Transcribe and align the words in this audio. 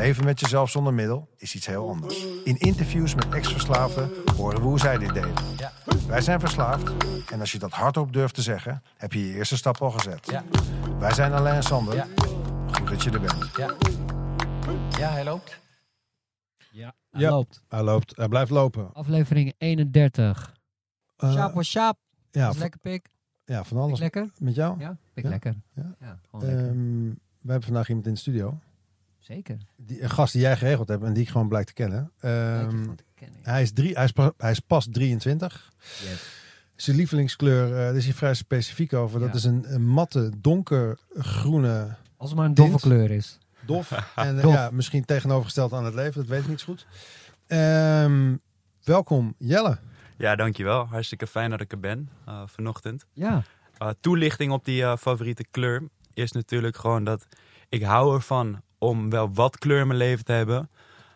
leven 0.00 0.24
met 0.24 0.40
jezelf 0.40 0.70
zonder 0.70 0.94
middel 0.94 1.28
is 1.36 1.54
iets 1.54 1.66
heel 1.66 1.88
anders. 1.88 2.24
In 2.44 2.56
interviews 2.58 3.14
met 3.14 3.28
ex-verslaafden 3.28 4.10
horen 4.36 4.60
we 4.60 4.66
hoe 4.66 4.78
zij 4.78 4.98
dit 4.98 5.14
deden. 5.14 5.32
Ja. 5.56 5.72
Wij 6.06 6.20
zijn 6.20 6.40
verslaafd 6.40 6.92
en 7.30 7.40
als 7.40 7.52
je 7.52 7.58
dat 7.58 7.70
hardop 7.72 8.12
durft 8.12 8.34
te 8.34 8.42
zeggen, 8.42 8.82
heb 8.96 9.12
je 9.12 9.26
je 9.26 9.34
eerste 9.34 9.56
stap 9.56 9.76
al 9.82 9.90
gezet. 9.90 10.26
Ja. 10.30 10.44
Wij 10.98 11.12
zijn 11.14 11.32
Alain 11.32 11.54
en 11.56 11.62
Sander. 11.62 11.94
Ja. 11.94 12.06
Goed 12.72 12.88
dat 12.88 13.02
je 13.02 13.10
er 13.10 13.20
bent. 13.20 13.50
Ja. 13.56 13.74
Ja, 14.98 15.10
hij 15.10 15.24
loopt. 15.24 15.60
Ja, 16.70 16.94
hij 17.10 17.20
Ja. 17.20 17.30
loopt. 17.30 17.62
Hij 17.68 17.82
loopt, 17.82 18.16
hij 18.16 18.28
blijft 18.28 18.50
lopen. 18.50 18.92
Aflevering 18.92 19.54
31. 19.58 20.54
Eh, 21.16 21.32
Sjaap 21.32 21.54
was 21.54 21.68
sjaap. 21.70 21.98
ja, 22.30 22.52
lekker 22.58 22.80
pik. 22.80 23.08
ja, 23.44 23.64
van 23.64 23.76
Pik 23.76 23.86
alles. 23.86 23.98
lekker? 23.98 24.30
Met 24.38 24.54
jou? 24.54 24.78
Ja, 24.80 24.96
pik 25.12 25.24
Ja. 25.24 25.30
lekker. 25.30 25.54
Ja. 25.74 26.18
gewoon 26.30 26.46
lekker. 26.46 26.66
Ehm, 26.68 27.08
we 27.40 27.50
hebben 27.50 27.62
vandaag 27.68 27.88
iemand 27.88 28.06
in 28.06 28.12
de 28.12 28.18
studio. 28.18 28.58
Zeker. 29.34 29.56
Die, 29.76 30.02
een 30.02 30.10
gast 30.10 30.32
die 30.32 30.42
jij 30.42 30.56
geregeld 30.56 30.88
hebt 30.88 31.02
en 31.04 31.12
die 31.12 31.22
ik 31.22 31.28
gewoon 31.28 31.48
blijk 31.48 31.66
te 31.66 31.72
kennen. 31.72 32.12
Ehm, 32.20 32.94
te 32.94 33.04
kennen. 33.14 33.38
hij, 33.42 33.62
is 33.62 33.72
drie, 33.72 33.94
hij, 33.94 34.04
is 34.04 34.12
pas, 34.12 34.30
hij 34.36 34.50
is 34.50 34.60
pas 34.60 34.88
23. 34.90 35.72
Yes. 35.80 36.38
Zijn 36.76 36.96
lievelingskleur, 36.96 37.64
eh 37.66 37.70
daar 37.76 37.96
is 37.96 38.04
hij 38.04 38.14
vrij 38.14 38.34
specifiek 38.34 38.92
over. 38.92 39.20
Dat 39.20 39.28
Ja. 39.28 39.34
is 39.34 39.44
een, 39.44 39.64
een 39.74 39.86
matte, 39.86 40.30
donkergroene 40.40 41.94
Als 42.16 42.28
het 42.30 42.38
maar 42.38 42.46
een 42.48 42.54
doffe 42.54 42.70
Tint. 42.70 42.82
kleur 42.82 43.10
is. 43.10 43.38
dof. 43.66 43.90
En 44.16 44.36
eh, 44.36 44.42
Dof. 44.42 44.52
ja, 44.52 44.70
misschien 44.72 45.04
tegenovergesteld 45.04 45.72
aan 45.72 45.84
het 45.84 45.94
leven, 45.94 46.20
dat 46.20 46.26
weet 46.30 46.40
ik 46.42 46.48
niet 46.48 46.60
zo 46.60 46.66
goed. 46.66 46.86
Ehm, 47.46 48.36
welkom, 48.84 49.34
Jelle. 49.38 49.78
Ja, 50.16 50.36
dankjewel. 50.36 50.86
Hartstikke 50.86 51.26
fijn 51.26 51.50
dat 51.50 51.60
ik 51.60 51.72
er 51.72 51.80
ben 51.80 52.08
eh, 52.26 52.42
vanochtend. 52.46 53.06
Ja. 53.12 53.42
Eh, 53.78 53.88
toelichting 54.00 54.52
op 54.52 54.64
die 54.64 54.82
eh, 54.82 54.96
favoriete 54.96 55.44
kleur 55.50 55.82
is 56.14 56.32
natuurlijk 56.32 56.76
gewoon 56.76 57.04
dat 57.04 57.26
ik 57.68 57.82
hou 57.82 58.14
ervan 58.14 58.62
om 58.80 59.10
wel 59.10 59.32
wat 59.32 59.58
kleur 59.58 59.80
in 59.80 59.86
mijn 59.86 59.98
leven 59.98 60.24
te 60.24 60.32
hebben. 60.32 60.68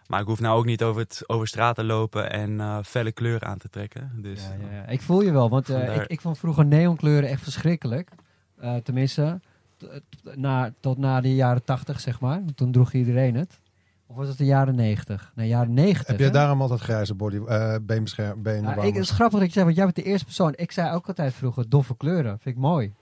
Maar 0.06 0.20
ik 0.20 0.26
hoef 0.26 0.40
nou 0.40 0.58
ook 0.58 0.64
niet 0.64 0.82
over, 0.82 1.00
het, 1.00 1.22
over 1.26 1.46
straat 1.48 1.74
te 1.74 1.84
lopen 1.84 2.30
en 2.30 2.60
eh, 2.60 2.78
felle 2.82 3.12
kleuren 3.12 3.48
aan 3.48 3.58
te 3.58 3.68
trekken. 3.68 4.10
Dus 4.16 4.42
Ja, 4.42 4.66
ja, 4.66 4.76
ja. 4.76 4.86
Ik 4.86 5.02
voel 5.02 5.22
je 5.22 5.32
wel, 5.32 5.48
want 5.48 5.68
eh, 5.68 5.96
ik, 5.96 6.06
ik 6.06 6.20
vond 6.20 6.38
vroeger 6.38 6.64
neonkleuren 6.64 7.28
echt 7.28 7.42
verschrikkelijk. 7.42 8.10
Eh, 8.58 8.76
tenminste, 8.76 9.40
na, 10.34 10.72
tot 10.80 10.98
na 10.98 11.20
de 11.20 11.34
jaren 11.34 11.64
80, 11.64 12.00
zeg 12.00 12.20
maar. 12.20 12.40
Want 12.44 12.56
Toen 12.56 12.72
droeg 12.72 12.92
iedereen 12.92 13.34
het. 13.34 13.60
Of 14.06 14.16
was 14.16 14.28
het 14.28 14.38
de 14.38 14.44
jaren 14.44 14.74
90? 14.74 15.32
Nee, 15.34 15.48
jaren 15.48 15.74
90. 15.74 16.06
Heb 16.06 16.18
jij 16.18 16.30
daarom 16.30 16.60
altijd 16.60 16.80
grijze 16.80 17.14
body, 17.14 17.36
eh 17.36 17.76
beenbescherm, 17.82 18.42
benen? 18.42 18.76
Ik, 18.76 18.94
het 18.94 19.02
is 19.02 19.10
grappig 19.10 19.38
dat 19.38 19.48
je 19.48 19.52
zegt, 19.54 19.64
want 19.64 19.76
jij 19.76 19.84
bent 19.84 19.96
de 19.96 20.02
eerste 20.02 20.24
persoon. 20.24 20.52
Ik 20.56 20.72
zei 20.72 20.94
ook 20.94 21.06
altijd 21.06 21.34
vroeger 21.34 21.68
doffe 21.68 21.96
kleuren. 21.96 22.38
Vind 22.38 22.56
ik 22.56 22.62
mooi. 22.62 22.94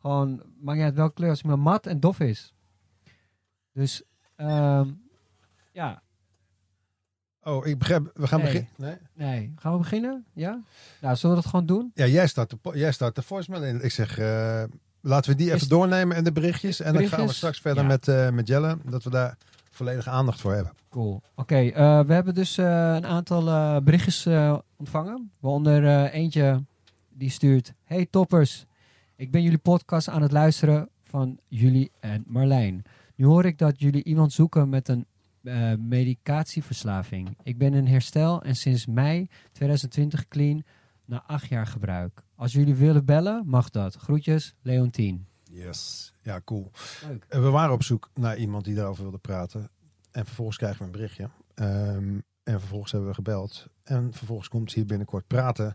Gewoon, 0.00 0.42
maakt 0.60 0.78
niet 0.78 0.86
uit 0.86 0.94
welke 0.94 1.14
kleur, 1.14 1.28
als 1.28 1.38
het 1.38 1.46
maar 1.46 1.58
mat 1.58 1.86
en 1.86 2.00
dof 2.00 2.20
is. 2.20 2.54
Dus, 3.76 4.02
ehm, 4.36 4.88
ja, 5.72 6.02
Oh, 7.42 7.66
ik 7.66 7.78
begrijp. 7.78 8.10
We 8.14 8.26
gaan 8.26 8.40
Nee. 8.40 8.46
beginnen. 8.52 8.70
Nee? 9.14 9.28
nee. 9.28 9.52
Gaan 9.56 9.72
we 9.72 9.78
beginnen? 9.78 10.24
Ja? 10.32 10.62
Nou, 11.00 11.16
zullen 11.16 11.36
we 11.36 11.42
dat 11.42 11.50
gewoon 11.50 11.66
doen? 11.66 11.90
Ja, 11.94 12.06
jij 12.06 12.26
start 12.26 12.50
de, 12.50 12.58
jij 12.78 12.92
start 12.92 13.14
de 13.14 13.22
voicemail 13.22 13.64
in. 13.64 13.84
Ik 13.84 13.90
zeg, 13.92 14.18
eh, 14.18 14.62
laten 15.00 15.30
we 15.30 15.36
die 15.36 15.46
Is- 15.46 15.52
even 15.54 15.68
doornemen 15.68 16.16
en 16.16 16.24
de 16.24 16.32
berichtjes. 16.32 16.80
En 16.80 16.92
dan 16.94 17.06
gaan 17.08 17.26
we 17.26 17.32
straks 17.32 17.60
verder 17.60 17.82
Ja. 17.82 17.88
met, 17.88 18.08
eh, 18.08 18.30
met 18.30 18.46
Jelle. 18.48 18.78
Dat 18.84 19.02
we 19.04 19.10
daar 19.10 19.36
volledige 19.70 20.10
aandacht 20.10 20.40
voor 20.40 20.52
hebben. 20.54 20.72
Cool. 20.90 21.22
Oké, 21.34 21.56
eh, 21.56 22.00
we 22.00 22.12
hebben 22.12 22.34
dus 22.34 22.56
een 22.56 23.06
aantal 23.06 23.44
berichtjes 23.82 24.26
ontvangen. 24.76 25.30
Waaronder 25.40 26.04
eentje 26.10 26.64
die 27.08 27.30
stuurt... 27.30 27.72
Hey 27.84 28.06
toppers, 28.10 28.66
ik 29.16 29.30
ben 29.30 29.42
jullie 29.42 29.58
podcast 29.58 30.08
aan 30.08 30.22
het 30.22 30.32
luisteren 30.32 30.88
van 31.04 31.38
jullie 31.48 31.90
en 32.00 32.24
Marlijn. 32.26 32.82
Nu 33.16 33.26
hoor 33.26 33.44
ik 33.44 33.58
dat 33.58 33.80
jullie 33.80 34.04
iemand 34.04 34.32
zoeken 34.32 34.68
met 34.68 34.88
een 34.88 35.06
eh, 35.42 35.72
medicatieverslaving. 35.74 37.36
Ik 37.42 37.58
ben 37.58 37.74
in 37.74 37.86
herstel 37.86 38.42
en 38.42 38.56
sinds 38.56 38.86
mei 38.86 39.28
2020 39.52 40.28
clean 40.28 40.64
na 41.04 41.22
acht 41.26 41.48
jaar 41.48 41.66
gebruik. 41.66 42.22
Als 42.34 42.52
jullie 42.52 42.74
willen 42.74 43.04
bellen, 43.04 43.42
mag 43.46 43.70
dat. 43.70 43.94
Groetjes, 43.94 44.54
Leontien. 44.62 45.26
Yes. 45.42 46.12
Ja, 46.22 46.40
cool. 46.44 46.70
Leuk. 47.08 47.24
Eh, 47.28 47.40
we 47.40 47.50
waren 47.50 47.74
op 47.74 47.82
zoek 47.82 48.10
naar 48.14 48.36
iemand 48.36 48.64
die 48.64 48.74
daarover 48.74 49.02
wilde 49.02 49.18
praten. 49.18 49.70
En 50.10 50.24
vervolgens 50.24 50.56
krijgen 50.56 50.78
we 50.78 50.84
een 50.84 50.90
berichtje. 50.90 51.28
Ehm, 51.54 52.18
en 52.42 52.60
vervolgens 52.60 52.92
hebben 52.92 53.08
we 53.08 53.14
gebeld. 53.14 53.66
En 53.82 54.12
vervolgens 54.12 54.48
komt 54.48 54.70
ze 54.70 54.78
hier 54.78 54.86
binnenkort 54.86 55.26
praten 55.26 55.74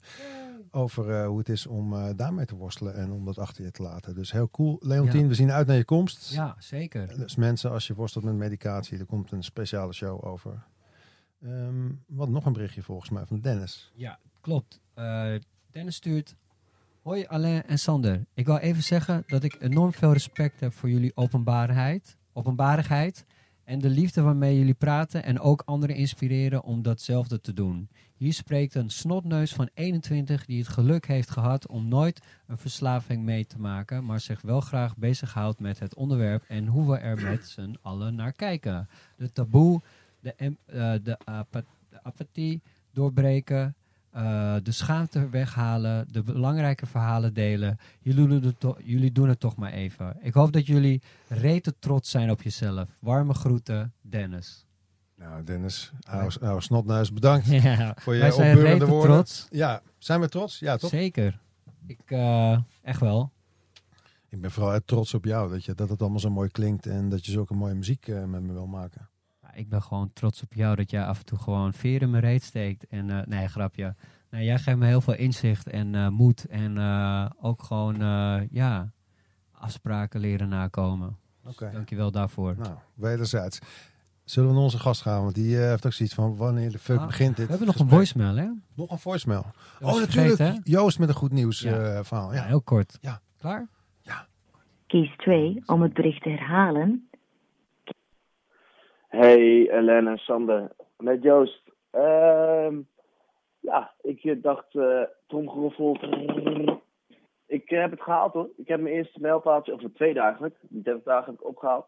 over 0.72 1.10
eh, 1.10 1.28
hoe 1.28 1.38
het 1.38 1.50
is 1.50 1.68
om 1.68 1.94
eh, 1.94 2.10
daarmee 2.16 2.46
te 2.46 2.56
worstelen 2.56 2.96
en 2.96 3.12
om 3.12 3.26
dat 3.26 3.38
achter 3.38 3.64
je 3.64 3.72
te 3.72 3.82
laten. 3.82 4.16
Dus 4.16 4.32
heel 4.32 4.50
cool. 4.50 4.78
Leontien, 4.80 5.22
Ja. 5.22 5.28
we 5.28 5.34
zien 5.34 5.52
uit 5.52 5.68
naar 5.68 5.76
je 5.76 5.86
komst. 5.86 6.32
Ja, 6.34 6.56
zeker. 6.60 7.18
Dus 7.18 7.36
mensen, 7.36 7.72
als 7.72 7.88
je 7.88 7.94
worstelt 7.94 8.24
met 8.24 8.34
medicatie, 8.36 9.00
er 9.00 9.06
komt 9.06 9.32
een 9.32 9.44
speciale 9.44 9.94
show 9.94 10.26
over. 10.26 10.64
Ehm, 11.44 11.90
wat 12.08 12.30
nog 12.30 12.46
een 12.46 12.54
berichtje 12.54 12.82
volgens 12.84 13.10
mij 13.10 13.26
van 13.26 13.40
Dennis. 13.40 13.92
Ja, 13.96 14.20
klopt. 14.42 14.80
Eh, 14.94 15.34
Dennis 15.72 15.96
stuurt. 15.96 16.36
Hoi 17.02 17.26
Alain 17.28 17.64
en 17.64 17.80
Sander. 17.80 18.26
Ik 18.34 18.46
wil 18.46 18.58
even 18.58 18.84
zeggen 18.84 19.24
dat 19.28 19.44
ik 19.44 19.56
enorm 19.60 19.94
veel 19.94 20.14
respect 20.14 20.60
heb 20.60 20.74
voor 20.74 20.90
jullie 20.90 21.12
openbaarheid, 21.16 22.18
openbarigheid 22.34 23.26
en 23.64 23.80
de 23.80 23.90
liefde 23.90 24.22
waarmee 24.22 24.58
jullie 24.58 24.74
praten 24.74 25.24
en 25.24 25.40
ook 25.40 25.62
anderen 25.66 25.96
inspireren 25.96 26.64
om 26.64 26.82
datzelfde 26.82 27.42
te 27.42 27.54
doen. 27.54 27.90
Hier 28.16 28.34
spreekt 28.34 28.76
een 28.76 28.90
snotneus 28.90 29.54
van 29.54 29.70
21 29.74 30.46
die 30.46 30.60
het 30.60 30.68
geluk 30.68 31.08
heeft 31.08 31.30
gehad 31.30 31.68
om 31.68 31.88
nooit 31.88 32.22
een 32.48 32.58
verslaving 32.58 33.24
mee 33.24 33.46
te 33.46 33.60
maken, 33.60 34.06
maar 34.06 34.20
zich 34.20 34.42
wel 34.42 34.62
graag 34.62 34.98
bezighoudt 34.98 35.60
met 35.60 35.80
het 35.80 35.96
onderwerp 35.96 36.44
en 36.48 36.68
hoe 36.68 36.92
we 36.92 36.98
er 36.98 37.22
met 37.22 37.48
z'n 37.48 37.78
allen 37.82 38.16
naar 38.16 38.32
kijken. 38.32 38.88
De 39.18 39.32
taboe, 39.32 39.82
de, 40.20 41.18
apa- 41.24 41.64
de 41.90 42.04
apathie 42.04 42.62
doorbreken, 42.92 43.76
eh, 44.12 44.56
de 44.64 44.72
schaamte 44.72 45.30
weghalen, 45.30 46.08
de 46.12 46.24
belangrijke 46.24 46.86
verhalen 46.86 47.34
delen. 47.34 47.78
Jullie 48.00 48.28
doen, 48.28 48.44
het 48.44 48.60
to- 48.60 48.78
jullie 48.84 49.12
doen 49.12 49.30
het 49.30 49.40
toch 49.40 49.56
maar 49.56 49.72
even. 49.72 50.18
Ik 50.22 50.34
hoop 50.34 50.52
dat 50.54 50.66
jullie 50.66 51.02
rete 51.28 51.74
trots 51.80 52.10
zijn 52.10 52.32
op 52.32 52.42
jezelf. 52.42 52.90
Warme 53.00 53.34
groeten, 53.34 53.94
Dennis. 54.02 54.66
Nou, 55.16 55.44
Dennis, 55.44 55.92
oude, 56.40 56.62
snotneus, 56.62 57.14
bedankt 57.14 57.46
Ja, 57.64 57.96
voor 58.00 58.16
je 58.16 58.34
opbeurende 58.36 58.86
woorden. 58.86 59.12
trots. 59.12 59.48
Ja, 59.50 59.82
zijn 59.98 60.20
we 60.22 60.30
trots? 60.30 60.60
Ja, 60.60 60.78
toch? 60.78 60.90
Zeker. 60.90 61.40
Ik, 61.88 62.00
eh, 62.06 62.58
echt 62.82 63.00
wel. 63.00 63.32
Ik 64.30 64.42
ben 64.42 64.52
vooral 64.52 64.80
trots 64.86 65.14
op 65.14 65.26
jou, 65.26 65.50
dat, 65.52 65.66
je, 65.66 65.74
dat 65.76 65.90
het 65.90 66.02
allemaal 66.02 66.20
zo 66.20 66.30
mooi 66.30 66.50
klinkt 66.50 66.86
en 66.86 67.10
dat 67.10 67.26
je 67.26 67.32
zulke 67.32 67.54
mooie 67.54 67.74
muziek 67.74 68.08
eh, 68.08 68.24
met 68.24 68.42
me 68.42 68.54
wil 68.54 68.68
maken. 68.68 69.10
Ja, 69.54 69.60
ik 69.60 69.70
ben 69.70 69.82
gewoon 69.82 70.14
trots 70.14 70.44
op 70.44 70.54
jou 70.54 70.76
dat 70.76 70.92
jij 70.92 71.06
af 71.06 71.20
en 71.20 71.26
toe 71.26 71.38
gewoon 71.40 71.74
veer 71.74 72.02
in 72.02 72.10
mijn 72.10 72.24
reet 72.24 72.44
steekt. 72.44 72.88
En 72.88 73.10
eh, 73.10 73.26
nee, 73.26 73.48
grapje. 73.48 73.96
Nee, 74.30 74.46
jij 74.46 74.58
geeft 74.60 74.78
me 74.78 74.86
heel 74.86 75.02
veel 75.02 75.14
inzicht 75.16 75.68
en 75.70 75.96
eh, 75.96 76.08
moed. 76.08 76.46
En 76.46 76.78
eh, 76.78 77.26
ook 77.42 77.64
gewoon, 77.64 78.02
eh, 78.02 78.42
ja, 78.50 78.92
afspraken 79.52 80.20
leren 80.20 80.50
nakomen. 80.50 81.18
Oké. 81.46 81.70
Dankjewel 81.74 82.12
daarvoor. 82.12 82.56
Nou, 82.58 82.76
wederzijds. 82.94 83.60
Zullen 84.24 84.50
we 84.50 84.56
naar 84.56 84.64
onze 84.64 84.80
gast 84.80 85.02
gaan? 85.02 85.22
Want 85.24 85.36
die 85.36 85.62
eh, 85.62 85.68
heeft 85.70 85.86
ook 85.86 85.94
zoiets 85.94 86.16
van, 86.16 86.36
wanneer 86.36 86.72
de 86.72 86.80
fuck 86.80 87.00
Ah, 87.00 87.06
begint 87.06 87.36
dit 87.36 87.46
We 87.46 87.50
hebben 87.52 87.68
nog 87.68 87.80
een 87.80 87.90
voicemail, 87.90 88.36
hè? 88.36 88.48
Nog 88.76 88.92
een 88.92 89.00
voicemail. 89.00 89.46
Oh, 89.82 90.00
natuurlijk. 90.00 90.38
hè? 90.38 90.54
Joost 90.64 91.00
met 91.00 91.10
een 91.10 91.16
goed 91.16 91.32
nieuws 91.32 91.60
Ja. 91.60 91.78
eh, 91.78 92.04
verhaal. 92.04 92.34
Ja, 92.34 92.42
Ja. 92.42 92.48
heel 92.48 92.62
kort. 92.62 92.98
Ja. 93.02 93.22
Klaar? 93.40 93.68
Kies 94.88 95.14
2 95.18 95.62
om 95.66 95.82
het 95.82 95.94
bericht 95.94 96.22
te 96.24 96.30
herhalen. 96.30 97.10
Hey, 99.12 99.70
Ellen 99.70 100.08
en 100.08 100.18
Sander. 100.18 100.72
Met 100.98 101.24
Joost. 101.24 101.62
Ehm, 101.90 102.82
ja, 103.60 103.92
ik 104.02 104.24
eh, 104.24 104.42
dacht, 104.42 104.76
eh 104.76 105.02
tromgeroffel. 105.28 105.98
Ik 107.48 107.72
eh, 107.72 107.80
heb 107.80 107.92
het 107.92 108.02
gehaald 108.02 108.34
hoor. 108.34 108.50
Ik 108.58 108.68
heb 108.68 108.80
mijn 108.82 108.96
eerste 108.96 109.20
mijlpaaltje, 109.22 109.74
of 109.74 109.80
mijn 109.80 109.94
tweede 109.94 110.20
eigenlijk. 110.20 110.56
Die 110.62 110.82
30 110.82 111.04
dagen 111.04 111.32
heb 111.32 111.42
ik 111.42 111.48
opgehaald. 111.48 111.86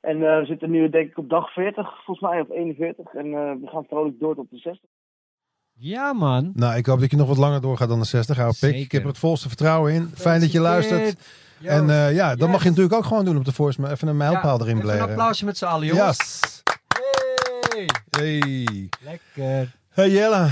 En 0.00 0.22
eh, 0.26 0.38
we 0.38 0.44
zitten 0.44 0.70
nu 0.70 0.88
denk 0.88 1.10
ik 1.10 1.18
op 1.18 1.28
dag 1.28 1.52
40, 1.52 2.04
volgens 2.04 2.30
mij, 2.30 2.40
of 2.40 2.50
41. 2.50 3.14
En 3.14 3.60
we 3.60 3.66
gaan 3.66 3.84
vrolijk 3.84 4.18
door 4.20 4.34
tot 4.34 4.50
de 4.50 4.58
60. 4.58 4.89
Ja, 5.82 6.12
man. 6.12 6.52
Nou, 6.54 6.76
ik 6.76 6.86
hoop 6.86 7.00
dat 7.00 7.10
je 7.10 7.16
nog 7.16 7.28
wat 7.28 7.36
langer 7.36 7.60
doorgaat 7.60 7.88
dan 7.88 7.98
de 7.98 8.04
60, 8.06 8.38
oude 8.38 8.56
pik. 8.60 8.74
Ik 8.74 8.92
heb 8.92 9.02
er 9.02 9.08
het 9.08 9.18
volste 9.18 9.48
vertrouwen 9.48 9.92
in. 9.92 10.10
Fijn 10.14 10.40
dat 10.40 10.52
je 10.52 10.60
luistert. 10.60 11.16
En 11.62 11.90
eh, 11.90 12.14
ja, 12.14 12.28
dat 12.30 12.38
Yes. 12.38 12.48
mag 12.48 12.62
je 12.62 12.68
natuurlijk 12.68 12.94
ook 12.94 13.04
gewoon 13.04 13.24
doen 13.24 13.36
op 13.36 13.44
de 13.44 13.52
voicemail. 13.52 13.92
Even 13.92 14.08
een 14.08 14.16
mijlpaal 14.16 14.56
Ja, 14.58 14.62
erin 14.64 14.66
even 14.76 14.80
blaren. 14.80 15.02
een 15.02 15.08
applausje 15.08 15.44
met 15.44 15.58
z'n 15.58 15.64
allen, 15.64 15.86
jongens. 15.86 16.16
Yes. 16.18 16.62
Hey. 17.70 17.88
Hey. 18.10 18.88
Lekker. 19.00 19.76
Hey 19.90 20.10
Jelle. 20.10 20.50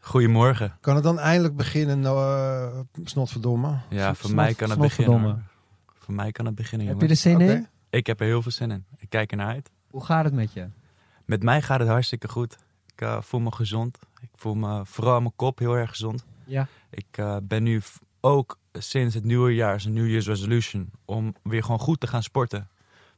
Goedemorgen. 0.00 0.76
Kan 0.80 0.94
het 0.94 1.04
dan 1.04 1.18
eindelijk 1.18 1.56
beginnen, 1.56 2.00
uh, 2.02 2.66
snotverdomme? 3.04 3.78
Ja, 3.90 4.14
voor 4.14 4.34
mij 4.34 4.54
kan 4.54 4.70
het 4.70 4.78
beginnen. 4.78 5.46
Voor 5.98 6.14
mij 6.14 6.32
kan 6.32 6.46
het 6.46 6.54
beginnen, 6.54 6.86
Heb 6.88 7.00
je 7.00 7.08
er 7.08 7.16
zin 7.16 7.40
in? 7.40 7.66
Ik 7.90 8.06
heb 8.06 8.20
er 8.20 8.26
heel 8.26 8.42
veel 8.42 8.52
zin 8.52 8.70
in. 8.70 8.84
Ik 8.98 9.08
kijk 9.08 9.30
ernaar 9.30 9.52
uit. 9.54 9.70
Hoe 9.90 10.04
gaat 10.04 10.24
het 10.24 10.34
met 10.34 10.52
je? 10.52 10.66
Met 11.24 11.42
mij 11.42 11.62
gaat 11.62 11.80
het 11.80 11.88
hartstikke 11.88 12.28
goed. 12.28 12.56
Ik 12.94 13.00
eh, 13.00 13.16
voel 13.20 13.40
me 13.40 13.52
gezond. 13.52 13.98
Ik 14.20 14.30
voel 14.34 14.54
me 14.54 14.80
vooral 14.84 15.20
mijn 15.20 15.32
kop 15.36 15.58
heel 15.58 15.74
erg 15.74 15.90
gezond. 15.90 16.24
Ja. 16.44 16.66
Ik 16.90 17.06
eh, 17.10 17.36
ben 17.42 17.62
nu 17.62 17.80
ook 18.20 18.58
sinds 18.72 19.14
het 19.14 19.24
nieuwe 19.24 19.54
jaar, 19.54 19.74
is 19.74 19.84
een 19.84 19.92
New 19.92 20.08
Year's 20.08 20.26
resolution, 20.26 20.90
om 21.04 21.34
weer 21.42 21.62
gewoon 21.62 21.78
goed 21.78 22.00
te 22.00 22.06
gaan 22.06 22.22
sporten. 22.22 22.68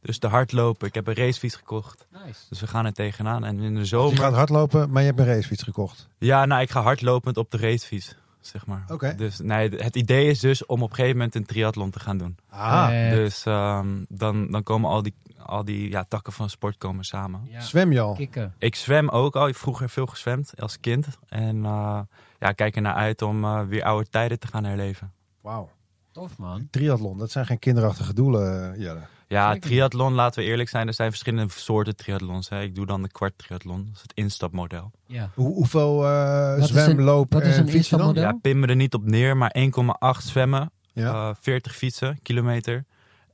Dus 0.03 0.19
te 0.19 0.27
hardlopen. 0.27 0.87
Ik 0.87 0.95
heb 0.95 1.07
een 1.07 1.15
racefiets 1.15 1.55
gekocht. 1.55 2.07
Nice. 2.25 2.41
Dus 2.49 2.61
we 2.61 2.67
gaan 2.67 2.87
er 2.87 2.93
tegenaan. 2.93 3.45
En 3.45 3.59
in 3.59 3.75
de 3.75 3.81
Je 3.81 3.87
zomer... 3.87 4.17
gaat 4.19 4.33
hardlopen, 4.33 4.91
maar 4.91 5.03
je 5.03 5.09
hebt 5.09 5.21
een 5.21 5.27
racefiets 5.27 5.63
gekocht. 5.63 6.09
Ja, 6.19 6.45
nou, 6.45 6.63
ik 6.63 6.71
ga 6.71 6.83
hardlopend 6.83 7.37
op 7.37 7.51
de 7.51 7.57
racefiets, 7.57 8.15
zeg 8.41 8.67
maar. 8.67 8.85
Oké. 8.89 9.15
Dus 9.15 9.39
nee, 9.39 9.69
het 9.69 9.97
idee 9.97 10.29
is 10.29 10.39
dus 10.39 10.67
om 10.67 10.83
op 10.83 10.89
een 10.91 10.95
gegeven 10.95 11.17
moment 11.17 11.35
een 11.35 11.47
triathlon 11.47 11.91
te 11.91 12.01
gaan 12.01 12.19
doen. 12.19 12.37
Ah, 12.49 12.89
Dus 13.11 13.45
ehm, 13.45 13.87
dan, 14.09 14.51
dan 14.51 14.63
komen 14.63 14.91
al 14.91 15.03
die, 15.03 15.15
al 15.47 15.65
die 15.65 15.91
ja, 15.91 16.05
takken 16.09 16.33
van 16.33 16.51
sport 16.51 16.77
komen 16.77 17.05
samen. 17.05 17.41
ja. 17.49 17.61
zwem 17.61 17.93
je 17.93 18.01
al? 18.01 18.15
Kikken. 18.15 18.55
Ik 18.59 18.75
zwem 18.75 19.09
ook 19.09 19.37
al. 19.37 19.43
Ik 19.43 19.53
heb 19.53 19.57
vroeger 19.63 19.89
veel 19.91 20.07
gezwemd 20.07 20.53
als 20.61 20.81
kind. 20.81 21.07
En 21.29 21.65
eh, 21.65 22.01
ja, 22.39 22.49
ik 22.49 22.57
kijk 22.57 22.77
er 22.77 22.83
naar 22.83 22.95
uit 22.95 23.23
om 23.23 23.45
eh, 23.45 23.61
weer 23.63 23.85
oude 23.85 24.09
tijden 24.09 24.39
te 24.39 24.47
gaan 24.47 24.65
herleven. 24.65 25.13
Wauw. 25.41 25.71
Tof 26.13 26.39
man. 26.39 26.69
Triathlon, 26.71 27.19
dat 27.19 27.31
zijn 27.31 27.47
geen 27.47 27.59
kinderachtige 27.59 28.15
doelen, 28.15 28.73
eh, 28.75 28.81
Jelle. 28.81 29.01
Ja, 29.29 29.59
triathlon, 29.59 30.13
laten 30.13 30.43
we 30.43 30.49
eerlijk 30.49 30.69
zijn. 30.69 30.87
Er 30.87 30.95
zijn 30.95 31.11
verschillende 31.11 31.53
soorten 31.53 31.97
triathlons. 31.97 32.49
Hè. 32.49 32.63
Ik 32.63 32.75
doe 32.75 32.87
dan 32.87 33.03
de 33.03 33.09
kwart 33.11 33.39
triathlon. 33.39 33.85
Dat 33.85 33.95
is 33.95 34.03
het 34.03 34.13
instapmodel. 34.15 34.91
Ja. 35.07 35.31
Hoe, 35.35 35.55
hoeveel 35.55 36.07
eh 36.07 36.55
is 36.59 36.67
zwem, 36.69 36.91
een- 36.99 37.03
loop 37.05 37.33
wat 37.33 37.43
is 37.43 37.55
en 37.57 37.63
een 37.63 37.69
fiets 37.69 37.89
je 37.89 37.97
dan? 37.97 38.07
instapmodel? 38.07 38.23
Ja, 38.23 38.39
pin 38.43 38.59
me 38.61 38.67
er 38.67 38.77
niet 38.77 38.95
op 38.95 39.05
neer, 39.05 39.37
maar 39.37 39.51
1,8 39.57 40.25
zwemmen, 40.27 40.71
Ja. 40.93 41.29
eh, 41.31 41.35
40 41.41 41.77
fietsen, 41.77 42.19
kilometer 42.23 42.85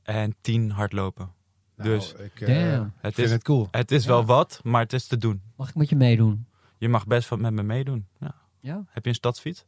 en 0.03 0.35
10 0.41 0.71
hardlopen. 0.71 1.31
Nou, 1.77 1.89
dus 1.89 2.13
ik 2.13 2.41
eh, 2.41 2.81
het 2.97 3.13
vind 3.13 3.27
is, 3.27 3.31
het 3.31 3.43
cool. 3.43 3.67
het 3.71 3.91
is 3.91 4.03
Ja. 4.03 4.09
wel 4.09 4.25
wat, 4.25 4.59
maar 4.63 4.81
het 4.81 4.93
is 4.93 5.07
te 5.07 5.17
doen. 5.17 5.41
Mag 5.55 5.69
ik 5.69 5.75
met 5.75 5.89
je 5.89 5.95
meedoen? 5.95 6.45
Je 6.77 6.89
mag 6.89 7.07
best 7.07 7.29
wat 7.29 7.39
met 7.39 7.53
me 7.53 7.63
meedoen. 7.63 8.07
Ja. 8.19 8.35
Ja. 8.59 8.83
Heb 8.89 9.03
je 9.03 9.09
een 9.09 9.15
stadsfiets? 9.15 9.65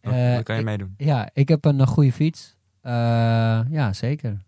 Dan, 0.00 0.12
Eh, 0.12 0.34
dan 0.34 0.42
kan 0.42 0.54
je 0.54 0.60
ik- 0.60 0.66
meedoen. 0.66 0.94
Ja, 0.96 1.30
ik 1.32 1.48
heb 1.48 1.64
een, 1.64 1.80
eh, 1.80 1.86
goede 1.86 2.12
fiets. 2.12 2.56
Eh, 2.80 2.92
ja, 3.70 3.92
zeker. 3.92 4.38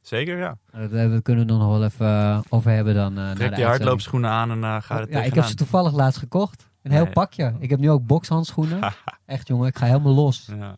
Zeker, 0.00 0.38
ja. 0.38 0.58
We 0.70 1.20
kunnen 1.22 1.46
we 1.46 1.52
het 1.52 1.60
nog 1.62 1.68
wel 1.78 1.84
even 1.84 2.42
over 2.48 2.70
hebben 2.70 2.94
dan. 2.94 3.18
eh, 3.18 3.28
de 3.30 3.34
Trek 3.36 3.56
je 3.56 3.64
hardloopschoenen 3.64 4.30
aan 4.30 4.50
en 4.50 4.64
eh 4.64 4.82
ga 4.82 5.00
er 5.00 5.10
Ja, 5.10 5.22
ik 5.22 5.34
heb 5.34 5.44
ze 5.44 5.54
toevallig 5.54 5.92
laatst 5.92 6.18
gekocht. 6.18 6.68
Een 6.82 6.90
heel 6.90 7.04
Nee. 7.04 7.12
pakje. 7.12 7.54
Ik 7.58 7.70
heb 7.70 7.78
nu 7.78 7.90
ook 7.90 8.06
bokshandschoenen. 8.06 8.92
Echt 9.26 9.48
jongen, 9.48 9.68
ik 9.68 9.76
ga 9.78 9.86
helemaal 9.86 10.14
los. 10.14 10.46
Ja. 10.46 10.76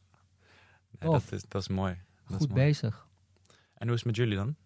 Nee, 0.98 1.10
dat, 1.10 1.22
is, 1.30 1.42
dat 1.48 1.60
is 1.62 1.68
mooi. 1.68 1.92
Dat 1.92 2.30
is 2.30 2.36
Goed 2.36 2.48
mooi. 2.48 2.64
bezig. 2.64 3.06
En 3.74 3.86
hoe 3.86 3.96
is 3.96 4.04
het 4.04 4.04
met 4.04 4.16
jullie 4.16 4.36
dan? 4.36 4.56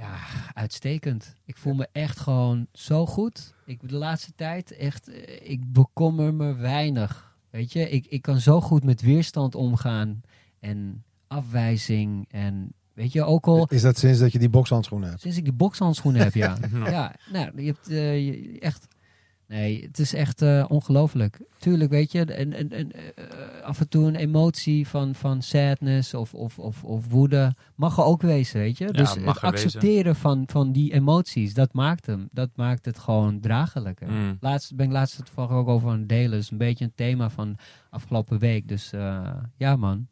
Ja, 0.00 0.16
uitstekend. 0.54 1.34
Ik 1.44 1.56
voel 1.56 1.74
me 1.74 1.88
echt 1.92 2.18
gewoon 2.18 2.66
zo 2.72 3.06
goed. 3.06 3.54
Ik 3.64 3.88
de 3.88 3.94
laatste 3.96 4.32
tijd 4.36 4.76
echt, 4.76 5.08
eh, 5.08 5.50
ik 5.50 5.72
bekommer 5.72 6.34
me 6.34 6.54
weinig. 6.54 7.34
Weet 7.50 7.72
je, 7.72 7.90
ik, 7.90 8.06
ik 8.06 8.22
kan 8.22 8.40
zo 8.40 8.60
goed 8.60 8.84
met 8.84 9.00
weerstand 9.00 9.54
omgaan 9.54 10.20
en 10.60 11.04
afwijzing 11.26 12.26
en 12.30 12.72
weet 12.92 13.12
je, 13.12 13.24
ook 13.24 13.46
al 13.46 13.66
Is 13.68 13.82
dat 13.82 13.98
sinds 13.98 14.18
dat 14.18 14.32
je 14.32 14.38
die 14.38 14.48
bokshandschoenen 14.48 15.08
hebt? 15.08 15.20
sinds 15.20 15.36
ik 15.36 15.44
die 15.44 15.52
bokshandschoenen 15.52 16.22
heb, 16.22 16.34
ja. 16.34 16.56
ja, 16.96 17.14
nou, 17.32 17.60
je 17.60 17.66
hebt 17.66 17.88
eh, 17.88 18.26
je- 18.26 18.58
echt, 18.60 18.86
nee, 19.50 19.82
het 19.82 19.98
is 19.98 20.14
echt 20.14 20.42
eh, 20.42 20.64
ongelooflijk. 20.68 21.40
Tuurlijk, 21.58 21.90
weet 21.90 22.12
je, 22.12 22.24
en, 22.24 22.52
en, 22.52 22.70
en, 22.70 22.92
eh, 22.92 23.62
af 23.62 23.80
en 23.80 23.88
toe 23.88 24.06
een 24.06 24.14
emotie 24.14 24.88
van, 24.88 25.14
van 25.14 25.42
sadness 25.42 26.14
of, 26.14 26.34
of, 26.34 26.58
of, 26.58 26.84
of 26.84 27.08
woede 27.08 27.54
mag 27.74 27.98
er 27.98 28.04
ook 28.04 28.22
wezen, 28.22 28.60
weet 28.60 28.78
je. 28.78 28.84
Ja, 28.84 28.90
dus 28.92 29.18
mag 29.18 29.34
het 29.34 29.44
er 29.44 29.50
wezen. 29.50 29.66
accepteren 29.66 30.16
van, 30.16 30.42
van 30.46 30.72
die 30.72 30.92
emoties, 30.92 31.54
dat 31.54 31.72
maakt 31.72 32.06
hem, 32.06 32.28
dat 32.32 32.50
maakt 32.54 32.84
het 32.84 32.98
gewoon 32.98 33.40
draaglijker. 33.40 34.10
Mm. 34.10 34.36
Laatst 34.40 34.76
ben 34.76 34.86
ik 34.86 34.92
laatst 34.92 35.16
toevallig 35.16 35.50
ook 35.50 35.68
over 35.68 35.90
aan 35.90 35.98
het 35.98 36.08
delen. 36.08 36.38
Is 36.38 36.50
een 36.50 36.58
beetje 36.58 36.84
een 36.84 36.94
thema 36.94 37.30
van 37.30 37.56
afgelopen 37.90 38.38
week. 38.38 38.68
Dus 38.68 38.92
eh, 38.92 39.34
ja, 39.56 39.76
man. 39.76 40.08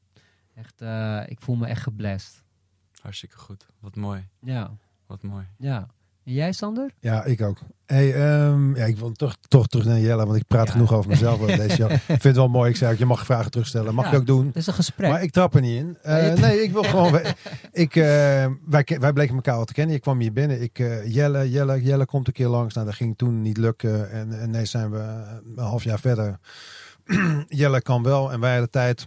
Echt, 0.55 0.82
ik 1.31 1.41
voel 1.41 1.56
me 1.56 1.67
echt 1.67 1.82
geblest. 1.82 2.44
Hartstikke 3.02 3.37
goed. 3.37 3.67
Wat 3.81 3.96
mooi. 3.96 4.29
Ja, 4.41 4.70
Wat 5.06 5.23
mooi. 5.23 5.46
ja. 5.58 5.88
En 6.28 6.34
jij, 6.34 6.52
Sander? 6.52 6.90
Ja, 7.00 7.25
ik 7.25 7.42
ook. 7.42 7.58
Hey, 7.86 8.14
ehm, 8.14 8.76
ja, 8.76 8.84
ik 8.84 8.98
wil 8.98 9.12
toch, 9.12 9.36
toch 9.48 9.66
terug 9.66 9.84
naar 9.84 9.98
Jelle, 10.00 10.26
want 10.26 10.36
ik 10.38 10.46
praat 10.46 10.66
Ja. 10.66 10.72
genoeg 10.72 10.92
over 10.92 11.10
mezelf. 11.10 11.38
wel 11.46 11.56
Deze 11.56 11.76
show. 11.76 11.90
Ik 11.90 12.00
vind 12.06 12.22
het 12.22 12.36
wel 12.36 12.48
mooi. 12.48 12.70
Ik 12.70 12.76
zei 12.76 12.92
ook, 12.92 12.98
je 12.98 13.06
mag 13.06 13.25
vragen 13.25 13.50
terugstellen. 13.50 13.94
Mag 13.94 14.04
Ja. 14.04 14.10
je 14.10 14.16
ook 14.16 14.26
doen. 14.26 14.46
Het 14.46 14.56
is 14.56 14.66
een 14.66 14.72
gesprek. 14.75 15.10
Maar 15.10 15.22
ik 15.22 15.30
trap 15.30 15.54
er 15.54 15.60
niet 15.60 15.76
in. 15.78 15.96
Eh, 16.02 16.34
nee, 16.34 16.62
ik 16.62 16.72
wil 16.72 16.82
gewoon. 16.82 17.20
ik, 17.72 17.96
eh, 17.96 18.02
wij, 18.66 18.86
wij 19.00 19.12
bleken 19.12 19.34
elkaar 19.34 19.54
al 19.54 19.64
te 19.64 19.72
kennen. 19.72 19.94
Je 19.94 20.00
kwam 20.00 20.20
hier 20.20 20.32
binnen. 20.32 20.62
Ik, 20.62 20.78
eh, 20.78 21.14
Jelle, 21.14 21.50
Jelle, 21.50 21.82
Jelle 21.82 22.06
komt 22.06 22.26
een 22.26 22.32
keer 22.32 22.48
langs. 22.48 22.74
Nou, 22.74 22.86
dat 22.86 22.94
ging 22.94 23.16
toen 23.16 23.42
niet 23.42 23.56
lukken. 23.56 24.10
En, 24.10 24.40
en 24.40 24.50
nee, 24.50 24.64
zijn 24.64 24.90
we 24.90 24.98
een 24.98 25.62
half 25.64 25.84
jaar 25.84 26.00
verder. 26.00 26.38
Jelle 27.48 27.82
kan 27.82 28.02
wel. 28.02 28.32
En 28.32 28.40
wij 28.40 28.50
hadden 28.50 28.70
tijd. 28.70 29.06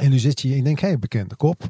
En 0.00 0.10
nu 0.10 0.18
zit 0.18 0.40
je 0.40 0.48
hier. 0.48 0.56
Ik 0.56 0.64
denk, 0.64 0.80
hé, 0.80 0.88
hey, 0.88 0.98
bekende 0.98 1.36
kop. 1.36 1.60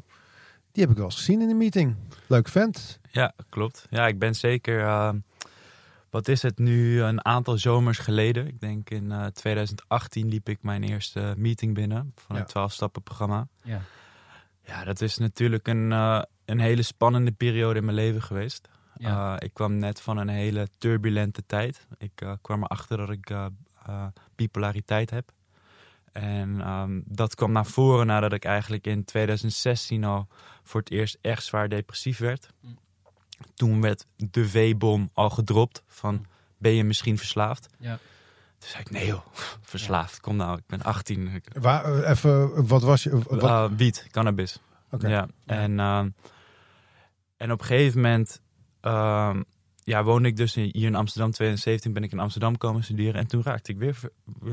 Die 0.71 0.81
heb 0.83 0.91
ik 0.91 0.97
wel 0.97 1.05
eens 1.05 1.15
gezien 1.17 1.41
in 1.41 1.47
de 1.47 1.53
meeting. 1.53 1.95
Leuk 2.27 2.47
vent. 2.47 2.99
Ja, 3.11 3.33
klopt. 3.49 3.87
Ja, 3.89 4.07
ik 4.07 4.19
ben 4.19 4.35
zeker. 4.35 4.79
eh, 4.81 5.13
wat 6.09 6.27
is 6.27 6.41
het 6.41 6.57
nu? 6.57 7.01
Een 7.01 7.25
aantal 7.25 7.57
zomers 7.57 7.97
geleden. 7.97 8.47
Ik 8.47 8.59
denk 8.59 8.89
in 8.89 9.11
eh, 9.11 9.25
2018 9.25 10.27
liep 10.27 10.49
ik 10.49 10.57
mijn 10.61 10.83
eerste 10.83 11.33
meeting 11.37 11.73
binnen 11.73 12.11
van 12.15 12.35
Ja. 12.35 12.41
het 12.41 12.49
12-stappen-programma. 12.49 13.47
Ja. 13.63 13.81
Ja, 14.63 14.83
dat 14.83 15.01
is 15.01 15.17
natuurlijk 15.17 15.67
een, 15.67 15.91
eh, 15.91 16.21
een 16.45 16.59
hele 16.59 16.81
spannende 16.81 17.31
periode 17.31 17.79
in 17.79 17.85
mijn 17.85 17.97
leven 17.97 18.21
geweest. 18.21 18.67
Ja. 18.97 19.35
Eh, 19.35 19.45
ik 19.47 19.53
kwam 19.53 19.77
net 19.77 20.01
van 20.01 20.17
een 20.17 20.27
hele 20.29 20.67
turbulente 20.77 21.43
tijd. 21.45 21.87
Ik 21.97 22.21
eh, 22.21 22.31
kwam 22.41 22.63
erachter 22.63 22.97
dat 22.97 23.09
ik 23.09 23.29
eh, 23.29 23.45
eh, 23.85 24.05
bipolariteit 24.35 25.09
heb. 25.09 25.31
En 26.21 26.61
ehm, 26.61 27.01
dat 27.05 27.35
kwam 27.35 27.51
naar 27.51 27.65
voren 27.65 28.05
nadat 28.07 28.33
ik 28.33 28.45
eigenlijk 28.45 28.87
in 28.87 29.03
2016 29.03 30.03
al 30.03 30.27
voor 30.63 30.79
het 30.79 30.91
eerst 30.91 31.17
echt 31.21 31.43
zwaar 31.43 31.69
depressief 31.69 32.17
werd. 32.17 32.49
Mm. 32.61 32.77
Toen 33.53 33.81
werd 33.81 34.05
de 34.15 34.49
V-bom 34.49 35.09
al 35.13 35.29
gedropt 35.29 35.83
van 35.87 36.25
ben 36.57 36.71
je 36.73 36.83
misschien 36.83 37.17
verslaafd? 37.17 37.67
Ja. 37.79 37.97
Toen 38.57 38.69
zei 38.69 38.81
ik 38.83 38.89
nee 38.91 39.05
joh, 39.05 39.25
verslaafd. 39.61 40.19
Kom 40.19 40.35
nou, 40.35 40.57
ik 40.57 40.63
ben 40.67 40.81
18. 40.83 41.27
Ik- 41.27 41.49
Waar, 41.59 41.85
eh, 42.01 42.09
even, 42.09 42.67
wat 42.67 42.81
was 42.81 43.03
je? 43.03 43.19
Wat, 43.21 43.43
eh, 43.43 43.65
wiet, 43.75 44.07
cannabis. 44.11 44.59
Oké. 44.91 45.07
Ja, 45.07 45.27
en, 45.45 45.79
ehm, 45.79 46.09
en 47.37 47.51
op 47.51 47.59
een 47.59 47.65
gegeven 47.65 48.01
moment 48.01 48.41
ehm, 48.81 49.41
ja, 49.87 50.03
woonde 50.03 50.27
ik 50.27 50.35
dus 50.37 50.55
in- 50.55 50.69
hier 50.73 50.87
in 50.87 50.95
Amsterdam. 50.95 51.31
2017 51.31 51.93
ben 51.93 52.03
ik 52.03 52.11
in 52.11 52.19
Amsterdam 52.19 52.57
komen 52.57 52.83
studeren. 52.83 53.13
En 53.21 53.27
toen 53.27 53.43
raakte 53.43 53.71
ik 53.71 53.77
weer, 53.77 53.99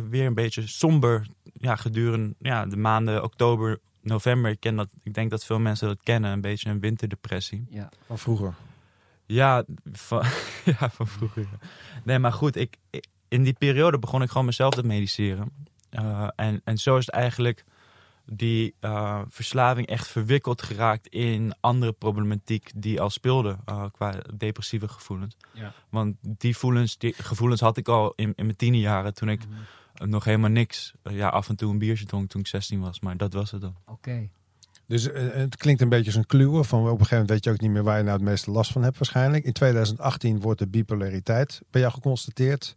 weer 0.08 0.26
een 0.26 0.34
beetje 0.34 0.66
somber 0.66 1.26
ja, 1.52 1.76
gedurende 1.76 2.34
ja, 2.38 2.66
de 2.66 2.76
maanden 2.76 3.22
oktober, 3.22 3.78
november. 4.00 4.50
Ik, 4.50 4.60
ken 4.60 4.76
dat, 4.76 4.88
ik 5.02 5.14
denk 5.14 5.30
dat 5.30 5.44
veel 5.44 5.58
mensen 5.58 5.88
dat 5.88 5.98
kennen, 6.02 6.32
een 6.32 6.40
beetje 6.40 6.70
een 6.70 6.80
winterdepressie. 6.80 7.66
ja. 7.70 7.88
Van 8.06 8.18
vroeger. 8.18 8.54
Ja, 9.26 9.64
van, 9.92 10.22
ja, 10.78 10.90
van 10.90 11.06
vroeger. 11.06 11.46
Nee, 12.04 12.18
maar 12.18 12.32
goed, 12.32 12.56
ik, 12.56 12.76
ik- 12.90 13.06
in 13.28 13.42
die 13.42 13.54
periode 13.58 13.98
begon 13.98 14.22
ik 14.22 14.28
gewoon 14.28 14.46
mezelf 14.46 14.74
te 14.74 14.82
mediceren. 14.86 15.50
Eh, 15.90 16.28
en, 16.36 16.60
en 16.64 16.78
zo 16.78 16.96
is 16.96 17.06
het 17.06 17.14
eigenlijk 17.14 17.64
die 18.26 18.74
eh, 18.80 19.20
verslaving 19.28 19.86
echt 19.86 20.06
verwikkeld 20.06 20.62
geraakt 20.62 21.06
in 21.06 21.54
andere 21.60 21.92
problematiek 21.92 22.70
die 22.76 23.00
al 23.00 23.10
speelde 23.10 23.56
eh, 23.64 23.84
qua 23.92 24.14
depressieve 24.36 24.88
gevoelens. 24.88 25.36
Ja. 25.52 25.72
Want 25.88 26.16
die, 26.20 26.56
voelens, 26.56 26.98
die 26.98 27.14
gevoelens 27.16 27.60
had 27.60 27.76
ik 27.76 27.88
al 27.88 28.12
in, 28.16 28.32
in 28.36 28.44
mijn 28.44 28.56
tienerjaren 28.56 29.14
toen 29.14 29.28
ik 29.28 29.40
Mhm. 29.48 30.10
nog 30.10 30.24
helemaal 30.24 30.50
niks, 30.50 30.92
eh, 31.02 31.16
ja, 31.16 31.28
af 31.28 31.48
en 31.48 31.56
toe 31.56 31.70
een 31.72 31.78
biertje 31.78 32.04
dronk 32.06 32.28
toen 32.30 32.40
ik 32.40 32.46
16 32.46 32.80
was. 32.80 33.00
Maar 33.00 33.16
dat 33.16 33.32
was 33.32 33.50
het 33.50 33.60
dan. 33.60 33.74
Oké. 33.86 34.28
Dus 34.86 35.04
het 35.14 35.56
klinkt 35.56 35.80
een 35.80 35.88
beetje 35.88 36.06
als 36.06 36.14
een 36.14 36.26
kluwe. 36.26 36.64
Van 36.64 36.78
op 36.80 36.86
een 36.86 36.90
gegeven 36.92 37.10
moment 37.12 37.30
weet 37.30 37.44
je 37.44 37.50
ook 37.50 37.60
niet 37.60 37.70
meer 37.70 37.82
waar 37.82 37.96
je 37.96 38.02
nou 38.02 38.16
het 38.16 38.24
meeste 38.26 38.50
last 38.50 38.72
van 38.72 38.82
hebt 38.82 38.98
waarschijnlijk. 38.98 39.44
In 39.44 39.52
2018 39.52 40.40
wordt 40.40 40.58
de 40.58 40.66
bipolariteit 40.68 41.60
bij 41.70 41.80
jou 41.80 41.92
geconstateerd. 41.92 42.76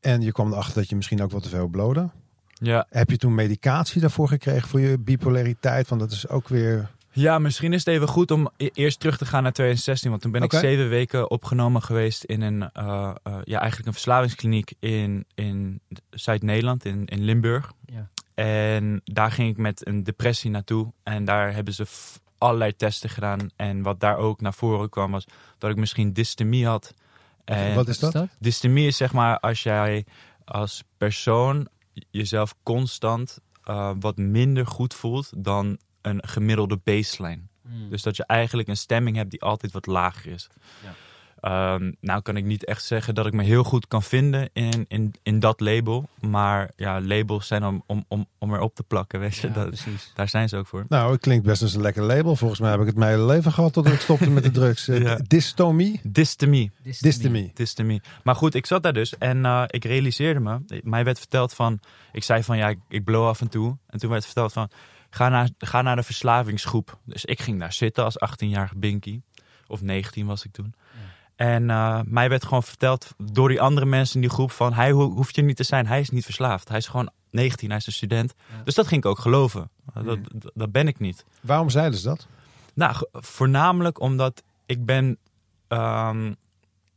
En 0.00 0.20
je 0.20 0.32
kwam 0.32 0.52
erachter 0.52 0.74
dat 0.74 0.88
je 0.88 0.96
misschien 0.96 1.22
ook 1.22 1.30
wat 1.30 1.42
te 1.42 1.48
veel 1.48 1.68
blode. 1.68 2.10
Ja, 2.60 2.86
Heb 2.90 3.10
je 3.10 3.16
toen 3.16 3.34
medicatie 3.34 4.00
daarvoor 4.00 4.28
gekregen 4.28 4.68
voor 4.68 4.80
je 4.80 4.98
bipolariteit? 4.98 5.88
Want 5.88 6.00
dat 6.00 6.10
is 6.10 6.28
ook 6.28 6.48
weer... 6.48 6.90
Ja, 7.12 7.38
misschien 7.38 7.72
is 7.72 7.84
het 7.84 7.94
even 7.94 8.08
goed 8.08 8.30
om 8.30 8.50
e- 8.56 8.68
eerst 8.72 9.00
terug 9.00 9.16
te 9.16 9.26
gaan 9.26 9.42
naar 9.42 9.52
2016. 9.52 10.10
Want 10.10 10.22
toen 10.22 10.30
ben 10.30 10.42
ik 10.42 10.52
zeven 10.52 10.88
weken 10.88 11.30
opgenomen 11.30 11.82
geweest 11.82 12.24
in 12.24 12.40
een, 12.40 12.70
eh, 12.72 13.14
eh, 13.22 13.34
ja, 13.44 13.58
eigenlijk 13.58 13.86
een 13.86 13.92
verslavingskliniek 13.92 14.72
in, 14.78 15.24
in 15.34 15.80
Zuid-Nederland, 16.10 16.84
in, 16.84 17.04
in 17.06 17.24
Limburg. 17.24 17.72
Ja. 17.84 18.08
En 18.34 19.00
daar 19.04 19.32
ging 19.32 19.50
ik 19.50 19.56
met 19.56 19.86
een 19.86 20.04
depressie 20.04 20.50
naartoe. 20.50 20.92
En 21.02 21.24
daar 21.24 21.54
hebben 21.54 21.74
ze 21.74 21.86
allerlei 22.38 22.76
testen 22.76 23.10
gedaan. 23.10 23.50
En 23.56 23.82
wat 23.82 24.00
daar 24.00 24.16
ook 24.16 24.40
naar 24.40 24.54
voren 24.54 24.88
kwam 24.88 25.10
was 25.10 25.24
dat 25.58 25.70
ik 25.70 25.76
misschien 25.76 26.12
dystemie 26.12 26.66
had. 26.66 26.94
En 27.44 27.74
wat 27.74 27.88
is 27.88 27.98
dat? 27.98 28.26
dystemie 28.38 28.86
is 28.86 28.96
zeg 28.96 29.12
maar 29.12 29.38
als 29.40 29.62
jij 29.62 30.04
als 30.44 30.84
persoon 30.96 31.68
jezelf 32.10 32.54
constant 32.62 33.38
eh, 33.62 33.92
wat 34.00 34.16
minder 34.16 34.66
goed 34.66 34.94
voelt 34.94 35.32
dan 35.36 35.78
een 36.00 36.22
gemiddelde 36.26 36.80
baseline. 36.84 37.42
Hmm. 37.62 37.90
Dus 37.90 38.02
dat 38.02 38.16
je 38.16 38.24
eigenlijk 38.24 38.68
een 38.68 38.76
stemming 38.76 39.16
hebt 39.16 39.30
die 39.30 39.42
altijd 39.42 39.72
wat 39.72 39.86
lager 39.86 40.32
is. 40.32 40.48
Ja. 40.82 40.94
Ehm, 41.40 41.92
nou 42.00 42.22
kan 42.22 42.36
ik 42.36 42.44
niet 42.44 42.64
echt 42.64 42.84
zeggen 42.84 43.14
dat 43.14 43.26
ik 43.26 43.32
me 43.32 43.42
heel 43.42 43.64
goed 43.64 43.88
kan 43.88 44.02
vinden 44.02 44.50
in, 44.52 44.84
in, 44.88 45.14
in 45.22 45.38
dat 45.40 45.60
label. 45.60 46.08
Maar 46.20 46.70
ja, 46.76 47.00
labels 47.00 47.46
zijn 47.46 47.64
om, 47.64 47.82
om, 47.86 48.04
om, 48.08 48.26
om 48.38 48.54
erop 48.54 48.74
te 48.74 48.82
plakken, 48.82 49.20
weet 49.20 49.36
je. 49.36 49.46
Ja, 49.46 49.52
dat, 49.52 49.66
precies. 49.66 50.12
daar 50.14 50.28
zijn 50.28 50.48
ze 50.48 50.56
ook 50.56 50.66
voor. 50.66 50.84
Nou, 50.88 51.12
het 51.12 51.20
klinkt 51.20 51.44
best 51.46 51.62
als 51.62 51.74
een 51.74 51.80
lekker 51.80 52.02
label. 52.02 52.36
Volgens 52.36 52.60
mij 52.60 52.70
heb 52.70 52.80
ik 52.80 52.86
het 52.86 52.96
mijn 52.96 53.10
hele 53.10 53.24
leven 53.26 53.52
gehad 53.52 53.72
tot 53.72 53.86
ik 53.86 54.00
stopte 54.00 54.30
met 54.30 54.42
de 54.42 54.50
drugs. 54.50 54.88
Eh, 54.88 55.00
Ja. 55.02 55.18
Dystomie? 55.26 56.00
Dystemie. 56.02 56.70
Dystomie. 57.00 57.50
Dystemie. 57.54 58.02
Maar 58.22 58.34
goed, 58.34 58.54
ik 58.54 58.66
zat 58.66 58.82
daar 58.82 58.92
dus 58.92 59.18
en 59.18 59.44
eh, 59.44 59.62
ik 59.66 59.84
realiseerde 59.84 60.40
me. 60.40 60.80
Mij 60.82 61.04
werd 61.04 61.18
verteld 61.18 61.54
van... 61.54 61.80
Ik 62.12 62.22
zei 62.22 62.42
van 62.42 62.56
ja, 62.56 62.68
ik, 62.68 62.78
ik 62.88 63.04
blow 63.04 63.26
af 63.26 63.40
en 63.40 63.48
toe. 63.48 63.76
En 63.86 63.98
toen 63.98 64.10
werd 64.10 64.24
verteld 64.24 64.52
van... 64.52 64.68
Ga 65.10 65.28
naar, 65.28 65.48
ga 65.58 65.82
naar 65.82 65.96
de 65.96 66.02
verslavingsgroep. 66.02 66.98
Dus 67.04 67.24
ik 67.24 67.40
ging 67.40 67.58
daar 67.60 67.72
zitten 67.72 68.04
als 68.04 68.16
18-jarige 68.28 68.78
Binky. 68.78 69.20
Of 69.66 69.82
19 69.82 70.26
was 70.26 70.44
ik 70.44 70.52
toen. 70.52 70.74
En 71.40 71.70
eh, 71.70 72.00
mij 72.04 72.28
werd 72.28 72.44
gewoon 72.44 72.62
verteld 72.62 73.14
door 73.16 73.48
die 73.48 73.60
andere 73.60 73.86
mensen 73.86 74.14
in 74.14 74.20
die 74.20 74.30
groep 74.30 74.50
van... 74.50 74.72
Hij 74.72 74.90
ho- 74.90 75.10
hoeft 75.10 75.36
je 75.36 75.42
niet 75.42 75.56
te 75.56 75.62
zijn, 75.64 75.86
hij 75.86 76.00
is 76.00 76.10
niet 76.10 76.24
verslaafd. 76.24 76.68
Hij 76.68 76.78
is 76.78 76.86
gewoon 76.86 77.10
19, 77.30 77.68
hij 77.68 77.78
is 77.78 77.86
een 77.86 77.92
student. 77.92 78.34
Ja. 78.56 78.62
Dus 78.64 78.74
dat 78.74 78.86
ging 78.86 79.04
ik 79.04 79.10
ook 79.10 79.18
geloven. 79.18 79.70
Dat, 79.94 80.04
dat, 80.04 80.50
dat 80.54 80.72
ben 80.72 80.88
ik 80.88 80.98
niet. 80.98 81.24
Waarom 81.40 81.70
zeiden 81.70 81.98
ze 81.98 82.04
dat? 82.08 82.26
Nou, 82.74 83.06
voornamelijk 83.12 84.00
omdat 84.00 84.42
ik 84.66 84.84
ben. 84.84 85.18
ehm, 85.68 86.32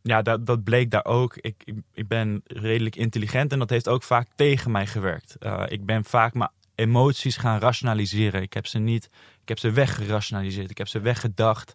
ja, 0.02 0.22
dat, 0.22 0.46
dat 0.46 0.64
bleek 0.64 0.92
daar 0.92 1.06
ook. 1.06 1.36
Ik, 1.38 1.56
ik, 1.66 1.76
ik 1.94 2.08
ben 2.08 2.42
redelijk 2.46 2.96
intelligent 2.96 3.52
en 3.52 3.60
dat 3.60 3.70
heeft 3.70 3.88
ook 3.88 4.04
vaak 4.04 4.28
tegen 4.36 4.72
mij 4.72 4.88
gewerkt. 4.88 5.36
Eh, 5.40 5.64
ik 5.68 5.86
ben 5.86 6.04
vaak 6.04 6.34
mijn 6.34 6.50
emoties 6.76 7.38
gaan 7.38 7.60
rationaliseren. 7.60 8.42
Ik 8.42 8.54
heb 8.54 8.68
ze 8.68 8.80
niet. 8.80 9.10
Ik 9.42 9.48
heb 9.50 9.60
ze 9.60 9.72
weggerationaliseerd. 9.72 10.70
Ik 10.70 10.78
heb 10.78 10.88
ze 10.88 11.00
weggedacht. 11.00 11.74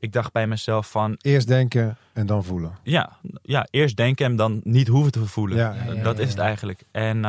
Ik 0.00 0.12
dacht 0.12 0.32
bij 0.32 0.46
mezelf 0.46 0.90
van. 0.90 1.16
Eerst 1.20 1.46
denken 1.46 1.96
en 2.12 2.26
dan 2.26 2.44
voelen. 2.44 2.78
Ja, 2.82 3.16
ja 3.42 3.66
eerst 3.70 3.96
denken 3.96 4.26
en 4.26 4.36
dan 4.36 4.60
niet 4.64 4.88
hoeven 4.88 5.12
te 5.12 5.26
voelen. 5.26 5.56
Ja, 5.56 5.74
Ja, 5.74 5.92
ja, 5.92 6.02
dat 6.02 6.16
ja, 6.16 6.22
is 6.22 6.30
het 6.30 6.38
eigenlijk. 6.38 6.82
En 6.90 7.16
eh, 7.16 7.22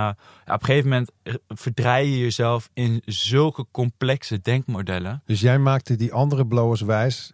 ja, 0.45 0.53
op 0.53 0.59
een 0.59 0.65
gegeven 0.65 0.89
moment 0.89 1.11
eh, 1.23 1.33
verdraai 1.47 2.09
je 2.09 2.19
jezelf 2.19 2.69
in 2.73 3.01
zulke 3.05 3.65
complexe 3.71 4.41
denkmodellen. 4.41 5.21
Dus 5.25 5.41
jij 5.41 5.59
maakte 5.59 5.95
die 5.95 6.13
andere 6.13 6.47
blowers 6.47 6.81
wijs 6.81 7.31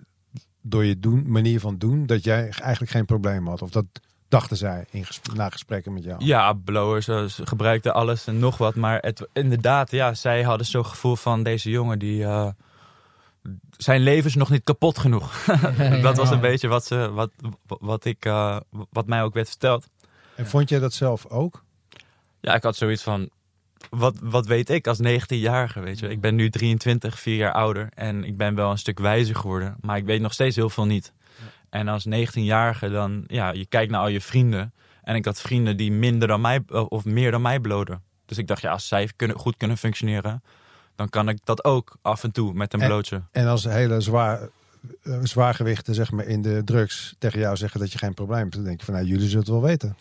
door 0.62 0.86
je 0.86 1.00
doen, 1.00 1.32
manier 1.32 1.60
van 1.60 1.78
doen, 1.78 2.06
dat 2.06 2.24
jij 2.24 2.42
eigenlijk 2.50 2.92
geen 2.92 3.06
probleem 3.06 3.48
had. 3.48 3.62
Of 3.62 3.70
dat 3.70 3.86
dachten 4.28 4.58
zij 4.58 4.86
in 4.92 5.06
na 5.34 5.50
gesprekken 5.50 5.94
met 5.94 6.04
jou. 6.04 6.26
Ja, 6.26 6.54
blowers 6.54 7.08
eh, 7.08 7.24
ze 7.24 7.46
gebruikten 7.48 7.94
alles 7.94 8.28
en 8.28 8.40
nog 8.40 8.58
wat. 8.58 8.76
Maar 8.76 9.00
het, 9.00 9.28
inderdaad, 9.34 9.92
ja, 9.92 10.14
zij 10.14 10.44
hadden 10.44 10.68
zo'n 10.68 10.86
gevoel 10.86 11.16
van 11.16 11.44
deze 11.44 11.70
jongen 11.70 12.00
die... 12.00 12.24
eh, 12.24 12.48
zijn 13.78 14.02
leven 14.02 14.26
is 14.26 14.36
nog 14.36 14.50
niet 14.50 14.64
kapot 14.64 15.00
genoeg. 15.00 15.46
dat 16.02 16.18
was 16.18 16.30
een 16.30 16.40
beetje 16.40 16.68
wat, 16.68 16.86
ze, 16.86 17.12
wat, 17.12 17.32
wat, 17.66 18.06
ik, 18.06 18.26
eh, 18.26 18.58
wat 18.90 19.08
mij 19.08 19.24
ook 19.24 19.34
werd 19.34 19.50
verteld. 19.50 19.88
En 20.36 20.48
vond 20.48 20.70
jij 20.70 20.80
dat 20.80 20.94
zelf 20.94 21.26
ook? 21.26 21.64
Ja, 22.40 22.56
ik 22.56 22.64
had 22.64 22.76
zoiets 22.76 23.04
van... 23.04 23.30
Wat, 23.90 24.16
wat 24.22 24.46
weet 24.46 24.70
ik 24.70 24.88
als 24.88 25.00
19-jarige, 25.02 25.80
weet 25.80 26.00
je? 26.00 26.08
Ik 26.08 26.22
ben 26.22 26.36
nu 26.36 26.50
23, 26.50 27.20
vier 27.20 27.36
jaar 27.36 27.52
ouder. 27.52 27.90
En 27.94 28.24
ik 28.24 28.38
ben 28.38 28.56
wel 28.56 28.72
een 28.72 28.78
stuk 28.78 29.00
wijzer 29.00 29.36
geworden. 29.36 29.76
Maar 29.82 29.98
ik 29.98 30.06
weet 30.06 30.22
nog 30.22 30.34
steeds 30.34 30.56
heel 30.56 30.70
veel 30.70 30.86
niet. 30.86 31.14
En 31.70 31.88
als 31.88 32.08
19-jarige 32.08 32.90
dan... 32.90 33.24
Ja, 33.28 33.52
je 33.52 33.66
kijkt 33.66 33.92
naar 33.92 34.02
al 34.02 34.08
je 34.08 34.22
vrienden. 34.22 34.74
En 35.04 35.16
ik 35.16 35.26
had 35.26 35.42
vrienden 35.42 35.78
die 35.78 35.92
minder 35.92 36.28
dan 36.28 36.42
mij... 36.42 36.64
Of 36.68 37.06
meer 37.06 37.32
dan 37.32 37.42
mij 37.42 37.60
bloden. 37.60 38.04
Dus 38.26 38.38
ik 38.38 38.48
dacht, 38.48 38.62
ja, 38.62 38.72
als 38.72 38.88
zij 38.88 39.10
kunnen, 39.16 39.38
goed 39.38 39.58
kunnen 39.58 39.78
functioneren... 39.78 40.44
Dan 40.98 41.10
kan 41.10 41.30
ik 41.30 41.38
dat 41.44 41.64
ook 41.64 41.98
af 42.02 42.24
en 42.24 42.32
toe 42.32 42.54
met 42.54 42.74
een 42.74 42.82
En- 42.82 42.88
blootje. 42.88 43.22
En 43.32 43.48
als 43.48 43.64
hele 43.64 44.02
zwaar, 44.02 44.50
eh, 45.04 45.20
zwaargewichten 45.24 45.96
zeg 45.96 46.12
maar, 46.12 46.26
in 46.26 46.42
de 46.42 46.62
drugs 46.66 47.16
tegen 47.18 47.40
jou 47.40 47.56
zeggen 47.56 47.80
dat 47.80 47.92
je 47.92 47.98
geen 47.98 48.14
probleem 48.14 48.40
hebt, 48.40 48.54
dan 48.54 48.64
denk 48.64 48.80
je 48.80 48.86
van 48.86 48.94
nou, 48.94 49.06
jullie 49.06 49.26
zullen 49.28 49.40
het 49.40 49.50
wel 49.50 49.62
weten. 49.62 49.98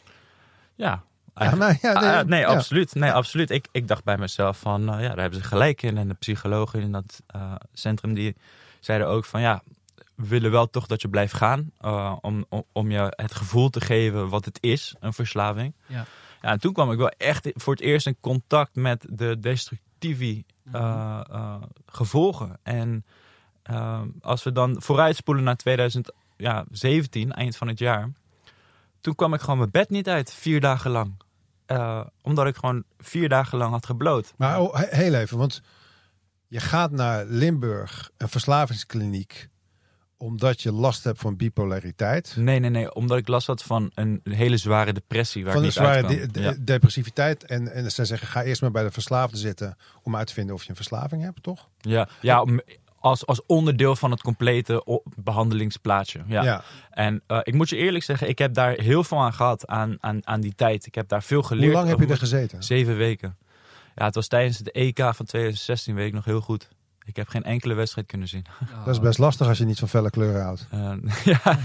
Ja, 0.75 1.03
Ja, 1.39 1.55
maar, 1.55 1.79
ja, 1.83 1.93
Ah, 1.93 2.15
nee, 2.15 2.25
nee, 2.25 2.41
ja. 2.41 2.47
absoluut. 2.47 2.95
Nee, 2.95 3.13
absoluut. 3.13 3.51
Ik, 3.51 3.69
ik 3.73 3.89
dacht 3.89 4.05
bij 4.05 4.19
mezelf 4.19 4.59
van, 4.59 4.81
eh, 4.93 5.01
ja, 5.03 5.09
daar 5.09 5.19
hebben 5.21 5.41
ze 5.41 5.45
gelijk 5.47 5.83
in. 5.83 5.99
En 5.99 6.09
de 6.09 6.15
psychologen 6.15 6.81
in 6.81 6.93
dat 6.93 7.23
eh, 7.27 7.55
centrum 7.73 8.15
die 8.15 8.37
zeiden 8.81 9.09
ook 9.09 9.25
van, 9.25 9.41
ja, 9.41 9.63
we 10.15 10.27
willen 10.27 10.51
wel 10.51 10.71
toch 10.71 10.87
dat 10.87 11.03
je 11.03 11.09
blijft 11.09 11.35
gaan. 11.35 11.71
eh, 11.81 12.17
om, 12.21 12.45
om, 12.49 12.65
om 12.73 12.91
je 12.91 13.13
het 13.17 13.35
gevoel 13.35 13.71
te 13.71 13.81
geven 13.81 14.29
wat 14.29 14.45
het 14.45 14.59
is, 14.61 14.95
een 15.01 15.13
verslaving. 15.13 15.75
Ja. 15.87 16.05
Ja, 16.43 16.51
en 16.53 16.61
toen 16.61 16.73
kwam 16.73 16.93
ik 16.93 16.99
wel 16.99 17.09
echt 17.17 17.49
voor 17.55 17.73
het 17.73 17.83
eerst 17.83 18.07
in 18.07 18.17
contact 18.21 18.75
met 18.75 19.07
de 19.09 19.39
destructieve 19.99 20.45
eh, 20.73 21.21
eh, 21.31 21.63
gevolgen. 21.87 22.59
En 22.63 23.05
eh, 23.63 24.03
als 24.21 24.43
we 24.43 24.53
dan 24.53 24.83
vooruitspoelen 24.83 25.45
naar 25.45 25.57
2017, 25.57 27.33
eind 27.33 27.57
van 27.57 27.69
het 27.69 27.79
jaar. 27.79 28.11
Toen 29.01 29.15
kwam 29.15 29.35
ik 29.35 29.41
gewoon 29.41 29.59
mijn 29.59 29.71
bed 29.71 29.91
niet 29.91 30.09
uit, 30.09 30.33
vier 30.33 30.61
dagen 30.61 30.91
lang. 30.91 31.15
Eh, 31.67 32.01
omdat 32.23 32.47
ik 32.47 32.57
gewoon 32.57 32.85
vier 32.99 33.29
dagen 33.29 33.59
lang 33.59 33.71
had 33.71 33.87
gebloot. 33.87 34.35
Maar 34.37 34.61
oh, 34.61 34.75
he- 34.75 34.97
heel 34.97 35.15
even, 35.15 35.39
want 35.39 35.63
je 36.49 36.61
gaat 36.61 36.91
naar 36.91 37.25
Limburg, 37.25 38.11
een 38.17 38.29
verslavingskliniek, 38.29 39.49
omdat 40.17 40.63
je 40.63 40.73
last 40.73 41.05
hebt 41.05 41.21
van 41.21 41.37
bipolariteit. 41.37 42.35
Nee, 42.37 42.59
nee, 42.59 42.71
nee. 42.71 42.95
Omdat 42.95 43.19
ik 43.19 43.29
last 43.29 43.47
had 43.47 43.63
van 43.63 43.91
een 43.95 44.21
hele 44.25 44.57
zware 44.57 44.93
depressie. 44.93 45.43
Waar 45.45 45.53
Van 45.53 45.61
een 45.61 45.67
niet 45.67 45.77
zware 45.77 46.07
de- 46.07 46.27
de- 46.31 46.41
Ja. 46.41 46.55
depressiviteit. 46.61 47.45
En, 47.45 47.73
en 47.73 47.91
zij 47.91 48.05
zeggen, 48.05 48.29
ga 48.29 48.43
eerst 48.43 48.61
maar 48.61 48.71
bij 48.71 48.83
de 48.83 48.91
verslaafde 48.91 49.37
zitten 49.37 49.77
om 50.03 50.17
uit 50.17 50.27
te 50.27 50.33
vinden 50.33 50.55
of 50.55 50.63
je 50.63 50.71
een 50.71 50.77
verslaving 50.77 51.23
hebt, 51.23 51.43
toch? 51.43 51.69
Ja, 51.81 52.09
ja 52.21 52.43
om- 52.43 52.61
als, 53.01 53.27
als 53.27 53.47
onderdeel 53.47 53.97
van 53.97 54.11
het 54.11 54.23
complete 54.23 55.01
behandelingsplaatje. 55.17 56.21
Ja. 56.27 56.63
En 56.91 57.23
eh, 57.27 57.39
ik 57.43 57.55
moet 57.55 57.69
je 57.69 57.77
eerlijk 57.77 58.05
zeggen, 58.05 58.29
ik 58.29 58.39
heb 58.39 58.55
daar 58.55 58.73
heel 58.81 59.05
veel 59.05 59.19
aan 59.19 59.33
gehad 59.35 59.67
aan, 59.67 59.97
aan, 60.01 60.27
aan 60.27 60.41
die 60.41 60.55
tijd. 60.55 60.87
Ik 60.87 60.95
heb 60.95 61.09
daar 61.09 61.23
veel 61.23 61.43
geleerd. 61.43 61.67
Hoe 61.67 61.75
lang 61.77 61.89
heb 61.89 62.01
je 62.01 62.07
er 62.07 62.19
gezeten? 62.19 62.63
Zeven 62.63 62.97
weken. 62.97 63.37
Ja, 63.95 64.05
het 64.05 64.15
was 64.15 64.29
tijdens 64.29 64.59
het 64.59 64.71
EK 64.71 64.97
van 64.99 65.27
2016, 65.27 65.95
weet 65.95 66.07
ik 66.07 66.13
nog 66.15 66.25
heel 66.25 66.41
goed. 66.41 66.69
Ik 67.07 67.17
heb 67.17 67.29
geen 67.29 67.45
enkele 67.45 67.75
wedstrijd 67.75 68.07
kunnen 68.07 68.29
zien. 68.29 68.45
Dat 68.85 68.95
is 68.95 69.01
best 69.01 69.19
lastig 69.19 69.47
als 69.49 69.59
je 69.59 69.65
niet 69.65 69.79
van 69.79 69.89
felle 69.89 70.11
kleuren 70.11 70.43
houdt. 70.43 70.67
Eh, 70.71 70.93
ja. 71.25 71.59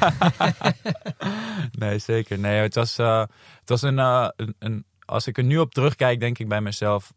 nee, 1.72 2.00
zeker. 2.00 2.40
Nee, 2.40 2.62
het 2.62 2.76
was, 2.76 2.98
eh, 2.98 3.20
het 3.60 3.70
was 3.70 3.82
een, 3.82 4.00
eh, 4.00 4.28
een, 4.36 4.56
een. 4.60 4.86
Als 5.06 5.28
ik 5.28 5.38
er 5.38 5.44
nu 5.44 5.58
op 5.58 5.74
terugkijk, 5.74 6.20
denk 6.20 6.40
ik 6.40 6.48
bij 6.48 6.62
mezelf. 6.62 7.14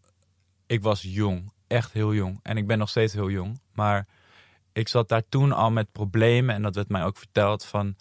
Ik 0.66 0.82
was 0.82 1.02
jong. 1.02 1.52
Echt 1.66 1.92
heel 1.92 2.14
jong. 2.14 2.40
En 2.42 2.56
ik 2.56 2.66
ben 2.66 2.78
nog 2.78 2.88
steeds 2.88 3.12
heel 3.12 3.30
jong. 3.30 3.60
Maar 3.72 4.06
ik 4.72 4.88
zat 4.88 5.08
daar 5.08 5.22
toen 5.28 5.52
al 5.52 5.70
met 5.70 5.92
problemen. 5.92 6.54
En 6.54 6.62
dat 6.62 6.74
werd 6.74 6.88
mij 6.88 7.04
ook 7.04 7.16
verteld 7.16 7.64
van. 7.64 7.96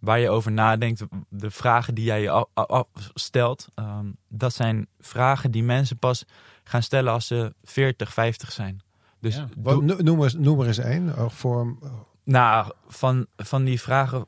Waar 0.00 0.18
je 0.18 0.30
over 0.30 0.52
nadenkt, 0.52 1.02
de 1.28 1.50
vragen 1.50 1.94
die 1.94 2.04
jij 2.04 2.20
je 2.22 2.30
a- 2.30 2.46
a- 2.60 2.74
a- 2.74 2.84
stelt, 3.14 3.68
ehm, 3.74 4.06
dat 4.28 4.54
zijn 4.54 4.86
vragen 4.98 5.50
die 5.50 5.62
mensen 5.62 5.98
pas 5.98 6.24
gaan 6.64 6.82
stellen 6.82 7.12
als 7.12 7.26
ze 7.26 7.54
40, 7.62 8.12
50 8.12 8.52
zijn. 8.52 8.80
Dus 9.26 9.36
Ja. 9.36 9.48
Wat, 9.56 9.82
noem, 9.82 10.22
er, 10.22 10.40
noem 10.40 10.60
er 10.60 10.66
eens 10.66 10.78
één. 10.78 11.16
eh, 11.16 11.28
Voor, 11.28 11.76
nou, 12.24 12.72
van, 12.88 13.26
van 13.36 13.64
die 13.64 13.80
vragen. 13.80 14.26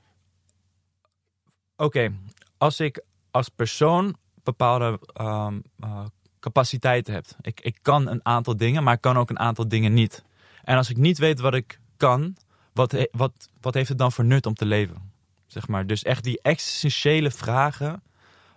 Oké, 1.76 2.12
als 2.59 2.81
ik 2.81 3.02
als 3.31 3.49
persoon 3.49 4.17
bepaalde 4.43 5.00
ehm, 5.12 5.61
eh, 5.81 6.05
capaciteiten 6.40 7.14
heb. 7.14 7.25
Ik, 7.40 7.61
ik 7.61 7.78
kan 7.83 8.09
een 8.09 8.25
aantal 8.25 8.57
dingen, 8.57 8.83
maar 8.83 8.95
ik 8.95 9.00
kan 9.00 9.17
ook 9.19 9.31
een 9.31 9.38
aantal 9.38 9.69
dingen 9.69 9.93
niet. 9.95 10.25
En 10.64 10.76
als 10.76 10.90
ik 10.90 10.97
niet 10.97 11.19
weet 11.19 11.40
wat 11.40 11.55
ik 11.55 11.81
kan, 11.97 12.37
wat, 12.73 12.93
he- 12.93 13.09
wat, 13.11 13.49
wat 13.61 13.75
heeft 13.75 13.88
het 13.88 13.99
dan 13.99 14.12
voor 14.12 14.25
nut 14.25 14.47
om 14.47 14.55
te 14.55 14.64
leven? 14.67 15.12
Zeg 15.47 15.69
maar. 15.69 15.87
Dus 15.87 16.02
echt 16.02 16.25
die 16.25 16.38
existentiële 16.43 17.31
vragen 17.31 18.02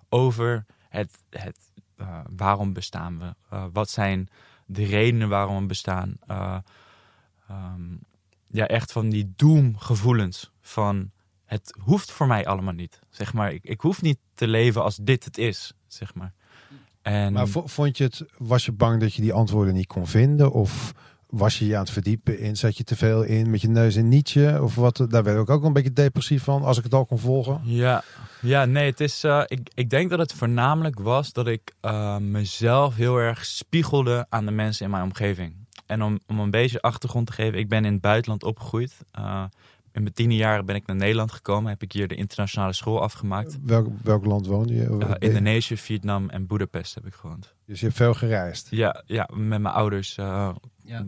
over 0.10 0.66
het, 0.90 1.18
het, 1.30 1.58
eh, 1.96 2.20
waarom 2.36 2.74
bestaan 2.74 3.20
we? 3.20 3.34
Eh, 3.50 3.66
wat 3.74 3.90
zijn 3.90 4.30
de 4.72 4.86
redenen 4.86 5.30
waarom 5.30 5.60
we 5.62 5.66
bestaan? 5.66 6.14
Eh, 6.28 6.58
ehm, 7.50 7.82
ja, 8.48 8.68
echt 8.68 8.92
van 8.92 9.10
die 9.10 9.34
doemgevoelens. 9.36 10.52
Van 10.62 11.12
het 11.46 11.76
hoeft 11.84 12.12
voor 12.12 12.28
mij 12.28 12.46
allemaal 12.46 12.74
niet. 12.74 13.00
Zeg 13.10 13.34
maar, 13.34 13.54
ik, 13.54 13.64
ik 13.64 13.82
hoef 13.82 14.02
niet 14.02 14.18
te 14.34 14.48
leven 14.48 14.84
als 14.84 14.96
dit 14.96 15.24
het 15.24 15.38
is. 15.38 15.74
Zeg 15.88 16.14
maar. 16.14 16.34
En 17.02 17.34
maar 17.34 17.48
vo- 17.48 17.68
vond 17.68 17.98
je 17.98 18.04
het, 18.04 18.24
was 18.38 18.66
je 18.66 18.72
bang 18.72 19.00
dat 19.02 19.14
je 19.14 19.22
die 19.22 19.34
antwoorden 19.34 19.74
niet 19.74 19.88
kon 19.88 20.08
vinden? 20.08 20.52
Of 20.52 20.94
was 21.32 21.60
je 21.60 21.66
je 21.66 21.76
aan 21.76 21.82
het 21.82 21.92
verdiepen 21.92 22.40
in? 22.40 22.56
Zat 22.58 22.78
je 22.78 22.84
te 22.84 22.96
veel 22.96 23.24
in 23.24 23.50
met 23.50 23.62
je 23.62 23.68
neus 23.70 23.96
in 23.96 24.08
Nietzsche? 24.10 24.60
Of 24.62 24.76
wat? 24.76 25.06
Daar 25.10 25.24
werd 25.24 25.42
ik 25.42 25.50
ook 25.50 25.64
een 25.64 25.74
beetje 25.74 25.94
depressief 25.94 26.44
van, 26.44 26.64
als 26.64 26.78
ik 26.78 26.84
het 26.84 26.94
al 26.94 27.06
kon 27.06 27.20
volgen. 27.20 27.62
Ja, 27.64 28.04
ja 28.42 28.66
nee, 28.66 28.90
het 28.90 29.00
is. 29.00 29.24
eh, 29.24 29.42
ik, 29.46 29.70
ik 29.74 29.90
denk 29.90 30.10
dat 30.10 30.20
het 30.20 30.34
voornamelijk 30.34 31.00
was 31.00 31.34
dat 31.34 31.48
ik 31.48 31.74
eh, 31.82 32.18
mezelf 32.18 32.96
heel 32.96 33.18
erg 33.18 33.46
spiegelde 33.46 34.26
aan 34.30 34.46
de 34.46 34.52
mensen 34.52 34.86
in 34.86 34.92
mijn 34.92 35.04
omgeving. 35.04 35.54
En 35.86 36.02
om, 36.02 36.20
om 36.28 36.40
een 36.40 36.52
beetje 36.52 36.82
achtergrond 36.82 37.28
te 37.28 37.34
geven, 37.34 37.60
ik 37.60 37.70
ben 37.70 37.86
in 37.86 37.92
het 37.94 38.02
buitenland 38.02 38.44
opgegroeid. 38.44 38.98
eh, 39.12 39.44
in 39.94 40.02
mijn 40.02 40.14
tiende 40.14 40.36
jaren 40.36 40.66
ben 40.66 40.76
ik 40.76 40.86
naar 40.86 40.96
Nederland 40.96 41.32
gekomen. 41.32 41.70
Heb 41.72 41.82
ik 41.82 41.92
hier 41.92 42.08
de 42.08 42.16
internationale 42.16 42.74
school 42.74 43.02
afgemaakt. 43.02 43.58
Welk, 43.66 43.88
welk 44.04 44.26
land 44.26 44.46
woonde 44.46 44.74
je? 44.74 44.84
Uh, 45.02 45.12
Indonesië, 45.20 45.78
Vietnam 45.78 46.30
en 46.30 46.48
Budapest 46.48 46.96
heb 46.96 47.06
ik 47.06 47.14
gewoond. 47.14 47.54
Dus 47.66 47.80
je 47.80 47.86
hebt 47.86 47.98
veel 47.98 48.14
gereisd? 48.14 48.68
Ja, 48.70 49.04
ja 49.06 49.30
met 49.34 49.62
mijn 49.62 49.74
ouders 49.74 50.18
uh, 50.18 50.50
ja. 50.92 51.06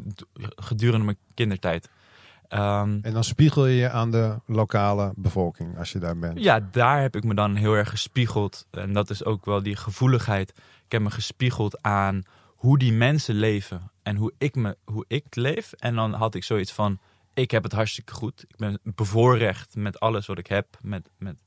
gedurende 0.55 1.05
mijn 1.05 1.17
kindertijd. 1.33 1.89
Um, 2.49 2.99
en 3.01 3.13
dan 3.13 3.23
spiegel 3.23 3.65
je 3.65 3.75
je 3.75 3.89
aan 3.89 4.11
de 4.11 4.39
lokale 4.45 5.13
bevolking 5.15 5.77
als 5.77 5.91
je 5.91 5.99
daar 5.99 6.17
bent? 6.17 6.39
Ja, 6.39 6.59
daar 6.71 7.01
heb 7.01 7.15
ik 7.15 7.23
me 7.23 7.33
dan 7.33 7.55
heel 7.55 7.73
erg 7.73 7.89
gespiegeld. 7.89 8.67
En 8.71 8.93
dat 8.93 9.09
is 9.09 9.25
ook 9.25 9.45
wel 9.45 9.63
die 9.63 9.75
gevoeligheid. 9.75 10.49
Ik 10.85 10.91
heb 10.91 11.01
me 11.01 11.11
gespiegeld 11.11 11.81
aan 11.81 12.23
hoe 12.47 12.77
die 12.77 12.93
mensen 12.93 13.35
leven 13.35 13.91
en 14.03 14.15
hoe 14.15 14.33
ik, 14.37 14.55
me, 14.55 14.77
hoe 14.83 15.05
ik 15.07 15.35
leef. 15.35 15.71
En 15.71 15.95
dan 15.95 16.13
had 16.13 16.35
ik 16.35 16.43
zoiets 16.43 16.71
van, 16.71 16.99
ik 17.33 17.51
heb 17.51 17.63
het 17.63 17.71
hartstikke 17.71 18.13
goed. 18.13 18.45
Ik 18.47 18.55
ben 18.57 18.79
bevoorrecht 18.83 19.75
met 19.75 19.99
alles 19.99 20.25
wat 20.25 20.37
ik 20.37 20.47
heb. 20.47 20.67
Met, 20.81 21.09
met 21.17 21.41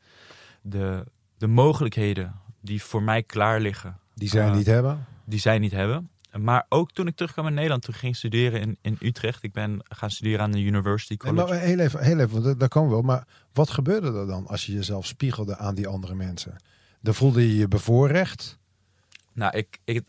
de, 0.63 1.05
de 1.39 1.47
mogelijkheden 1.47 2.41
die 2.61 2.83
voor 2.83 3.03
mij 3.03 3.23
klaar 3.23 3.61
liggen. 3.61 3.99
Die 4.15 4.29
zij 4.29 4.49
uh, 4.49 4.55
niet 4.55 4.67
hebben? 4.67 5.07
Die 5.25 5.39
zij 5.39 5.59
niet 5.59 5.73
hebben. 5.73 6.11
Maar 6.39 6.67
ook 6.69 6.93
toen 6.93 7.07
ik 7.07 7.17
terugkwam 7.17 7.47
in 7.47 7.55
Nederland, 7.55 7.83
toen 7.83 7.95
ging 7.95 8.17
studeren 8.17 8.61
in, 8.61 8.79
in 8.81 8.97
Utrecht. 9.01 9.43
Ik 9.43 9.53
ben 9.53 9.81
gaan 9.89 10.11
studeren 10.11 10.41
aan 10.41 10.53
de 10.53 10.63
University 10.63 11.17
College. 11.17 11.39
Nee, 11.39 11.49
maar 11.49 11.59
heel 11.59 11.79
even, 11.79 12.03
heel 12.03 12.19
even 12.19 12.43
want 12.43 12.61
daar 12.61 12.69
komen 12.69 12.89
we 12.89 12.95
wel. 12.95 13.05
Maar 13.05 13.27
wat 13.53 13.71
gebeurde 13.71 14.13
er 14.13 14.27
dan 14.27 14.47
als 14.47 14.67
je 14.67 14.73
jezelf 14.73 15.07
spiegelde 15.07 15.57
aan 15.57 15.75
die 15.75 15.87
andere 15.87 16.15
mensen? 16.15 16.57
Dan 17.01 17.15
voelde 17.15 17.49
je 17.49 17.57
je 17.57 17.69
bevoorrecht? 17.69 18.59
Nou, 19.33 19.57
ik, 19.57 19.79
ik, 19.85 20.05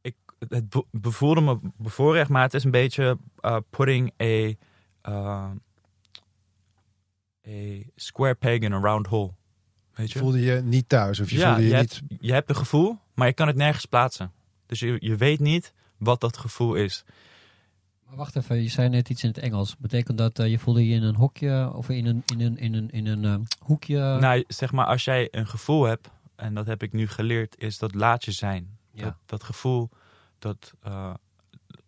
ik, 0.00 0.14
het 0.48 0.82
bevoelde 0.90 1.40
me 1.40 1.58
bevoorrecht, 1.76 2.30
maar 2.30 2.42
het 2.42 2.54
is 2.54 2.64
een 2.64 2.70
beetje 2.70 3.18
uh, 3.40 3.56
putting 3.70 4.12
a, 4.22 4.52
uh, 5.08 5.50
a 7.48 7.82
square 7.96 8.34
peg 8.34 8.58
in 8.58 8.72
a 8.72 8.78
round 8.78 9.06
hole. 9.06 9.32
Weet 9.94 10.12
je? 10.12 10.18
Voelde 10.18 10.40
je 10.40 10.60
niet 10.64 10.88
thuis? 10.88 11.20
Of 11.20 11.30
je 11.30 11.38
ja, 11.38 11.46
voelde 11.46 11.62
je, 11.62 11.68
je 11.68 11.80
niet... 11.80 12.00
Hebt, 12.00 12.22
je 12.22 12.32
hebt 12.32 12.48
een 12.48 12.56
gevoel, 12.56 12.98
maar 13.14 13.26
je 13.26 13.32
kan 13.32 13.46
het 13.46 13.56
nergens 13.56 13.86
plaatsen. 13.86 14.32
Dus 14.66 14.80
je, 14.80 14.96
je 14.98 15.16
weet 15.16 15.40
niet 15.40 15.72
wat 15.96 16.20
dat 16.20 16.36
gevoel 16.36 16.74
is. 16.74 17.04
Maar 18.06 18.16
wacht 18.16 18.36
even, 18.36 18.62
je 18.62 18.68
zei 18.68 18.88
net 18.88 19.08
iets 19.08 19.22
in 19.22 19.28
het 19.28 19.38
Engels. 19.38 19.76
Betekent 19.76 20.18
dat 20.18 20.38
uh, 20.38 20.48
je 20.48 20.58
voelde 20.58 20.88
je 20.88 20.94
in 20.94 21.02
een 21.02 21.14
hokje 21.14 21.72
of 21.74 21.88
in 21.88 22.06
een, 22.06 22.22
in 22.26 22.40
een, 22.40 22.56
in 22.56 22.74
een, 22.74 22.90
in 22.90 23.06
een 23.06 23.22
uh, 23.22 23.46
hoekje? 23.58 23.98
Nou, 23.98 24.44
zeg 24.48 24.72
maar, 24.72 24.86
als 24.86 25.04
jij 25.04 25.28
een 25.30 25.46
gevoel 25.46 25.84
hebt, 25.84 26.10
en 26.36 26.54
dat 26.54 26.66
heb 26.66 26.82
ik 26.82 26.92
nu 26.92 27.08
geleerd, 27.08 27.58
is 27.58 27.78
dat 27.78 27.94
laat 27.94 28.24
je 28.24 28.32
zijn. 28.32 28.78
Ja. 28.92 29.04
Dat, 29.04 29.14
dat 29.26 29.42
gevoel, 29.42 29.90
dat 30.38 30.74
uh, 30.86 31.14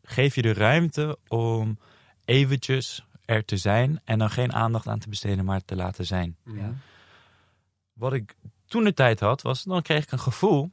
geef 0.02 0.34
je 0.34 0.42
de 0.42 0.52
ruimte 0.52 1.18
om 1.28 1.78
eventjes 2.24 3.06
er 3.24 3.44
te 3.44 3.56
zijn 3.56 4.00
en 4.04 4.18
dan 4.18 4.30
geen 4.30 4.52
aandacht 4.52 4.86
aan 4.86 4.98
te 4.98 5.08
besteden, 5.08 5.44
maar 5.44 5.64
te 5.64 5.76
laten 5.76 6.06
zijn. 6.06 6.36
Ja. 6.44 6.74
Wat 7.92 8.12
ik 8.12 8.34
toen 8.66 8.84
de 8.84 8.94
tijd 8.94 9.20
had, 9.20 9.42
was 9.42 9.62
dan 9.62 9.82
kreeg 9.82 10.02
ik 10.02 10.12
een 10.12 10.18
gevoel 10.18 10.70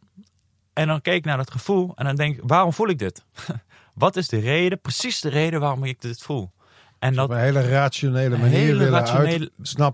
en 0.76 0.88
dan 0.88 1.02
keek 1.02 1.16
ik 1.16 1.26
naar 1.26 1.38
dat 1.38 1.52
gevoel 1.52 1.92
en 1.96 2.06
dan 2.06 2.16
denk 2.16 2.36
ik, 2.38 2.42
waarom 2.46 2.74
voel 2.74 2.88
ik 2.90 3.00
dit? 3.00 3.24
Wat 3.94 4.16
is 4.16 4.28
de 4.28 4.40
reden, 4.40 4.80
precies 4.82 5.20
de 5.22 5.30
reden 5.30 5.60
waarom 5.60 5.84
ik 5.84 6.02
dit 6.02 6.22
voel? 6.22 6.52
En 7.00 7.08
Dus 7.10 7.18
dat 7.18 7.26
op 7.30 7.32
een 7.36 7.42
hele 7.42 7.68
rationele 7.70 8.38
manier 8.38 8.58
hele 8.58 8.78
willen 8.78 9.00
rationele- 9.00 9.50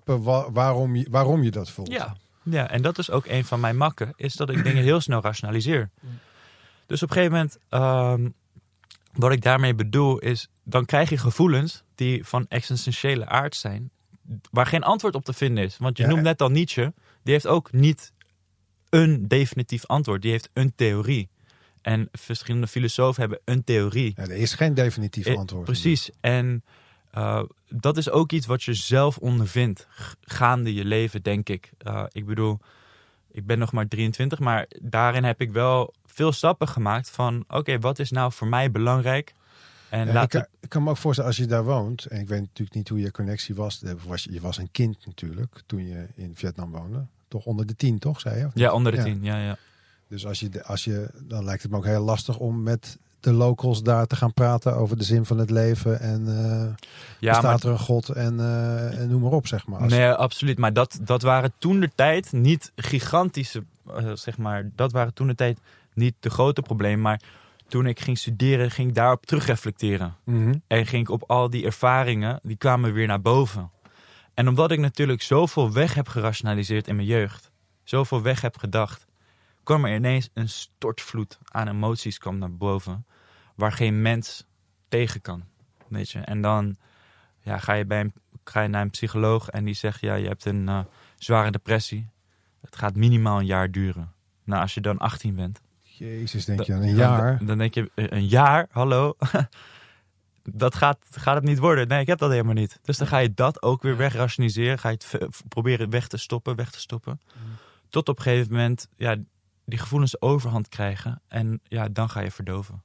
wa- 0.05 0.51
waarom, 0.51 0.95
je, 0.95 1.07
waarom 1.09 1.43
je 1.43 1.51
dat 1.51 1.69
voelt. 1.69 1.91
Ja, 1.91 2.15
ja, 2.43 2.69
en 2.69 2.81
dat 2.81 2.97
is 2.97 3.09
ook 3.11 3.25
een 3.25 3.45
van 3.45 3.59
mijn 3.59 3.77
makken, 3.77 4.13
is 4.15 4.33
dat 4.33 4.49
ik 4.49 4.63
dingen 4.67 4.83
heel 4.83 5.01
snel 5.01 5.21
rationaliseer. 5.21 5.89
Dus 6.85 7.03
op 7.03 7.09
een 7.09 7.15
gegeven 7.15 7.35
moment, 7.37 7.57
ehm, 7.69 8.29
wat 9.13 9.31
ik 9.31 9.41
daarmee 9.41 9.75
bedoel, 9.75 10.19
is 10.19 10.47
dan 10.63 10.85
krijg 10.85 11.09
je 11.09 11.17
gevoelens 11.17 11.83
die 11.95 12.25
van 12.25 12.45
existentiële 12.49 13.25
aard 13.25 13.55
zijn, 13.55 13.89
waar 14.51 14.65
geen 14.65 14.83
antwoord 14.83 15.15
op 15.15 15.25
te 15.25 15.33
vinden 15.33 15.63
is. 15.63 15.77
Want 15.77 15.97
je 15.97 16.03
Ja. 16.03 16.09
noemt 16.09 16.21
net 16.21 16.41
al 16.41 16.49
Nietzsche, 16.49 16.93
die 17.23 17.33
heeft 17.33 17.47
ook 17.47 17.71
niet 17.71 18.11
een 18.91 19.27
definitief 19.27 19.85
antwoord, 19.85 20.21
die 20.21 20.31
heeft 20.31 20.49
een 20.53 20.75
theorie. 20.75 21.29
En 21.81 22.07
verschillende 22.11 22.67
filosofen 22.67 23.21
hebben 23.21 23.39
een 23.45 23.63
theorie. 23.63 24.13
Ja, 24.15 24.23
er 24.23 24.31
is 24.31 24.53
geen 24.53 24.73
definitief 24.73 25.25
Eh, 25.25 25.37
antwoord. 25.37 25.65
Precies. 25.65 26.09
En 26.19 26.63
eh, 27.11 27.43
dat 27.69 27.97
is 27.97 28.09
ook 28.09 28.31
iets 28.31 28.45
wat 28.45 28.63
je 28.63 28.73
zelf 28.73 29.17
ondervindt 29.17 29.87
gaande 30.21 30.73
je 30.73 30.85
leven, 30.85 31.23
denk 31.23 31.49
ik. 31.49 31.71
Eh, 31.77 32.03
ik 32.11 32.25
bedoel, 32.25 32.59
ik 33.31 33.45
ben 33.45 33.59
nog 33.59 33.71
maar 33.71 33.87
23, 33.87 34.39
maar 34.39 34.67
daarin 34.81 35.23
heb 35.23 35.41
ik 35.41 35.51
wel 35.51 35.93
veel 36.05 36.31
stappen 36.31 36.67
gemaakt 36.67 37.09
van... 37.09 37.43
oké, 37.47 37.79
wat 37.79 37.99
is 37.99 38.11
nou 38.11 38.31
voor 38.31 38.47
mij 38.47 38.71
belangrijk? 38.71 39.33
En 39.89 40.07
Ja, 40.07 40.13
laat 40.13 40.23
ik, 40.23 40.29
kan- 40.29 40.41
het- 40.41 40.49
ik 40.59 40.69
kan 40.69 40.83
me 40.83 40.89
ook 40.89 40.97
voorstellen, 40.97 41.29
als 41.29 41.39
je 41.39 41.45
daar 41.45 41.63
woont, 41.63 42.05
en 42.05 42.19
ik 42.19 42.27
weet 42.27 42.39
natuurlijk 42.41 42.75
niet 42.75 42.89
hoe 42.89 42.99
je 42.99 43.11
connectie 43.11 43.55
was. 43.55 43.81
was 44.05 44.23
je, 44.23 44.31
je 44.33 44.41
was 44.41 44.57
een 44.57 44.71
kind 44.71 45.05
natuurlijk 45.05 45.61
toen 45.65 45.87
je 45.87 46.07
in 46.15 46.31
Vietnam 46.35 46.71
woonde. 46.71 47.05
Toch 47.31 47.45
onder 47.45 47.65
de 47.65 47.75
tien, 47.75 47.99
toch, 47.99 48.19
zei 48.19 48.39
je? 48.39 48.45
Of 48.45 48.51
ja, 48.53 48.71
onder 48.71 48.91
de 48.91 48.97
Ja. 48.97 49.03
tien. 49.03 49.19
Ja, 49.23 49.37
ja. 49.43 49.57
Dus 50.07 50.25
als 50.25 50.39
je, 50.39 50.63
als 50.63 50.83
je, 50.83 51.09
dan 51.23 51.43
lijkt 51.43 51.61
het 51.61 51.71
me 51.71 51.77
ook 51.77 51.85
heel 51.85 52.03
lastig 52.03 52.37
om 52.37 52.63
met 52.63 52.97
de 53.19 53.31
locals 53.33 53.83
daar 53.83 54.07
te 54.07 54.15
gaan 54.15 54.33
praten 54.33 54.75
over 54.75 54.97
de 54.97 55.03
zin 55.03 55.25
van 55.25 55.37
het 55.37 55.49
leven. 55.49 55.99
En 55.99 56.27
eh 56.27 56.85
ja 57.19 57.41
maar, 57.41 57.53
er 57.53 57.65
een 57.69 57.79
God 57.79 58.09
en, 58.09 58.39
eh, 58.39 58.99
en 58.99 59.09
noem 59.09 59.21
maar 59.21 59.31
op, 59.31 59.47
zeg 59.47 59.67
maar. 59.67 59.79
Als- 59.79 59.91
nee, 59.91 60.11
absoluut. 60.11 60.57
Maar 60.57 60.73
dat, 60.73 60.99
dat 61.01 61.21
waren 61.21 61.53
toen 61.57 61.79
de 61.79 61.89
tijd 61.95 62.31
niet 62.31 62.71
gigantische, 62.75 63.63
eh, 63.95 64.11
zeg 64.13 64.37
maar... 64.37 64.69
dat 64.75 64.91
waren 64.91 65.13
toen 65.13 65.27
de 65.27 65.35
tijd 65.35 65.59
niet 65.93 66.13
de 66.19 66.29
grote 66.29 66.61
problemen. 66.61 67.01
Maar 67.01 67.21
toen 67.67 67.85
ik 67.85 67.99
ging 67.99 68.17
studeren, 68.17 68.71
ging 68.71 68.87
ik 68.89 68.95
daarop 68.95 69.25
terugreflecteren. 69.25 70.15
Mhm. 70.23 70.53
En 70.67 70.85
ging 70.85 71.01
ik 71.03 71.09
op 71.09 71.23
al 71.27 71.49
die 71.49 71.65
ervaringen, 71.65 72.39
die 72.43 72.57
kwamen 72.57 72.93
weer 72.93 73.07
naar 73.07 73.21
boven. 73.21 73.69
En 74.33 74.47
omdat 74.47 74.71
ik 74.71 74.79
natuurlijk 74.79 75.21
zoveel 75.21 75.71
weg 75.71 75.93
heb 75.93 76.07
gerationaliseerd 76.07 76.87
in 76.87 76.95
mijn 76.95 77.07
jeugd, 77.07 77.51
zoveel 77.83 78.21
weg 78.21 78.41
heb 78.41 78.57
gedacht, 78.57 79.05
kwam 79.63 79.85
er 79.85 79.95
ineens 79.95 80.29
een 80.33 80.49
stortvloed 80.49 81.39
aan 81.45 81.67
emoties 81.67 82.17
kwam 82.17 82.37
naar 82.37 82.53
boven, 82.55 83.05
waar 83.55 83.71
geen 83.71 84.01
mens 84.01 84.45
tegen 84.89 85.21
kan. 85.21 85.43
Weet 85.87 86.09
je? 86.09 86.19
En 86.19 86.41
dan 86.41 86.75
ja, 87.39 87.57
ga, 87.57 87.73
je 87.73 87.85
bij 87.85 87.99
een, 87.99 88.13
ga 88.43 88.61
je 88.61 88.67
naar 88.67 88.81
een 88.81 88.89
psycholoog 88.89 89.49
en 89.49 89.63
die 89.65 89.73
zegt, 89.73 90.01
ja, 90.01 90.13
je 90.15 90.27
hebt 90.27 90.45
een 90.45 90.67
eh, 90.69 90.79
zware 91.17 91.51
depressie. 91.51 92.07
Het 92.61 92.75
gaat 92.75 92.95
minimaal 92.95 93.39
een 93.39 93.45
jaar 93.45 93.71
duren. 93.71 94.11
Nou, 94.43 94.61
als 94.61 94.73
je 94.73 94.81
dan 94.81 94.97
18 94.97 95.35
bent, 95.35 95.61
Jezus, 95.81 96.45
denk 96.45 96.61
je 96.61 96.71
dan- 96.71 96.81
aan 96.81 96.87
een 96.87 96.95
dan- 96.95 97.07
jaar. 97.07 97.45
Dan, 97.45 97.57
denk 97.57 97.73
je, 97.73 97.91
eh, 97.95 98.05
een 98.09 98.27
jaar, 98.27 98.67
hallo. 98.71 99.15
dat 100.43 100.75
gaat, 100.75 100.97
gaat 101.11 101.35
het 101.35 101.43
niet 101.43 101.59
worden. 101.59 101.87
Nee, 101.87 102.01
ik 102.01 102.07
heb 102.07 102.19
dat 102.19 102.31
helemaal 102.31 102.53
niet. 102.53 102.79
Dus 102.81 102.97
dan 102.97 103.07
ga 103.07 103.17
je 103.17 103.33
dat 103.33 103.61
ook 103.61 103.81
weer 103.81 103.97
wegrationaliseren. 103.97 104.79
Ga 104.79 104.89
je 104.89 104.97
het 105.09 105.41
proberen 105.47 105.89
weg 105.89 106.07
te 106.07 106.17
stoppen, 106.17 106.55
weg 106.55 106.71
te 106.71 106.79
stoppen. 106.79 107.21
Tot 107.89 108.09
op 108.09 108.17
een 108.17 108.23
gegeven 108.23 108.51
moment 108.51 108.87
ja, 108.97 109.15
die 109.65 109.79
gevoelens 109.79 110.21
overhand 110.21 110.67
krijgen. 110.67 111.21
En 111.27 111.61
ja, 111.63 111.87
dan 111.89 112.09
ga 112.09 112.19
je 112.19 112.31
verdoven. 112.31 112.81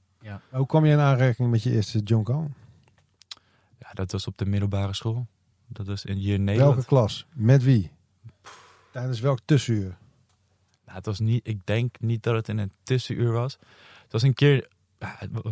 Hoe 0.51 0.67
kwam 0.67 0.85
je 0.85 0.93
in 0.93 0.99
aanraking 0.99 1.51
met 1.51 1.63
je 1.63 1.71
eerste 1.71 1.99
John 1.99 2.23
Cone? 2.23 2.49
Ja, 3.79 3.93
dat 3.93 4.13
was 4.13 4.27
op 4.27 4.39
de 4.39 4.47
middelbare 4.47 4.95
school. 4.95 5.27
Dat 5.67 5.87
was 5.87 6.05
in, 6.05 6.17
hier 6.17 6.35
in 6.35 6.45
Nederland. 6.45 6.75
Welke 6.75 6.89
klas? 6.89 7.27
Met 7.33 7.63
wie? 7.63 7.91
Tijdens 8.91 9.21
welk 9.21 9.39
tussenuur? 9.45 9.97
Nou, 10.85 10.97
het 10.97 11.07
was 11.07 11.19
niet, 11.19 11.47
ik 11.47 11.67
denk 11.67 12.01
niet 12.01 12.23
dat 12.23 12.35
het 12.35 12.49
in 12.49 12.59
een 12.59 12.73
tussenuur 12.83 13.33
was. 13.33 13.59
Het 14.03 14.13
was 14.13 14.23
een 14.23 14.35
keer, 14.35 14.55
ja, 14.55 14.67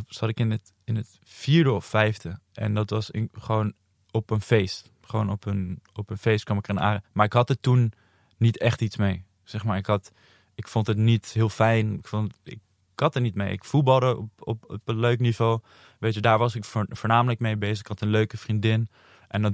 zat 0.09 0.29
ik 0.29 0.41
in 0.41 0.51
het, 0.51 0.73
in 0.85 0.97
het 0.97 1.19
vierde 1.23 1.73
of 1.73 1.85
vijfde. 1.85 2.39
En 2.53 2.75
dat 2.75 2.91
was 2.91 3.11
gewoon 3.33 3.73
op 4.11 4.31
een 4.31 4.41
feest. 4.41 4.91
Gewoon 5.01 5.31
op 5.31 5.47
een, 5.47 5.81
op 5.93 6.11
een 6.11 6.19
feest 6.19 6.45
kwam 6.45 6.59
ik 6.59 6.69
er 6.69 6.79
aan. 6.79 7.01
Maar 7.13 7.27
ik 7.27 7.33
had 7.33 7.51
er 7.51 7.61
toen 7.61 7.93
niet 8.37 8.59
echt 8.59 8.81
iets 8.81 8.97
mee. 8.97 9.25
Zeg 9.43 9.65
maar, 9.65 9.77
ik, 9.77 9.87
had, 9.87 10.13
ik 10.55 10.69
vond 10.69 10.87
het 10.87 10.97
niet 10.97 11.27
heel 11.33 11.49
fijn. 11.49 11.95
Ik, 11.95 12.07
vond, 12.07 12.41
ik, 12.43 12.59
had 12.95 13.15
er 13.15 13.21
niet 13.21 13.35
mee. 13.35 13.53
Ik 13.53 13.65
voetbalde 13.65 14.17
op, 14.17 14.31
op, 14.39 14.71
op 14.71 14.81
een 14.85 14.99
leuk 14.99 15.21
niveau. 15.21 15.61
Weet 15.99 16.15
je, 16.15 16.21
daar 16.21 16.39
was 16.39 16.55
ik 16.55 16.65
voor- 16.65 16.87
voornamelijk 16.89 17.41
mee 17.41 17.57
bezig. 17.57 17.79
Ik 17.79 17.87
had 17.87 18.01
een 18.01 18.09
leuke 18.09 18.37
vriendin. 18.37 18.89
En 19.29 19.43
dat, 19.43 19.53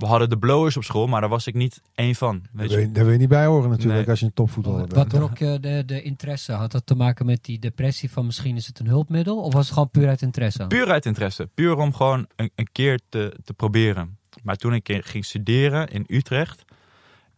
we 0.00 0.06
hadden 0.06 0.28
de 0.30 0.38
blowers 0.38 0.76
op 0.76 0.84
school, 0.84 1.06
maar 1.06 1.20
daar 1.20 1.30
was 1.30 1.46
ik 1.46 1.54
niet 1.54 1.80
één 1.94 2.14
van. 2.14 2.38
Daar 2.40 2.50
Weet 2.52 2.70
wil, 2.70 2.78
je. 2.78 2.92
daar 2.92 3.04
wil 3.04 3.12
je 3.12 3.18
niet 3.18 3.28
bij 3.28 3.46
horen 3.46 3.70
natuurlijk 3.70 3.98
Nee. 3.98 4.08
als 4.08 4.20
je 4.20 4.26
een 4.26 4.32
topvoetballer 4.32 4.80
Wat 4.80 4.94
bent. 4.94 5.10
trok 5.10 5.38
je 5.38 5.60
de, 5.60 5.82
de 5.86 6.02
interesse? 6.02 6.52
Had 6.52 6.72
dat 6.72 6.86
te 6.86 6.94
maken 6.94 7.26
met 7.26 7.44
die 7.44 7.58
depressie 7.58 8.10
van 8.10 8.26
misschien 8.26 8.56
is 8.56 8.66
het 8.66 8.78
een 8.78 8.86
hulpmiddel? 8.86 9.38
Of 9.42 9.52
was 9.52 9.64
het 9.64 9.72
gewoon 9.72 9.90
puur 9.90 10.08
uit 10.08 10.22
interesse? 10.22 10.66
Puur 10.66 10.90
uit 10.90 11.06
interesse. 11.06 11.48
Puur 11.54 11.76
om 11.76 11.94
gewoon 11.94 12.26
een, 12.36 12.50
een 12.54 12.68
keer 12.72 13.00
te, 13.08 13.36
te 13.44 13.54
proberen. 13.54 14.18
Maar 14.42 14.56
toen 14.56 14.74
ik 14.74 14.98
ging 15.04 15.24
studeren 15.24 15.88
in 15.88 16.04
Utrecht. 16.08 16.64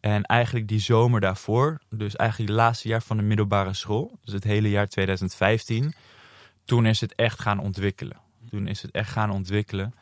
En 0.01 0.23
eigenlijk 0.23 0.69
die 0.69 0.81
zomer 0.81 1.21
daarvoor. 1.21 1.79
Dus 1.91 2.17
eigenlijk 2.17 2.51
het 2.51 2.59
laatste 2.59 2.89
jaar 2.89 3.03
van 3.03 3.17
de 3.17 3.23
middelbare 3.23 3.75
school. 3.75 4.19
Dus 4.25 4.35
het 4.35 4.45
hele 4.45 4.71
jaar 4.71 4.89
2015. 4.89 5.93
Toen 6.65 6.87
is 6.87 7.01
het 7.01 7.15
echt 7.15 7.41
gaan 7.41 7.59
ontwikkelen. 7.59 8.17
Toen 8.51 8.67
is 8.67 8.83
het 8.83 8.91
echt 8.91 9.11
gaan 9.11 9.31
ontwikkelen. 9.31 9.95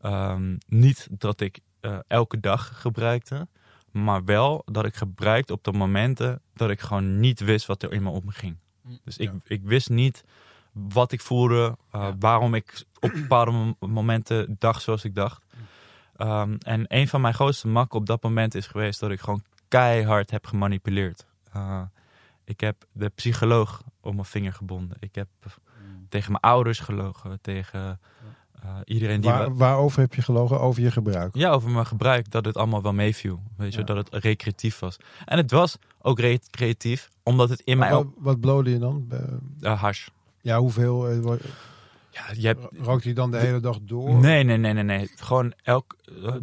Ehm, 0.00 0.56
niet 0.68 1.08
dat 1.10 1.40
ik 1.40 1.58
eh, 1.86 1.98
elke 2.06 2.40
dag 2.40 2.80
gebruikte. 2.80 3.48
Maar 3.90 4.24
wel 4.24 4.62
dat 4.64 4.84
ik 4.84 4.94
gebruikte 4.94 5.52
op 5.52 5.64
de 5.64 5.72
momenten 5.72 6.40
dat 6.54 6.70
ik 6.70 6.80
gewoon 6.80 7.20
niet 7.20 7.40
wist 7.40 7.66
wat 7.66 7.82
er 7.82 7.92
in 7.92 8.02
me 8.02 8.08
omging. 8.08 8.56
Dus 9.04 9.16
ik, 9.16 9.30
ik 9.44 9.62
wist 9.62 9.88
niet 9.90 10.24
wat 10.72 11.12
ik 11.12 11.20
voelde, 11.20 11.76
uh, 11.94 12.00
Ja. 12.00 12.16
waarom 12.18 12.54
ik 12.54 12.84
op 13.00 13.10
bepaalde 13.12 13.50
mom- 13.50 13.76
momenten 13.78 14.56
dacht 14.58 14.82
zoals 14.82 15.04
ik 15.04 15.14
dacht. 15.14 15.44
Ehm, 16.16 16.56
en 16.58 16.84
een 16.88 17.08
van 17.08 17.20
mijn 17.20 17.34
grootste 17.34 17.68
makken 17.68 17.98
op 17.98 18.06
dat 18.06 18.22
moment 18.22 18.54
is 18.54 18.66
geweest 18.66 19.00
dat 19.00 19.10
ik 19.10 19.20
gewoon 19.20 19.42
keihard 19.68 20.30
heb 20.30 20.46
gemanipuleerd. 20.46 21.26
Uh, 21.56 21.82
ik 22.44 22.60
heb 22.60 22.84
de 22.92 23.08
psycholoog 23.08 23.82
op 24.00 24.12
mijn 24.14 24.24
vinger 24.26 24.52
gebonden. 24.52 24.96
Ik 25.00 25.14
heb 25.14 25.28
tegen 26.08 26.30
mijn 26.30 26.42
ouders 26.42 26.78
gelogen, 26.78 27.38
tegen 27.40 28.00
iedereen 28.84 29.20
die... 29.20 29.30
Waar, 29.30 29.56
waarover 29.56 30.00
heb 30.00 30.14
je 30.14 30.22
gelogen? 30.22 30.60
Over 30.60 30.82
je 30.82 30.90
gebruik? 30.90 31.34
Ja, 31.36 31.50
over 31.50 31.70
mijn 31.70 31.86
gebruik, 31.86 32.30
dat 32.30 32.44
het 32.44 32.56
allemaal 32.56 32.82
wel 32.82 32.92
meeviel. 32.92 33.40
Weet 33.56 33.72
je, 33.72 33.78
Ja. 33.78 33.84
dat 33.84 33.96
het 33.96 34.08
recreatief 34.24 34.78
was. 34.78 34.96
En 35.24 35.36
het 35.36 35.50
was 35.50 35.78
ook 36.02 36.18
recreatief, 36.20 37.08
omdat 37.22 37.48
het 37.48 37.60
in 37.64 37.78
mij 37.78 37.90
wat, 37.90 38.06
wat 38.18 38.40
blode 38.40 38.70
je 38.70 38.78
dan? 38.78 39.06
Eh, 39.10 39.18
Uh, 39.60 39.80
hash. 39.80 40.06
Ja, 40.40 40.58
hoeveel? 40.58 41.08
eh, 41.08 41.18
wa- 41.18 41.36
Ja, 42.10 42.22
je 42.36 42.46
hebt, 42.46 42.66
Rookt 42.80 43.04
hij 43.04 43.12
dan 43.12 43.30
de 43.30 43.36
hele 43.38 43.60
dag 43.60 43.78
door? 43.82 44.14
Nee, 44.14 44.44
nee, 44.44 44.56
nee, 44.56 44.72
nee, 44.72 44.82
nee. 44.82 45.10
Gewoon 45.16 45.52
elk. 45.62 45.96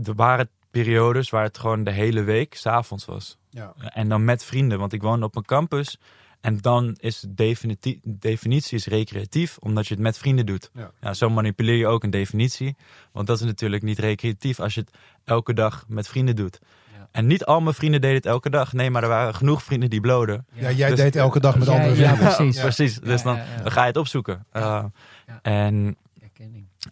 Er 0.04 0.16
waren 0.16 0.50
periodes 0.72 1.30
waar 1.30 1.44
het 1.44 1.58
gewoon 1.58 1.84
de 1.84 1.92
hele 1.92 2.24
week 2.24 2.56
s'avonds 2.56 3.06
was. 3.06 3.38
Ja. 3.50 3.74
En 3.78 4.10
dan 4.10 4.24
met 4.26 4.44
vrienden, 4.46 4.80
want 4.80 4.94
ik 4.94 5.02
woonde 5.02 5.26
op 5.26 5.36
een 5.36 5.46
campus. 5.46 5.98
En 6.43 6.58
dan 6.58 6.95
is 6.99 7.19
de 7.19 7.34
definiti- 7.34 7.99
definitie 8.03 8.77
is 8.77 8.86
recreatief, 8.86 9.58
omdat 9.58 9.88
je 9.88 9.93
het 9.93 10.03
met 10.03 10.17
vrienden 10.17 10.45
doet. 10.45 10.71
Ja. 11.01 11.13
zo 11.13 11.29
manipuleer 11.29 11.75
je 11.77 11.88
ook 11.88 12.03
een 12.03 12.10
definitie. 12.10 12.75
Want 13.12 13.27
dat 13.27 13.39
is 13.39 13.45
natuurlijk 13.45 13.84
niet 13.84 13.99
recreatief 13.99 14.60
als 14.60 14.73
je 14.73 14.79
het 14.82 14.89
elke 15.23 15.53
dag 15.53 15.86
met 15.88 16.08
vrienden 16.08 16.36
doet. 16.36 16.60
Ja. 16.97 17.08
En 17.12 17.27
niet 17.27 17.45
al 17.45 17.62
mijn 17.62 17.75
vrienden 17.75 18.01
deden 18.01 18.15
het 18.15 18.25
elke 18.25 18.49
dag. 18.49 18.73
Nee, 18.73 18.89
maar 18.89 19.03
er 19.03 19.10
waren 19.10 19.36
genoeg 19.36 19.63
vrienden 19.63 19.89
die 19.89 19.99
bloden. 20.01 20.45
Ja, 20.53 20.71
jij 20.71 20.89
Dus- 20.89 20.99
deed 20.99 21.15
elke 21.15 21.39
dag 21.39 21.58
met 21.58 21.67
Ja, 21.67 21.73
andere 21.73 21.95
ja, 21.95 22.15
vrienden. 22.15 22.36
precies. 22.36 22.62
Precies. 22.75 22.99
Dus 22.99 23.21
Ja, 23.21 23.27
dan, 23.27 23.36
ja, 23.36 23.43
ja. 23.56 23.62
dan 23.62 23.71
ga 23.71 23.82
je 23.82 23.88
het 23.88 23.97
opzoeken. 23.97 24.45
Ja. 24.53 24.60
Uh, 24.82 24.86
Ja. 25.27 25.39
En 25.41 25.97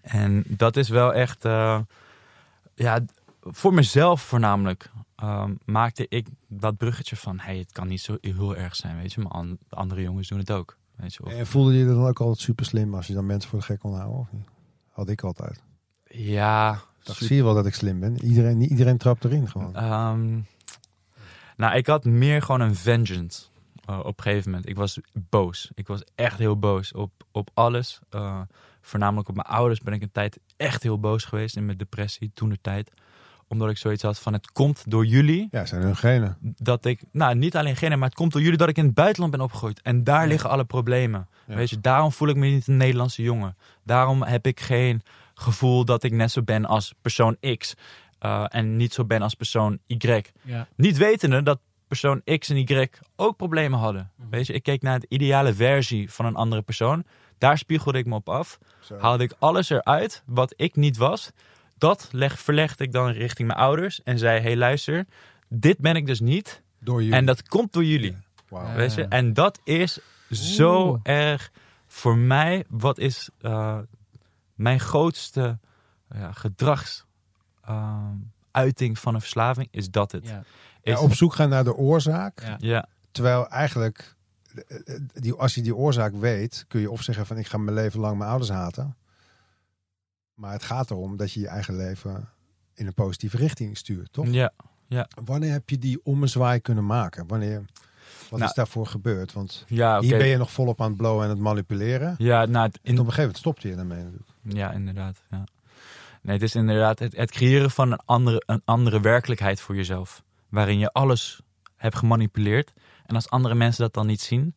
en 0.02 0.44
dat 0.48 0.76
is 0.78 0.90
wel 0.90 1.14
echt, 1.14 1.46
eh, 1.46 1.80
ja, 2.76 3.00
voor 3.42 3.74
mezelf 3.74 4.22
voornamelijk 4.22 4.90
ehm, 5.22 5.54
maakte 5.66 6.06
ik 6.10 6.28
dat 6.48 6.78
bruggetje 6.78 7.16
van, 7.16 7.40
hey, 7.40 7.58
het 7.58 7.72
kan 7.72 7.88
niet 7.88 8.02
zo 8.02 8.18
heel 8.22 8.56
erg 8.56 8.76
zijn, 8.76 8.98
weet 8.98 9.14
je, 9.14 9.22
maar 9.22 9.32
an- 9.32 9.58
de 9.70 9.76
andere 9.76 10.02
jongens 10.02 10.28
doen 10.28 10.40
het 10.40 10.52
ook, 10.52 10.78
weet 10.96 11.14
je. 11.14 11.26
Of, 11.26 11.32
En 11.34 11.48
voelde 11.48 11.74
je 11.78 11.86
dan 11.86 12.06
ook 12.08 12.20
altijd 12.20 12.40
super 12.40 12.66
slim 12.66 12.96
als 12.96 13.08
je 13.08 13.14
dan 13.14 13.26
mensen 13.26 13.50
voor 13.50 13.60
de 13.60 13.66
gek 13.66 13.80
kon 13.80 13.94
houden? 13.96 14.20
Of 14.20 14.32
niet? 14.32 14.48
Had 14.92 15.10
ik 15.10 15.22
altijd. 15.22 15.62
ja, 16.10 16.82
super- 17.00 17.26
zie 17.26 17.36
je 17.36 17.44
wel 17.44 17.54
dat 17.54 17.66
ik 17.66 17.74
slim 17.74 18.00
ben? 18.00 18.24
Iedereen, 18.24 18.58
niet 18.58 18.70
iedereen 18.70 18.98
trapt 18.98 19.26
erin 19.26 19.50
gewoon. 19.50 19.76
ehm, 19.76 20.40
nou, 21.58 21.76
ik 21.76 21.88
had 21.88 22.06
meer 22.06 22.42
gewoon 22.42 22.62
een 22.62 22.76
vengeance 22.76 23.44
eh, 23.86 24.00
op 24.00 24.18
een 24.18 24.24
gegeven 24.24 24.50
moment. 24.52 24.70
Ik 24.70 24.76
was 24.76 25.00
boos. 25.14 25.72
Ik 25.76 25.88
was 25.88 26.04
echt 26.16 26.38
heel 26.38 26.60
boos 26.60 26.92
op, 26.92 27.12
op 27.32 27.50
alles. 27.54 28.00
Eh, 28.10 28.42
voornamelijk 28.82 29.30
op 29.30 29.36
mijn 29.36 29.48
ouders 29.48 29.80
ben 29.80 29.94
ik 29.94 30.02
een 30.02 30.12
tijd 30.12 30.40
echt 30.58 30.84
heel 30.84 31.00
boos 31.00 31.24
geweest 31.24 31.56
in 31.56 31.66
mijn 31.66 31.78
depressie, 31.78 32.32
toen 32.34 32.50
de 32.50 32.58
tijd. 32.62 32.92
Omdat 33.52 33.70
ik 33.70 33.78
zoiets 33.78 34.04
had 34.04 34.20
van, 34.20 34.34
het 34.34 34.52
komt 34.52 34.84
door 34.88 35.06
jullie. 35.06 35.48
Ja, 35.52 35.66
zijn 35.66 35.82
hun 35.82 35.96
genen. 35.96 36.38
dat 36.42 36.86
ik, 36.86 37.02
nou 37.12 37.36
niet 37.36 37.56
alleen 37.56 37.76
genen, 37.76 38.00
maar 38.00 38.08
het 38.08 38.18
komt 38.18 38.32
door 38.32 38.42
jullie 38.42 38.58
dat 38.58 38.70
ik 38.70 38.78
in 38.78 38.86
het 38.86 38.94
buitenland 38.94 39.32
ben 39.32 39.42
opgegroeid. 39.42 39.82
En 39.82 40.04
daar 40.04 40.28
liggen 40.28 40.50
alle 40.50 40.66
problemen. 40.66 41.28
Ja. 41.48 41.56
Weet 41.56 41.70
je, 41.70 41.82
daarom 41.82 42.12
voel 42.12 42.28
ik 42.28 42.36
me 42.36 42.48
niet 42.48 42.68
een 42.68 42.78
Nederlandse 42.78 43.22
jongen. 43.22 43.58
Daarom 43.84 44.24
heb 44.24 44.48
ik 44.48 44.60
geen 44.60 45.02
gevoel 45.34 45.86
dat 45.86 46.04
ik 46.04 46.12
net 46.12 46.32
zo 46.32 46.42
ben 46.42 46.66
als 46.66 46.94
persoon 47.02 47.38
X. 47.58 47.74
eh, 48.20 48.46
en 48.48 48.76
niet 48.78 48.94
zo 48.94 49.06
ben 49.06 49.22
als 49.22 49.34
persoon 49.34 49.80
Y. 49.88 50.22
Ja. 50.42 50.68
Niet 50.76 50.98
wetende 50.98 51.44
dat 51.44 51.60
persoon 51.88 52.22
X 52.38 52.50
en 52.50 52.58
Y 52.58 52.88
ook 53.16 53.38
problemen 53.38 53.80
hadden. 53.80 54.12
Mhm. 54.16 54.30
Weet 54.30 54.48
je, 54.48 54.54
ik 54.54 54.64
keek 54.64 54.82
naar 54.82 55.00
de 55.00 55.06
ideale 55.10 55.54
versie 55.54 56.12
van 56.12 56.26
een 56.26 56.36
andere 56.36 56.62
persoon. 56.62 57.04
Daar 57.38 57.58
spiegelde 57.58 57.98
ik 57.98 58.06
me 58.06 58.16
op 58.16 58.30
af. 58.30 58.58
Zo. 58.80 58.98
Haalde 59.00 59.24
ik 59.24 59.34
alles 59.40 59.70
eruit 59.70 60.24
wat 60.26 60.54
ik 60.56 60.76
niet 60.76 60.98
was. 60.98 61.32
Dat 61.82 62.10
leg, 62.12 62.40
verlegde 62.40 62.84
ik 62.84 62.92
dan 62.92 63.12
richting 63.12 63.48
mijn 63.48 63.60
ouders. 63.60 64.04
En 64.04 64.18
zei, 64.18 64.40
hey 64.40 64.58
luister, 64.58 65.06
dit 65.48 65.78
ben 65.78 65.96
ik 65.96 66.06
dus 66.06 66.20
niet. 66.20 66.62
Door 66.80 67.04
je. 67.04 67.12
En 67.12 67.26
dat 67.26 67.48
komt 67.48 67.74
door 67.74 67.86
jullie. 67.86 68.18
Weet 68.76 68.94
je? 68.94 69.04
En 69.04 69.34
dat 69.34 69.60
is 69.64 70.00
zo 70.30 70.88
Oeh. 70.88 71.00
erg 71.04 71.52
voor 71.88 72.18
mij. 72.18 72.66
Wat 72.70 72.98
is 72.98 73.30
eh, 73.42 73.78
mijn 74.56 74.80
grootste 74.80 75.60
ja, 76.14 76.32
gedragsuiting 76.32 79.00
van 79.00 79.14
een 79.14 79.22
verslaving? 79.22 79.68
Is 79.72 79.90
dat 79.90 80.12
het? 80.12 80.28
Ja. 80.28 80.44
Is, 80.82 80.94
Ja, 80.94 81.00
op 81.00 81.14
zoek 81.14 81.34
gaan 81.34 81.50
naar 81.50 81.64
de 81.64 81.76
oorzaak. 81.76 82.42
Ja. 82.42 82.56
ja, 82.60 82.88
Terwijl 83.12 83.50
eigenlijk, 83.50 84.16
eh, 84.68 84.78
eh, 84.86 85.00
die, 85.14 85.34
als 85.34 85.56
je 85.56 85.62
die 85.62 85.76
oorzaak 85.76 86.14
weet, 86.14 86.66
kun 86.68 86.82
je 86.82 86.92
of 86.92 87.02
zeggen 87.02 87.26
van 87.26 87.38
ik 87.38 87.48
ga 87.48 87.58
mijn 87.58 87.76
leven 87.76 88.00
lang 88.00 88.18
mijn 88.18 88.30
ouders 88.30 88.52
haten. 88.52 88.96
Maar 90.42 90.52
het 90.52 90.64
gaat 90.64 90.92
erom 90.92 91.18
dat 91.18 91.32
je 91.32 91.40
je 91.40 91.48
eigen 91.48 91.76
leven 91.76 92.30
in 92.74 92.86
een 92.88 92.94
positieve 92.94 93.38
richting 93.38 93.78
stuurt, 93.78 94.14
toch? 94.14 94.28
ja. 94.88 95.08
Wanneer 95.24 95.52
heb 95.52 95.70
je 95.70 95.78
die 95.78 96.00
ommezwaai 96.04 96.60
kunnen 96.60 96.86
maken? 96.86 97.28
Wanneer, 97.28 97.66
wat 98.30 98.40
Nou, 98.40 98.44
is 98.50 98.56
daarvoor 98.56 98.88
gebeurd? 98.88 99.34
Want 99.34 99.64
Ja, 99.68 100.00
hier 100.00 100.18
ben 100.18 100.28
je 100.28 100.38
nog 100.38 100.52
volop 100.52 100.82
aan 100.82 100.88
het 100.88 100.98
blowen 100.98 101.24
en 101.24 101.30
het 101.30 101.40
manipuleren. 101.40 102.16
Ja, 102.18 102.46
nou, 102.46 102.66
het- 102.66 102.76
En 102.76 102.82
in, 102.84 102.92
op 102.92 102.98
een 102.98 102.98
gegeven 103.00 103.20
moment 103.22 103.38
stopte 103.38 103.68
je 103.68 103.76
daarmee 103.76 104.04
natuurlijk. 104.04 104.30
ja, 104.44 104.72
inderdaad. 104.72 105.22
Ja. 105.30 105.44
Nee, 106.22 106.34
het 106.36 106.44
is 106.44 106.56
inderdaad 106.56 107.00
het, 107.00 107.16
het 107.18 107.32
creëren 107.32 107.72
van 107.72 107.92
een 107.92 108.00
andere, 108.06 108.44
een 108.46 108.62
andere 108.66 109.00
werkelijkheid 109.00 109.62
voor 109.62 109.76
jezelf. 109.76 110.24
Waarin 110.50 110.80
je 110.80 110.92
alles 110.92 111.42
hebt 111.76 111.96
gemanipuleerd. 111.96 112.74
En 113.06 113.16
als 113.16 113.30
andere 113.30 113.56
mensen 113.56 113.82
dat 113.82 113.94
dan 113.94 114.08
niet 114.08 114.22
zien, 114.22 114.56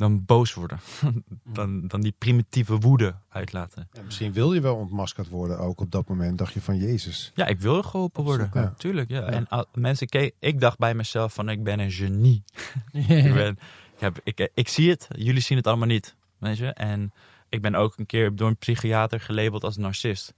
dan 0.00 0.24
boos 0.24 0.54
worden. 0.54 0.80
dan, 1.58 1.88
dan 1.88 2.00
die 2.00 2.14
primitieve 2.18 2.78
woede 2.78 3.14
uitlaten. 3.28 3.88
En 3.92 4.04
misschien 4.04 4.32
wil 4.32 4.52
je 4.52 4.60
wel 4.60 4.76
ontmaskerd 4.76 5.28
worden 5.28 5.58
ook 5.58 5.80
op 5.80 5.90
dat 5.90 6.08
moment. 6.08 6.38
Dacht 6.38 6.52
je 6.52 6.60
van 6.60 6.76
Jezus. 6.76 7.32
Ja, 7.34 7.46
ik 7.46 7.60
wil 7.60 7.82
geholpen 7.82 8.24
worden. 8.24 8.50
Ja. 8.54 8.74
Tuurlijk, 8.78 9.10
ja. 9.10 9.20
Ja. 9.20 9.26
En 9.26 9.48
al- 9.48 9.66
mensen 9.72 10.32
ik 10.38 10.60
dacht 10.60 10.78
bij 10.78 10.94
mezelf 10.94 11.34
van 11.34 11.48
ik 11.48 11.62
ben 11.62 11.78
een 11.78 11.90
genie. 11.90 12.42
ik, 12.92 13.34
ben, 13.34 13.58
ik, 13.94 14.00
heb, 14.00 14.20
ik, 14.24 14.50
ik 14.54 14.68
zie 14.68 14.90
het, 14.90 15.08
jullie 15.16 15.42
zien 15.42 15.56
het 15.56 15.66
allemaal 15.66 15.88
niet. 15.88 16.14
Weet 16.38 16.58
je? 16.58 16.66
En 16.66 17.12
ik 17.48 17.62
ben 17.62 17.74
ook 17.74 17.98
een 17.98 18.06
keer 18.06 18.36
door 18.36 18.48
een 18.48 18.56
psychiater 18.56 19.20
gelabeld 19.20 19.64
als 19.64 19.76
narcist. 19.76 20.34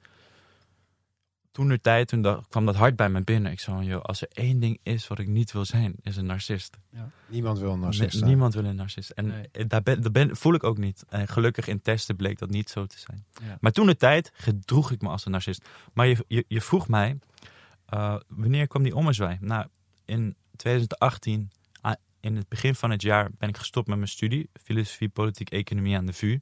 Toen 1.52 1.68
de 1.68 1.80
tijd, 1.80 2.08
toen 2.08 2.22
dacht- 2.22 2.48
kwam 2.48 2.66
dat 2.66 2.74
hard 2.76 2.96
bij 2.96 3.08
me 3.08 3.20
binnen. 3.20 3.52
Ik 3.52 3.60
zei 3.60 3.76
van, 3.76 3.84
joh, 3.84 4.02
als 4.02 4.22
er 4.22 4.28
één 4.32 4.60
ding 4.60 4.78
is 4.82 5.08
wat 5.08 5.18
ik 5.18 5.26
niet 5.28 5.52
wil 5.52 5.64
zijn, 5.64 5.94
is 6.02 6.16
een 6.16 6.26
narcist. 6.26 6.78
Niemand 7.26 7.58
wil 7.58 7.72
een 7.72 7.78
narcist 7.80 8.12
zijn. 8.16 8.28
Niemand 8.30 8.54
wil 8.54 8.64
een 8.64 8.74
narcist. 8.76 9.10
En 9.10 9.26
Nee. 9.26 9.48
eh, 9.52 9.64
daar, 9.68 9.82
ben, 9.82 10.02
daar 10.02 10.12
ben, 10.12 10.36
voel 10.36 10.54
ik 10.54 10.64
ook 10.64 10.78
niet. 10.78 11.04
En 11.08 11.28
gelukkig 11.28 11.66
in 11.66 11.82
testen 11.82 12.16
bleek 12.16 12.38
dat 12.38 12.50
niet 12.50 12.70
zo 12.70 12.86
te 12.86 12.98
zijn. 12.98 13.24
Ja. 13.42 13.56
Maar 13.60 13.72
toen 13.72 13.86
de 13.86 13.96
tijd 13.96 14.30
gedroeg 14.34 14.90
ik 14.90 15.02
me 15.02 15.08
als 15.08 15.24
een 15.24 15.30
narcist. 15.32 15.68
Maar 15.92 16.06
je, 16.06 16.24
je, 16.28 16.44
je 16.48 16.60
vroeg 16.60 16.88
mij, 16.88 17.18
eh, 17.86 18.16
wanneer 18.28 18.66
kwam 18.66 18.82
die 18.82 18.96
ommezwaai? 18.96 19.36
Nou, 19.40 19.66
in 20.04 20.36
2018, 20.56 21.50
ah, 21.80 21.92
in 22.20 22.36
het 22.36 22.48
begin 22.48 22.74
van 22.74 22.90
het 22.90 23.02
jaar, 23.02 23.30
ben 23.38 23.48
ik 23.48 23.56
gestopt 23.56 23.86
met 23.88 23.96
mijn 23.96 24.08
studie. 24.08 24.50
Filosofie, 24.62 25.08
politiek, 25.08 25.50
economie 25.50 25.96
aan 25.96 26.06
de 26.06 26.12
VU. 26.12 26.38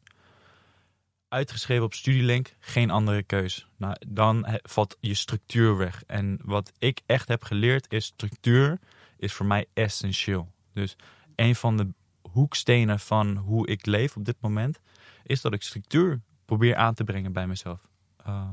Uitgeschreven 1.31 1.85
op 1.85 1.95
Studielink, 1.95 2.55
geen 2.59 2.91
andere 2.91 3.23
keus. 3.23 3.69
Nou, 3.77 3.97
dan 4.09 4.59
valt 4.63 4.97
je 5.01 5.15
structuur 5.15 5.77
weg. 5.77 6.03
En 6.07 6.39
wat 6.43 6.73
ik 6.79 7.01
echt 7.07 7.29
heb 7.29 7.43
geleerd 7.43 7.93
is, 7.93 8.05
structuur 8.05 8.79
is 9.17 9.33
voor 9.33 9.47
mij 9.47 9.67
essentieel. 9.75 10.53
Dus 10.73 10.97
een 11.35 11.55
van 11.55 11.77
de 11.77 11.89
hoekstenen 12.31 13.01
van 13.01 13.37
hoe 13.37 13.67
ik 13.67 13.87
leef 13.87 14.17
op 14.17 14.25
dit 14.25 14.37
moment, 14.41 14.81
is 15.23 15.41
dat 15.41 15.53
ik 15.53 15.63
structuur 15.63 16.21
probeer 16.45 16.77
aan 16.77 16.95
te 16.95 17.05
brengen 17.05 17.33
bij 17.33 17.47
mezelf. 17.47 17.81
Uh, 18.27 18.49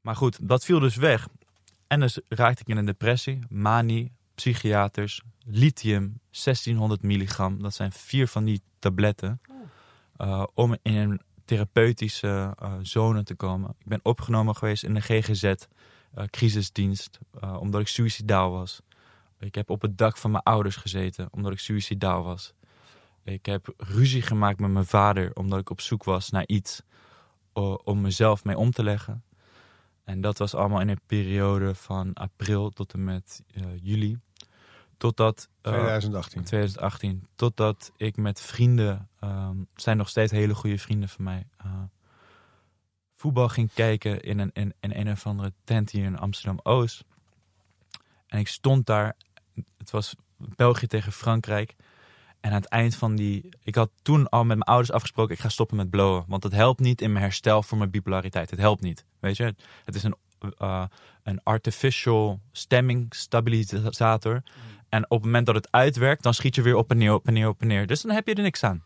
maar 0.00 0.16
goed, 0.16 0.48
dat 0.48 0.64
viel 0.64 0.80
dus 0.80 0.96
weg. 0.96 1.28
En 1.86 2.00
dus 2.00 2.20
raakte 2.28 2.62
ik 2.62 2.68
in 2.68 2.76
een 2.76 2.84
depressie, 2.84 3.38
manie, 3.48 4.12
psychiaters, 4.34 5.22
lithium, 5.44 6.20
1600 6.30 7.02
milligram. 7.02 7.62
Dat 7.62 7.74
zijn 7.74 7.92
vier 7.92 8.28
van 8.28 8.44
die 8.44 8.62
tabletten. 8.78 9.40
Uh, 10.18 10.44
om 10.54 10.76
in 10.82 10.96
een 10.96 11.20
therapeutische 11.48 12.54
uh, 12.62 12.72
zone 12.82 13.22
te 13.22 13.34
komen. 13.34 13.70
Ik 13.78 13.86
ben 13.86 14.00
opgenomen 14.02 14.56
geweest 14.56 14.84
in 14.84 14.94
de 14.94 15.00
GGZ, 15.00 15.42
uh, 15.44 15.54
crisisdienst, 16.30 17.18
uh, 17.44 17.56
omdat 17.60 17.80
ik 17.80 17.88
suicidaal 17.88 18.50
was. 18.50 18.80
Ik 19.38 19.54
heb 19.54 19.70
op 19.70 19.82
het 19.82 19.98
dak 19.98 20.16
van 20.16 20.30
mijn 20.30 20.42
ouders 20.42 20.76
gezeten, 20.76 21.28
omdat 21.30 21.52
ik 21.52 21.58
suicidaal 21.58 22.22
was. 22.22 22.54
Ik 23.24 23.46
heb 23.46 23.74
ruzie 23.76 24.22
gemaakt 24.22 24.60
met 24.60 24.70
mijn 24.70 24.86
vader, 24.86 25.30
omdat 25.34 25.60
ik 25.60 25.70
op 25.70 25.80
zoek 25.80 26.04
was 26.04 26.30
naar 26.30 26.46
iets 26.46 26.82
om 27.84 28.00
mezelf 28.00 28.44
mee 28.44 28.56
om 28.56 28.70
te 28.70 28.82
leggen. 28.82 29.22
En 30.04 30.20
dat 30.20 30.38
was 30.38 30.54
allemaal 30.54 30.80
in 30.80 30.88
een 30.88 31.00
periode 31.06 31.74
van 31.74 32.14
april 32.14 32.70
tot 32.70 32.92
en 32.92 33.04
met 33.04 33.42
juli. 33.82 34.18
Totdat, 34.98 35.48
uh, 35.62 35.72
2018. 35.72 36.44
2018. 36.44 37.28
Totdat 37.36 37.92
ik 37.96 38.16
met 38.16 38.40
vrienden, 38.40 39.08
um, 39.24 39.68
zijn 39.74 39.96
nog 39.96 40.08
steeds 40.08 40.32
hele 40.32 40.54
goede 40.54 40.78
vrienden 40.78 41.08
van 41.08 41.24
mij, 41.24 41.46
uh, 41.66 41.72
voetbal 43.16 43.48
ging 43.48 43.72
kijken 43.74 44.20
in 44.20 44.38
een, 44.38 44.50
in, 44.52 44.74
in 44.80 44.92
een 44.92 45.10
of 45.10 45.26
andere 45.26 45.52
tent 45.64 45.90
hier 45.90 46.04
in 46.04 46.18
Amsterdam-Oost. 46.18 47.04
En 48.26 48.38
ik 48.38 48.48
stond 48.48 48.86
daar, 48.86 49.16
het 49.76 49.90
was 49.90 50.14
België 50.36 50.86
tegen 50.86 51.12
Frankrijk. 51.12 51.76
En 52.40 52.50
aan 52.50 52.60
het 52.60 52.68
eind 52.68 52.96
van 52.96 53.16
die. 53.16 53.48
Ik 53.62 53.74
had 53.74 53.90
toen 54.02 54.28
al 54.28 54.44
met 54.44 54.56
mijn 54.56 54.68
ouders 54.68 54.92
afgesproken: 54.92 55.34
ik 55.34 55.40
ga 55.40 55.48
stoppen 55.48 55.76
met 55.76 55.90
blowen. 55.90 56.24
Want 56.26 56.42
het 56.42 56.52
helpt 56.52 56.80
niet 56.80 57.00
in 57.00 57.12
mijn 57.12 57.24
herstel 57.24 57.62
voor 57.62 57.78
mijn 57.78 57.90
bipolariteit. 57.90 58.50
Het 58.50 58.60
helpt 58.60 58.82
niet. 58.82 59.04
Weet 59.20 59.36
je, 59.36 59.54
het 59.84 59.94
is 59.94 60.02
een 60.02 60.16
eh, 60.56 60.84
een 61.22 61.40
artificial 61.42 62.40
stemmingstabilisator. 62.52 64.42
En 64.88 65.04
op 65.04 65.10
het 65.10 65.24
moment 65.24 65.46
dat 65.46 65.54
het 65.54 65.70
uitwerkt, 65.70 66.22
dan 66.22 66.34
schiet 66.34 66.54
je 66.54 66.62
weer 66.62 66.74
op 66.74 66.90
en 66.90 66.96
neer, 66.96 67.14
op 67.14 67.26
en 67.26 67.32
neer, 67.32 67.48
op 67.48 67.60
en 67.60 67.66
neer. 67.66 67.86
Dus 67.86 68.02
dan 68.02 68.14
heb 68.14 68.26
je 68.26 68.34
er 68.34 68.42
niks 68.42 68.62
aan. 68.62 68.82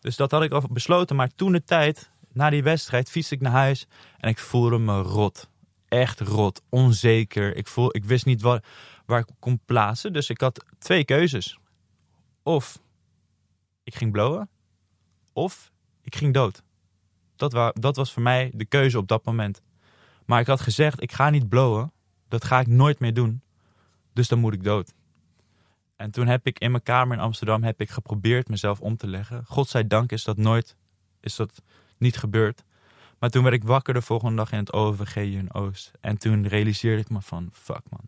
Dus 0.00 0.16
dat 0.16 0.30
had 0.30 0.42
ik 0.42 0.52
al 0.52 0.62
besloten. 0.70 1.16
Maar 1.16 1.34
toen 1.34 1.52
de 1.52 1.64
tijd, 1.64 2.10
na 2.32 2.50
die 2.50 2.62
wedstrijd, 2.62 3.10
fiets 3.10 3.32
ik 3.32 3.40
naar 3.40 3.52
huis 3.52 3.86
en 4.18 4.28
ik 4.28 4.38
voelde 4.38 4.78
me 4.78 5.00
rot. 5.00 5.50
Echt 5.88 6.20
rot, 6.20 6.62
onzeker. 6.68 7.56
Ik, 7.56 7.66
voel, 7.66 7.96
ik 7.96 8.04
wist 8.04 8.24
niet 8.24 8.42
wat, 8.42 8.64
waar 9.06 9.20
ik 9.20 9.28
kon 9.38 9.60
plaatsen. 9.64 10.12
Dus 10.12 10.30
ik 10.30 10.40
had 10.40 10.64
twee 10.78 11.04
keuzes. 11.04 11.58
Of 12.42 12.78
ik 13.84 13.94
ging 13.94 14.12
blowen, 14.12 14.48
of 15.32 15.72
ik 16.02 16.16
ging 16.16 16.34
dood. 16.34 16.62
Dat, 17.36 17.72
dat 17.80 17.96
was 17.96 18.12
voor 18.12 18.22
mij 18.22 18.50
de 18.54 18.64
keuze 18.64 18.98
op 18.98 19.08
dat 19.08 19.24
moment. 19.24 19.62
Maar 20.26 20.40
ik 20.40 20.46
had 20.46 20.60
gezegd, 20.60 21.02
ik 21.02 21.12
ga 21.12 21.30
niet 21.30 21.48
blowen. 21.48 21.92
Dat 22.28 22.44
ga 22.44 22.60
ik 22.60 22.66
nooit 22.66 22.98
meer 22.98 23.14
doen. 23.14 23.42
Dus 24.12 24.28
dan 24.28 24.38
moet 24.38 24.52
ik 24.52 24.64
dood. 24.64 24.92
En 26.02 26.10
toen 26.10 26.26
heb 26.26 26.46
ik 26.46 26.58
in 26.58 26.70
mijn 26.70 26.82
kamer 26.82 27.16
in 27.16 27.22
Amsterdam 27.22 27.62
heb 27.62 27.80
ik 27.80 27.90
geprobeerd 27.90 28.48
mezelf 28.48 28.80
om 28.80 28.96
te 28.96 29.06
leggen. 29.06 29.44
Godzijdank 29.46 30.12
is 30.12 30.24
dat 30.24 30.36
nooit, 30.36 30.76
is 31.20 31.36
dat 31.36 31.62
niet 31.98 32.16
gebeurd. 32.16 32.64
Maar 33.18 33.30
toen 33.30 33.42
werd 33.42 33.54
ik 33.54 33.64
wakker 33.64 33.94
de 33.94 34.02
volgende 34.02 34.36
dag 34.36 34.52
in 34.52 34.58
het 34.58 34.72
OVG 34.72 35.16
in 35.16 35.52
Oost. 35.54 35.90
En 36.00 36.18
toen 36.18 36.48
realiseerde 36.48 37.02
ik 37.02 37.10
me 37.10 37.20
van, 37.20 37.48
fuck 37.52 37.80
man. 37.88 38.00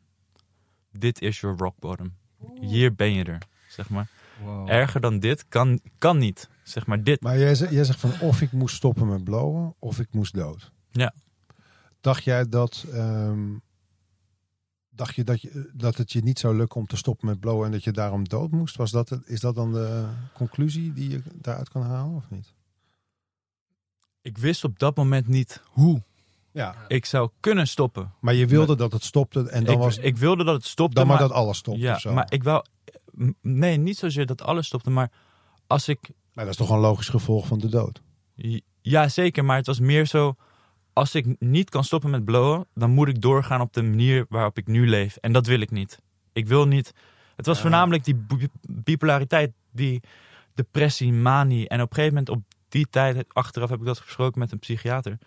Dit 0.92 1.20
is 1.20 1.40
your 1.40 1.57
rock 1.57 1.78
bottom. 1.78 2.14
Hier 2.61 2.94
ben 2.94 3.12
je 3.12 3.24
er, 3.24 3.38
zeg 3.68 3.88
maar. 3.88 4.09
Wow. 4.42 4.70
Erger 4.70 5.00
dan 5.00 5.18
dit 5.18 5.48
kan, 5.48 5.80
kan 5.98 6.18
niet. 6.18 6.48
Zeg 6.62 6.87
maar 6.87 7.02
dit. 7.02 7.20
Maar 7.20 7.38
jij, 7.38 7.54
jij 7.54 7.85
zegt 7.85 8.00
van 8.00 8.20
of 8.20 8.40
ik 8.40 8.52
moest 8.52 8.76
stoppen 8.76 9.09
met 9.09 9.24
blowen 9.24 9.74
of 9.78 9.98
ik 9.98 10.09
moest 10.11 10.35
dood. 10.35 10.72
Ja. 10.90 11.14
Dacht 12.00 12.24
jij 12.24 12.48
dat, 12.48 12.85
ehm, 12.92 13.52
dacht 14.94 15.14
je 15.14 15.24
dat, 15.24 15.42
je 15.42 15.70
dat 15.72 15.96
het 15.96 16.12
je 16.12 16.22
niet 16.22 16.38
zou 16.38 16.57
lukken 16.57 16.80
om 16.80 16.87
te 16.87 16.96
stoppen 16.96 17.26
met 17.26 17.40
blowen 17.40 17.66
en 17.66 17.72
dat 17.72 17.85
je 17.85 17.92
daarom 17.92 18.28
dood 18.28 18.50
moest? 18.50 18.76
Was 18.76 18.90
dat, 18.90 19.18
is 19.24 19.40
dat 19.40 19.54
dan 19.54 19.72
de 19.72 20.07
conclusie 20.33 20.92
die 20.92 21.11
je 21.11 21.22
daaruit 21.35 21.68
kan 21.68 21.83
halen 21.83 22.16
of 22.16 22.30
niet? 22.30 22.54
Ik 24.22 24.38
wist 24.38 24.64
op 24.64 24.78
dat 24.78 24.96
moment 24.96 25.28
niet 25.28 25.62
hoe 25.66 26.02
Ja. 26.52 26.74
ik 26.88 27.04
zou 27.04 27.30
kunnen 27.40 27.66
stoppen. 27.66 28.12
Maar 28.20 28.35
je 28.35 28.46
wilde 28.46 28.76
dat 28.76 28.92
het 28.92 29.04
stopte 29.04 29.48
en 29.48 29.64
dan 29.64 29.74
ik, 29.74 29.80
was 29.80 29.98
ik 29.98 30.16
wilde 30.16 30.44
dat 30.44 30.54
het 30.54 30.64
stopte. 30.66 30.94
dan 30.94 31.07
maar 31.07 31.18
maar 31.18 31.28
dat 31.28 31.37
alles 31.37 31.59
stopte 31.59 31.80
ja, 31.80 31.94
of 31.94 32.00
zo. 32.00 32.12
maar 32.12 32.26
ik 32.33 32.42
wou. 32.42 32.64
Nee, 33.40 33.76
niet 33.76 33.96
zozeer 33.96 34.26
dat 34.26 34.42
alles 34.42 34.66
stopte. 34.66 34.90
Maar 34.90 35.11
als 35.66 35.88
ik 35.88 36.11
Maar 36.33 36.44
dat 36.44 36.52
is 36.52 36.59
toch 36.61 36.70
een 36.70 36.78
logisch 36.78 37.09
gevolg 37.09 37.46
van 37.46 37.59
de 37.59 37.68
dood. 37.68 38.02
Ja, 38.80 39.09
zeker. 39.09 39.44
Maar 39.44 39.57
het 39.57 39.66
was 39.66 39.80
meer 39.80 40.07
zo. 40.07 40.37
Als 40.94 41.14
ik 41.14 41.26
niet 41.38 41.70
kan 41.70 41.85
stoppen 41.85 42.11
met 42.11 42.24
blowen, 42.24 42.66
dan 42.74 42.90
moet 42.90 43.09
ik 43.09 43.20
doorgaan 43.20 43.61
op 43.61 43.72
de 43.72 43.83
manier 43.83 44.26
waarop 44.28 44.59
ik 44.59 44.66
nu 44.66 44.88
leef. 44.88 45.16
En 45.16 45.33
dat 45.33 45.46
wil 45.46 45.61
ik 45.61 45.70
niet. 45.70 45.98
Ik 46.33 46.46
wil 46.46 46.66
niet. 46.66 46.92
Het 47.37 47.46
was 47.46 47.61
voornamelijk 47.61 48.04
die 48.04 48.14
bi- 48.14 48.48
bipolariteit, 48.70 49.52
die 49.72 50.00
depressie, 50.54 51.12
manie. 51.12 51.68
En 51.68 51.80
op 51.80 51.88
een 51.90 51.94
gegeven 51.94 52.16
moment, 52.16 52.28
op 52.37 52.42
die 52.68 52.87
tijd, 52.90 53.24
achteraf 53.28 53.70
heb 53.70 53.78
ik 53.78 53.85
dat 53.87 53.98
gesproken 53.98 54.38
met 54.40 54.52
een 54.52 54.59
psychiater. 54.59 55.18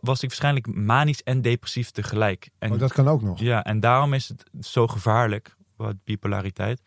Was 0.00 0.22
ik 0.22 0.28
waarschijnlijk 0.28 0.66
manisch 0.74 1.22
en 1.22 1.42
depressief 1.42 1.90
tegelijk. 1.90 2.50
En 2.58 2.72
oh, 2.72 2.78
dat 2.78 2.92
kan 2.92 3.08
ook 3.08 3.22
nog. 3.22 3.38
ja, 3.38 3.64
en 3.64 3.80
daarom 3.80 4.12
is 4.14 4.28
het 4.28 4.44
zo 4.60 4.86
gevaarlijk, 4.86 5.56
wat 5.76 5.94
bipolariteit. 6.04 6.82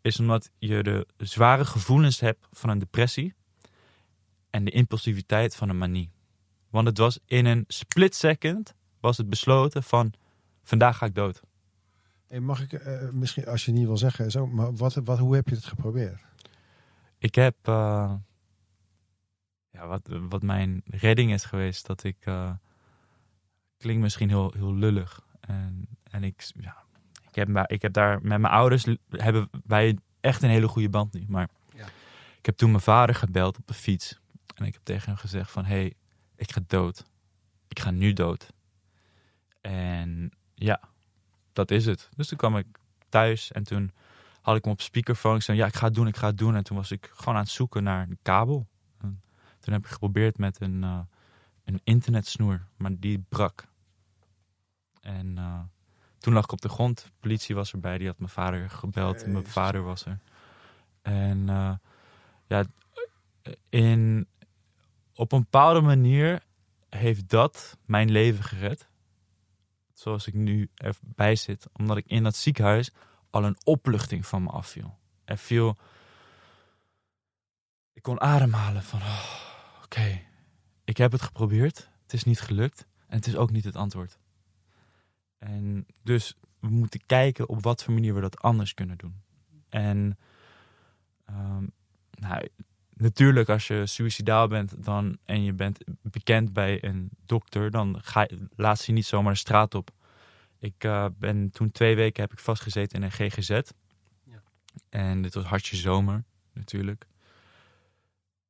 Is 0.00 0.18
omdat 0.20 0.50
je 0.58 0.82
de 0.82 1.06
zware 1.16 1.64
gevoelens 1.64 2.20
hebt 2.20 2.46
van 2.52 2.70
een 2.70 2.78
depressie 2.78 3.34
en 4.50 4.64
de 4.64 4.70
impulsiviteit 4.70 5.56
van 5.56 5.68
een 5.68 5.78
manie. 5.78 6.10
Want 6.72 6.86
het 6.86 6.98
was 6.98 7.18
in 7.26 7.46
een 7.46 7.64
split 7.68 8.14
second 8.14 8.74
was 9.00 9.16
het 9.16 9.28
besloten 9.28 9.82
van 9.82 10.12
vandaag 10.62 10.96
ga 10.98 11.06
ik 11.06 11.14
dood. 11.14 11.42
Hey, 12.26 12.40
mag 12.40 12.60
ik 12.62 12.72
eh, 12.72 13.08
misschien, 13.10 13.46
als 13.46 13.64
je 13.64 13.72
niet 13.72 13.86
wil 13.86 13.96
zeggen, 13.96 14.30
zo, 14.30 14.46
maar 14.46 14.74
wat, 14.76 14.94
wat, 14.94 15.18
hoe 15.18 15.34
heb 15.34 15.48
je 15.48 15.54
het 15.54 15.64
geprobeerd? 15.64 16.20
Ik 17.18 17.34
heb, 17.34 17.56
eh, 17.62 18.14
ja, 19.70 19.86
wat, 19.86 20.08
wat 20.28 20.42
mijn 20.42 20.82
redding 20.86 21.32
is 21.32 21.44
geweest, 21.44 21.86
dat 21.86 22.04
ik, 22.04 22.16
eh 22.20 22.50
klinkt 23.76 24.02
misschien 24.02 24.28
heel, 24.28 24.52
heel 24.56 24.74
lullig. 24.74 25.20
En, 25.40 25.88
en 26.02 26.24
ik, 26.24 26.50
ja, 26.60 26.76
ik, 27.28 27.34
heb, 27.34 27.48
maar- 27.48 27.70
ik 27.70 27.82
heb 27.82 27.92
daar 27.92 28.12
met 28.22 28.40
mijn 28.40 28.52
ouders, 28.52 28.86
hebben 29.10 29.48
wij 29.66 29.98
echt 30.20 30.42
een 30.42 30.50
hele 30.50 30.68
goede 30.68 30.88
band 30.88 31.12
nu. 31.12 31.24
Maar 31.28 31.48
Ja. 31.74 31.86
ik 32.38 32.46
heb 32.46 32.56
toen 32.56 32.70
mijn 32.70 32.82
vader 32.82 33.14
gebeld 33.14 33.58
op 33.58 33.66
de 33.66 33.74
fiets. 33.74 34.20
En 34.54 34.64
ik 34.66 34.72
heb 34.72 34.82
tegen 34.84 35.08
hem 35.08 35.16
gezegd 35.16 35.50
van, 35.50 35.64
hé, 35.64 35.74
hey, 35.74 35.94
ik 36.42 36.52
ga 36.52 36.60
dood. 36.66 37.04
Ik 37.68 37.78
ga 37.80 37.90
nu 37.90 38.12
dood. 38.12 38.52
En 39.60 40.32
ja, 40.54 40.80
dat 41.52 41.70
is 41.70 41.86
het. 41.86 42.08
Dus 42.16 42.28
toen 42.28 42.38
kwam 42.38 42.56
ik 42.56 42.66
thuis 43.08 43.52
en 43.52 43.62
toen 43.62 43.92
had 44.40 44.56
ik 44.56 44.64
hem 44.64 44.72
op 44.72 44.80
speakerphone. 44.80 45.36
Ik 45.36 45.42
zei, 45.42 45.58
ja, 45.58 45.66
ik 45.66 45.74
ga 45.74 45.86
het 45.86 45.94
doen, 45.94 46.06
ik 46.06 46.16
ga 46.16 46.26
het 46.26 46.38
doen. 46.38 46.54
En 46.54 46.64
toen 46.64 46.76
was 46.76 46.90
ik 46.90 47.10
gewoon 47.12 47.34
aan 47.34 47.42
het 47.42 47.50
zoeken 47.50 47.82
naar 47.82 48.02
een 48.08 48.18
kabel. 48.22 48.66
En 48.98 49.22
toen 49.60 49.72
heb 49.72 49.84
ik 49.84 49.90
geprobeerd 49.90 50.38
met 50.38 50.60
een, 50.60 50.82
eh, 50.82 51.00
een 51.64 51.80
internetsnoer, 51.84 52.66
maar 52.76 52.98
die 52.98 53.24
brak. 53.28 53.66
En 55.00 55.38
eh, 55.38 55.60
toen 56.18 56.32
lag 56.32 56.44
ik 56.44 56.52
op 56.52 56.60
de 56.60 56.68
grond. 56.68 57.02
De 57.02 57.10
politie 57.20 57.54
was 57.54 57.72
erbij, 57.72 57.98
die 57.98 58.06
had 58.06 58.18
mijn 58.18 58.30
vader 58.30 58.70
gebeld. 58.70 59.26
Mijn 59.26 59.46
vader 59.46 59.82
was 59.82 60.04
er. 60.04 60.18
En 61.02 61.48
eh, 61.48 61.74
ja, 62.46 62.64
in, 63.68 64.26
op 65.14 65.32
een 65.32 65.40
bepaalde 65.40 65.80
manier 65.80 66.42
heeft 66.88 67.28
dat 67.28 67.78
mijn 67.84 68.10
leven 68.10 68.44
gered. 68.44 68.88
Zoals 69.92 70.26
ik 70.26 70.34
nu 70.34 70.70
erbij 70.74 71.36
zit. 71.36 71.66
Omdat 71.72 71.96
ik 71.96 72.06
in 72.06 72.22
dat 72.22 72.36
ziekenhuis 72.36 72.90
al 73.30 73.44
een 73.44 73.56
opluchting 73.64 74.26
van 74.26 74.42
me 74.42 74.50
afviel. 74.50 74.98
Er 75.24 75.38
viel... 75.38 75.76
Ik 77.92 78.02
kon 78.02 78.20
ademhalen 78.20 78.82
van... 78.82 79.00
oh, 79.00 79.42
Oké, 79.84 80.22
ik 80.84 80.96
heb 80.96 81.12
het 81.12 81.22
geprobeerd. 81.22 81.90
Het 82.02 82.12
is 82.12 82.24
niet 82.24 82.40
gelukt. 82.40 82.86
En 83.06 83.16
het 83.16 83.26
is 83.26 83.36
ook 83.36 83.50
niet 83.50 83.64
het 83.64 83.76
antwoord. 83.76 84.18
En 85.38 85.86
dus 86.02 86.36
we 86.60 86.68
moeten 86.68 87.06
kijken 87.06 87.48
op 87.48 87.62
wat 87.62 87.82
voor 87.82 87.94
manier 87.94 88.14
we 88.14 88.20
dat 88.20 88.40
anders 88.40 88.74
kunnen 88.74 88.98
doen. 88.98 89.22
En 89.68 90.18
ehm, 91.24 91.66
nou, 92.10 92.48
natuurlijk 93.02 93.48
als 93.48 93.66
je 93.66 93.86
suicidaal 93.86 94.48
bent 94.48 94.84
dan, 94.84 95.18
en 95.24 95.44
je 95.44 95.52
bent 95.52 95.78
bekend 96.02 96.52
bij 96.52 96.84
een 96.84 97.10
dokter... 97.26 97.70
dan 97.70 97.98
ga 98.02 98.20
je, 98.20 98.48
laat 98.56 98.78
ze 98.78 98.84
je 98.86 98.92
niet 98.92 99.06
zomaar 99.06 99.32
de 99.32 99.38
straat 99.38 99.74
op. 99.74 99.90
Ik 100.58 100.84
eh, 100.84 101.06
ben 101.18 101.50
toen 101.50 101.70
twee 101.70 101.96
weken 101.96 102.22
heb 102.22 102.32
ik 102.32 102.38
vastgezeten 102.38 102.98
in 102.98 103.04
een 103.04 103.12
GGZ. 103.30 103.48
Ja. 104.24 104.42
En 104.88 105.22
dit 105.22 105.34
was 105.34 105.44
hartje 105.44 105.76
zomer, 105.76 106.24
natuurlijk. 106.52 107.06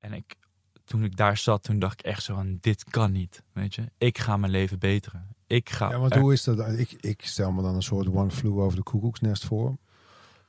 En 0.00 0.12
ik, 0.12 0.36
toen 0.84 1.04
ik 1.04 1.16
daar 1.16 1.36
zat, 1.36 1.62
toen 1.62 1.78
dacht 1.78 2.00
ik 2.00 2.06
echt 2.06 2.22
zo 2.22 2.34
van, 2.34 2.58
dit 2.60 2.84
kan 2.84 3.12
niet, 3.12 3.42
weet 3.52 3.74
je. 3.74 3.90
Ik 3.98 4.18
ga 4.18 4.36
mijn 4.36 4.52
leven 4.52 4.78
beteren. 4.78 5.34
Ik 5.46 5.70
ga... 5.70 5.90
Ja, 5.90 5.98
want 5.98 6.14
er- 6.14 6.20
hoe 6.20 6.32
is 6.32 6.44
dat? 6.44 6.78
Ik, 6.78 6.92
ik 6.92 7.24
stel 7.24 7.52
me 7.52 7.62
dan 7.62 7.74
een 7.74 7.82
soort 7.82 8.08
one 8.08 8.30
flew 8.30 8.58
over 8.58 8.76
de 8.76 8.82
koekoeksnest 8.82 9.44
voor. 9.44 9.76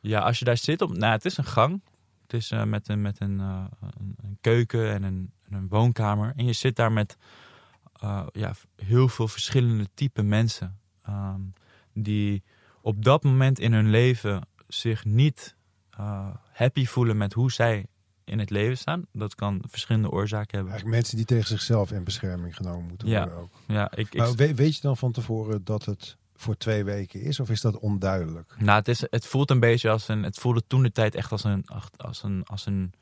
Ja, 0.02 0.20
als 0.20 0.40
je 0.40 0.46
daar 0.46 0.58
zit 0.58 0.82
op... 0.82 0.98
Nou, 0.98 1.12
het 1.14 1.26
is 1.26 1.38
een 1.38 1.44
gang. 1.44 1.82
Het 2.34 2.42
is 2.42 2.52
eh, 2.52 2.64
met, 2.64 2.88
een, 2.88 3.02
met 3.02 3.20
een, 3.22 3.40
eh, 3.40 3.64
een, 4.00 4.16
een 4.24 4.38
keuken 4.42 4.92
en 4.94 5.04
een, 5.04 5.32
en 5.50 5.54
een 5.54 5.68
woonkamer. 5.68 6.34
En 6.36 6.46
je 6.46 6.54
zit 6.54 6.76
daar 6.76 6.92
met 6.92 7.18
eh, 8.00 8.26
ja, 8.32 8.54
heel 8.76 9.08
veel 9.08 9.28
verschillende 9.28 9.88
type 9.94 10.22
mensen. 10.24 10.80
ehm, 11.04 11.42
die 11.94 12.44
op 12.82 13.04
dat 13.04 13.24
moment 13.24 13.60
in 13.60 13.74
hun 13.74 13.90
leven 13.90 14.42
zich 14.68 15.06
niet 15.06 15.56
happy 16.52 16.86
voelen 16.86 17.18
met 17.18 17.34
hoe 17.34 17.52
zij 17.52 17.86
in 18.24 18.40
het 18.40 18.50
leven 18.50 18.78
staan. 18.78 19.06
Dat 19.12 19.36
kan 19.36 19.64
verschillende 19.70 20.10
oorzaken 20.12 20.50
hebben. 20.56 20.72
Eigenlijk 20.74 21.00
mensen 21.02 21.18
die 21.18 21.26
tegen 21.26 21.48
zichzelf 21.48 21.92
in 21.92 22.04
bescherming 22.04 22.56
genomen 22.56 22.88
moeten 22.88 23.08
Ja. 23.08 23.20
worden 23.24 23.40
ook. 23.40 23.52
Ja, 23.68 23.92
ik, 23.92 24.08
ik, 24.14 24.16
Maar 24.16 24.36
weet, 24.36 24.56
weet 24.56 24.76
je 24.76 24.82
dan 24.82 24.98
van 24.98 25.12
tevoren 25.12 25.64
dat 25.64 25.86
het 25.86 26.18
voor 26.44 26.58
twee 26.58 26.84
weken 26.84 27.22
is? 27.22 27.40
Of 27.40 27.50
is 27.50 27.62
dat 27.62 27.80
onduidelijk? 27.80 28.56
Nou, 28.58 28.78
het, 28.78 28.88
is, 28.88 29.02
het 29.10 29.26
voelt 29.26 29.50
een 29.52 29.60
beetje 29.60 29.90
als 29.90 30.08
een. 30.08 30.24
Het 30.24 30.38
voelde 30.38 30.64
toen 30.68 30.84
de 30.84 30.92
tijd 30.92 31.16
echt 31.16 31.32
als 31.32 31.44
een, 31.44 31.66
als 31.98 32.24
een, 32.24 32.44
als 32.46 32.66
een 32.66 32.94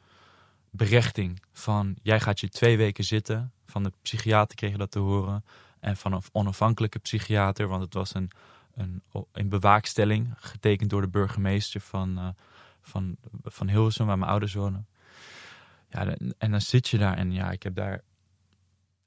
berechting. 0.70 1.42
Van 1.52 1.96
jij 2.02 2.20
gaat 2.20 2.40
je 2.40 2.50
twee 2.50 2.78
weken 2.78 3.04
zitten. 3.04 3.52
Van 3.66 3.84
de 3.84 3.92
psychiater 4.02 4.56
kreeg 4.56 4.72
je 4.72 4.78
dat 4.78 4.92
te 4.92 5.00
horen. 5.00 5.46
En 5.80 5.98
van 5.98 6.14
een 6.14 6.22
onafhankelijke 6.32 7.00
psychiater. 7.00 7.68
Want 7.68 7.82
het 7.82 7.94
was 7.94 8.14
een, 8.14 8.32
een, 8.76 9.04
een 9.32 9.50
bewaakstelling. 9.50 10.34
Getekend 10.36 10.90
door 10.90 11.02
de 11.02 11.10
burgemeester 11.10 11.82
van, 11.82 12.18
eh, 12.18 12.28
van, 12.82 13.16
van 13.44 13.70
Hilversum, 13.70 14.06
waar 14.06 14.18
mijn 14.18 14.32
ouders 14.32 14.54
wonen. 14.54 14.88
Ja, 15.90 16.06
de- 16.06 16.36
en 16.38 16.52
dan 16.52 16.62
zit 16.62 16.88
je 16.88 16.98
daar. 16.98 17.18
En 17.18 17.32
ja, 17.32 17.52
ik 17.52 17.64
heb 17.64 17.76
daar. 17.76 18.02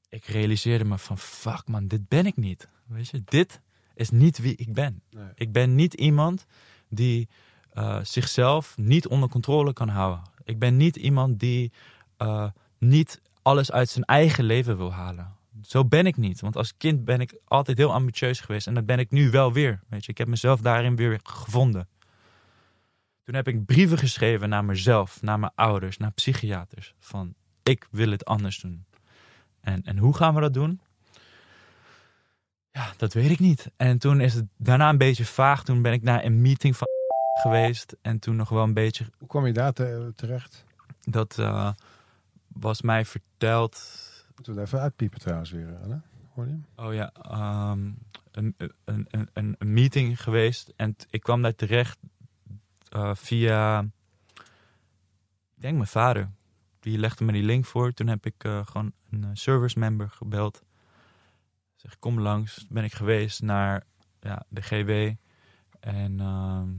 Ik 0.08 0.24
realiseerde 0.24 0.84
me 0.84 0.98
van 0.98 1.18
fuck 1.18 1.66
man, 1.68 1.86
dit 1.86 2.08
ben 2.08 2.26
ik 2.26 2.36
niet. 2.36 2.68
Weet 2.86 3.08
je, 3.08 3.22
dit 3.24 3.60
is 3.94 4.10
niet 4.10 4.38
wie 4.38 4.56
ik 4.56 4.72
ben. 4.72 5.02
Nee. 5.10 5.28
Ik 5.34 5.52
ben 5.52 5.74
niet 5.74 5.94
iemand 5.94 6.46
die 6.88 7.28
eh, 7.70 7.98
zichzelf 8.02 8.76
niet 8.76 9.06
onder 9.06 9.28
controle 9.28 9.72
kan 9.72 9.88
houden. 9.88 10.22
Ik 10.44 10.58
ben 10.58 10.76
niet 10.76 10.96
iemand 10.96 11.38
die 11.38 11.72
eh, 12.16 12.46
niet 12.78 13.20
alles 13.42 13.72
uit 13.72 13.88
zijn 13.88 14.04
eigen 14.04 14.44
leven 14.44 14.76
wil 14.76 14.92
halen. 14.92 15.32
zo 15.62 15.84
ben 15.84 16.06
ik 16.06 16.16
niet. 16.16 16.40
Want 16.40 16.56
als 16.56 16.76
kind 16.76 17.04
ben 17.04 17.20
ik 17.20 17.34
altijd 17.44 17.78
heel 17.78 17.92
ambitieus 17.92 18.40
geweest. 18.40 18.66
En 18.66 18.74
dat 18.74 18.86
ben 18.86 18.98
ik 18.98 19.10
nu 19.10 19.30
wel 19.30 19.52
weer. 19.52 19.80
Weet 19.88 20.04
je, 20.04 20.10
ik 20.10 20.18
heb 20.18 20.28
mezelf 20.28 20.60
daarin 20.60 20.96
weer 20.96 21.20
gevonden. 21.22 21.88
Toen 23.22 23.34
heb 23.34 23.48
ik 23.48 23.64
brieven 23.64 23.98
geschreven 23.98 24.48
naar 24.48 24.64
mezelf, 24.64 25.22
naar 25.22 25.38
mijn 25.38 25.52
ouders, 25.54 25.96
naar 25.96 26.12
psychiaters. 26.12 26.94
Van, 26.98 27.34
ik 27.62 27.88
wil 27.90 28.10
het 28.10 28.24
anders 28.24 28.60
doen. 28.60 28.84
En, 29.60 29.82
en 29.84 29.98
hoe 29.98 30.16
gaan 30.16 30.34
we 30.34 30.40
dat 30.40 30.54
doen? 30.54 30.80
Ja, 32.74 32.92
dat 32.96 33.12
weet 33.12 33.30
ik 33.30 33.38
niet. 33.38 33.70
En 33.76 33.98
toen 33.98 34.20
is 34.20 34.34
het 34.34 34.44
daarna 34.56 34.88
een 34.88 34.98
beetje 34.98 35.24
vaag. 35.24 35.64
Toen 35.64 35.82
ben 35.82 35.92
ik 35.92 36.02
naar 36.02 36.24
een 36.24 36.42
meeting 36.42 36.76
van 36.76 36.86
geweest. 37.42 37.96
En 38.02 38.18
toen 38.18 38.36
nog 38.36 38.48
wel 38.48 38.62
een 38.62 38.74
beetje 38.74 39.06
Hoe 39.18 39.28
kwam 39.28 39.46
je 39.46 39.52
daar 39.52 39.72
te- 39.72 40.12
terecht? 40.16 40.64
dat 41.00 41.38
eh, 41.38 41.70
was 42.48 42.82
mij 42.82 43.04
verteld. 43.04 44.02
Moeten 44.34 44.54
we 44.54 44.60
even 44.60 44.80
uitpiepen 44.80 45.20
trouwens 45.20 45.50
weer, 45.50 45.66
hè? 45.68 45.96
Hoor 46.34 46.46
je? 46.46 46.58
Oh 46.76 46.94
ja, 46.94 47.12
ehm, 47.22 47.90
een, 48.30 48.54
een, 48.84 49.06
een, 49.10 49.28
een, 49.32 49.56
meeting 49.72 50.22
geweest. 50.22 50.72
En 50.76 50.96
ik 51.10 51.22
kwam 51.22 51.42
daar 51.42 51.54
terecht 51.54 51.98
eh, 52.88 53.14
via, 53.14 53.80
ik 55.54 55.62
denk 55.62 55.74
mijn 55.76 55.86
vader. 55.88 56.30
Die 56.80 56.98
legde 56.98 57.24
me 57.24 57.32
die 57.32 57.42
link 57.42 57.64
voor. 57.64 57.92
Toen 57.92 58.06
heb 58.06 58.26
ik 58.26 58.44
eh, 58.44 58.66
gewoon 58.66 58.92
een 59.10 59.36
service 59.36 59.78
member 59.78 60.10
gebeld. 60.10 60.62
Zeg, 61.84 61.98
kom 61.98 62.20
langs. 62.20 62.66
Ben 62.68 62.84
ik 62.84 62.92
geweest 62.94 63.42
naar 63.42 63.82
ja, 64.20 64.44
de 64.48 64.62
GW. 64.62 64.90
En 65.80 66.20
ehm, 66.20 66.70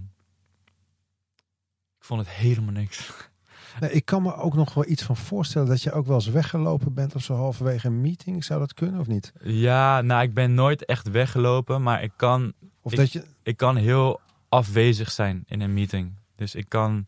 ik 1.97 2.03
vond 2.05 2.19
het 2.19 2.29
helemaal 2.29 2.73
niks. 2.73 3.09
Nee, 3.79 3.91
ik 3.91 4.05
kan 4.05 4.21
me 4.21 4.33
ook 4.35 4.53
nog 4.55 4.73
wel 4.73 4.87
iets 4.87 5.03
van 5.03 5.17
voorstellen 5.17 5.67
dat 5.67 5.81
je 5.81 5.91
ook 5.91 6.05
wel 6.05 6.15
eens 6.15 6.27
weggelopen 6.27 6.93
bent 6.93 7.15
of 7.15 7.23
zo 7.23 7.35
halverwege 7.35 7.87
een 7.87 8.01
meeting. 8.01 8.43
Zou 8.43 8.59
dat 8.59 8.73
kunnen 8.73 8.99
of 8.99 9.07
niet? 9.07 9.33
Ja, 9.43 10.01
nou, 10.01 10.21
ik 10.23 10.33
ben 10.33 10.53
nooit 10.53 10.85
echt 10.85 11.09
weggelopen, 11.09 11.81
maar 11.83 12.03
ik 12.03 12.11
kan, 12.15 12.53
Of 12.81 12.91
Ik- 12.91 12.97
dat 12.97 13.11
je. 13.11 13.25
ik 13.43 13.57
kan 13.57 13.75
heel 13.75 14.21
afwezig 14.49 15.11
zijn 15.11 15.43
in 15.45 15.61
een 15.61 15.73
meeting. 15.73 16.13
Dus 16.35 16.55
ik 16.55 16.69
kan 16.69 17.07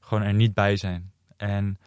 gewoon 0.00 0.22
er 0.22 0.34
niet 0.34 0.54
bij 0.54 0.76
zijn. 0.76 1.12
En, 1.36 1.78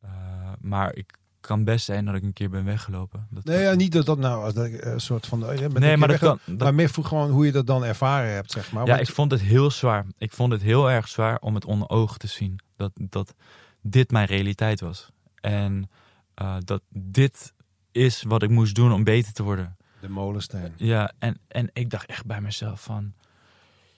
eh, 0.00 0.52
maar 0.60 0.94
ik 0.94 1.16
kan 1.42 1.64
best 1.64 1.84
zijn 1.84 2.04
dat 2.04 2.14
ik 2.14 2.22
een 2.22 2.32
keer 2.32 2.50
ben 2.50 2.64
weggelopen. 2.64 3.26
Dat 3.30 3.44
Nee, 3.44 3.62
ja, 3.62 3.74
niet 3.74 3.92
dat 3.92 4.06
dat 4.06 4.18
nou 4.18 4.44
als 4.44 4.54
dat, 4.54 4.64
ik, 4.66 4.74
eh, 4.74 4.92
een 4.92 5.00
soort 5.00 5.26
van. 5.26 5.42
eh, 5.42 5.48
nee 5.48 5.64
een 5.64 5.70
maar 5.72 5.80
keer 5.80 5.98
dat 5.98 6.08
wegge- 6.08 6.24
kan. 6.24 6.38
dat- 6.44 6.58
Maar 6.58 6.74
meer 6.74 6.88
vroeg 6.90 7.08
gewoon 7.08 7.30
hoe 7.30 7.46
je 7.46 7.52
dat 7.52 7.66
dan 7.66 7.84
ervaren 7.84 8.32
hebt, 8.32 8.50
zeg 8.50 8.72
maar. 8.72 8.86
ja, 8.86 8.94
Want- 8.94 9.08
ik 9.08 9.14
vond 9.14 9.30
het 9.30 9.40
heel 9.40 9.70
zwaar. 9.70 10.04
Ik 10.18 10.32
vond 10.32 10.52
het 10.52 10.62
heel 10.62 10.90
erg 10.90 11.08
zwaar 11.08 11.38
om 11.40 11.54
het 11.54 11.64
onder 11.64 11.88
ogen 11.88 12.18
te 12.18 12.26
zien. 12.26 12.58
Dat, 12.76 12.90
dat 12.94 13.34
dit 13.80 14.10
mijn 14.10 14.26
realiteit 14.26 14.80
was. 14.80 15.10
En 15.40 15.90
eh, 16.34 16.56
dat 16.64 16.82
dit 16.88 17.52
is 17.92 18.22
wat 18.22 18.42
ik 18.42 18.50
moest 18.50 18.74
doen 18.74 18.92
om 18.92 19.04
beter 19.04 19.32
te 19.32 19.42
worden. 19.42 19.76
De 20.00 20.08
molensteen. 20.08 20.72
Ja, 20.76 21.12
en, 21.18 21.38
en 21.48 21.70
ik 21.72 21.90
dacht 21.90 22.06
echt 22.06 22.26
bij 22.26 22.40
mezelf 22.40 22.82
van... 22.82 23.12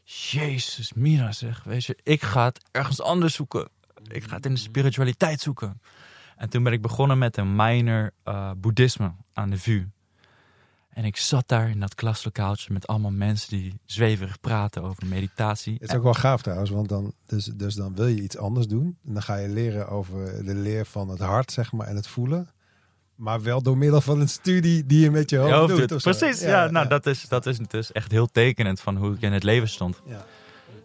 Jezus, 0.07 0.93
Mira 0.93 1.33
zeg, 1.33 1.63
weet 1.65 1.85
je, 1.85 1.99
ik 2.03 2.23
ga 2.23 2.45
het 2.45 2.65
ergens 2.71 3.01
anders 3.03 3.35
zoeken. 3.35 3.69
Ik 4.03 4.25
ga 4.25 4.37
het 4.37 4.47
in 4.47 4.55
de 4.55 4.61
spiritualiteit 4.61 5.41
zoeken. 5.41 5.81
En 6.37 6.49
toen 6.49 6.63
ben 6.63 6.73
ik 6.73 6.83
begonnen 6.83 7.19
met 7.19 7.37
een 7.37 7.57
minor 7.57 8.11
eh, 8.23 8.51
boeddhisme 8.57 9.13
aan 9.33 9.51
de 9.51 9.59
VU. 9.59 9.87
En 10.95 11.05
ik 11.05 11.17
zat 11.17 11.49
daar 11.49 11.71
in 11.71 11.81
dat 11.81 11.95
klaslokaaltje 11.95 12.73
met 12.73 12.87
allemaal 12.87 13.11
mensen 13.11 13.49
die 13.49 13.81
zweverig 13.85 14.41
praten 14.41 14.83
over 14.83 15.07
meditatie. 15.07 15.73
Het 15.73 15.89
is 15.89 15.97
ook 15.97 16.03
wel 16.03 16.15
gaaf 16.15 16.43
trouwens, 16.43 16.71
want 16.71 16.89
dan, 16.89 17.13
dus, 17.27 17.45
dus 17.45 17.75
dan 17.75 17.95
wil 17.95 18.07
je 18.07 18.23
iets 18.23 18.37
anders 18.37 18.67
doen. 18.67 18.99
En 19.07 19.13
dan 19.13 19.23
ga 19.23 19.37
je 19.37 19.49
leren 19.49 19.89
over 19.89 20.45
de 20.45 20.55
leer 20.55 20.87
van 20.87 21.09
het 21.09 21.19
hart, 21.19 21.53
zeg 21.53 21.73
maar, 21.73 21.87
en 21.87 21.97
het 21.97 22.07
voelen. 22.07 22.49
Maar 23.15 23.43
wel 23.43 23.63
door 23.63 23.79
middel 23.79 24.01
van 24.01 24.21
een 24.21 24.29
studie 24.29 24.87
die 24.87 25.01
je 25.01 25.11
met 25.11 25.31
je 25.31 25.37
hoofd, 25.37 25.51
Je 25.51 25.57
hoofd 25.57 25.89
doet. 25.89 26.03
Precies, 26.03 26.41
ja, 26.41 26.71
nou 26.71 26.89
Dat, 26.89 27.07
is, 27.07 27.29
dat 27.29 27.47
is 27.47 27.59
dus 27.59 27.93
echt 27.93 28.11
heel 28.11 28.27
tekenend 28.27 28.81
van 28.81 28.97
hoe 28.97 29.15
ik 29.15 29.21
in 29.21 29.33
het 29.33 29.43
leven 29.43 29.69
stond. 29.69 30.03
Ja. 30.07 30.25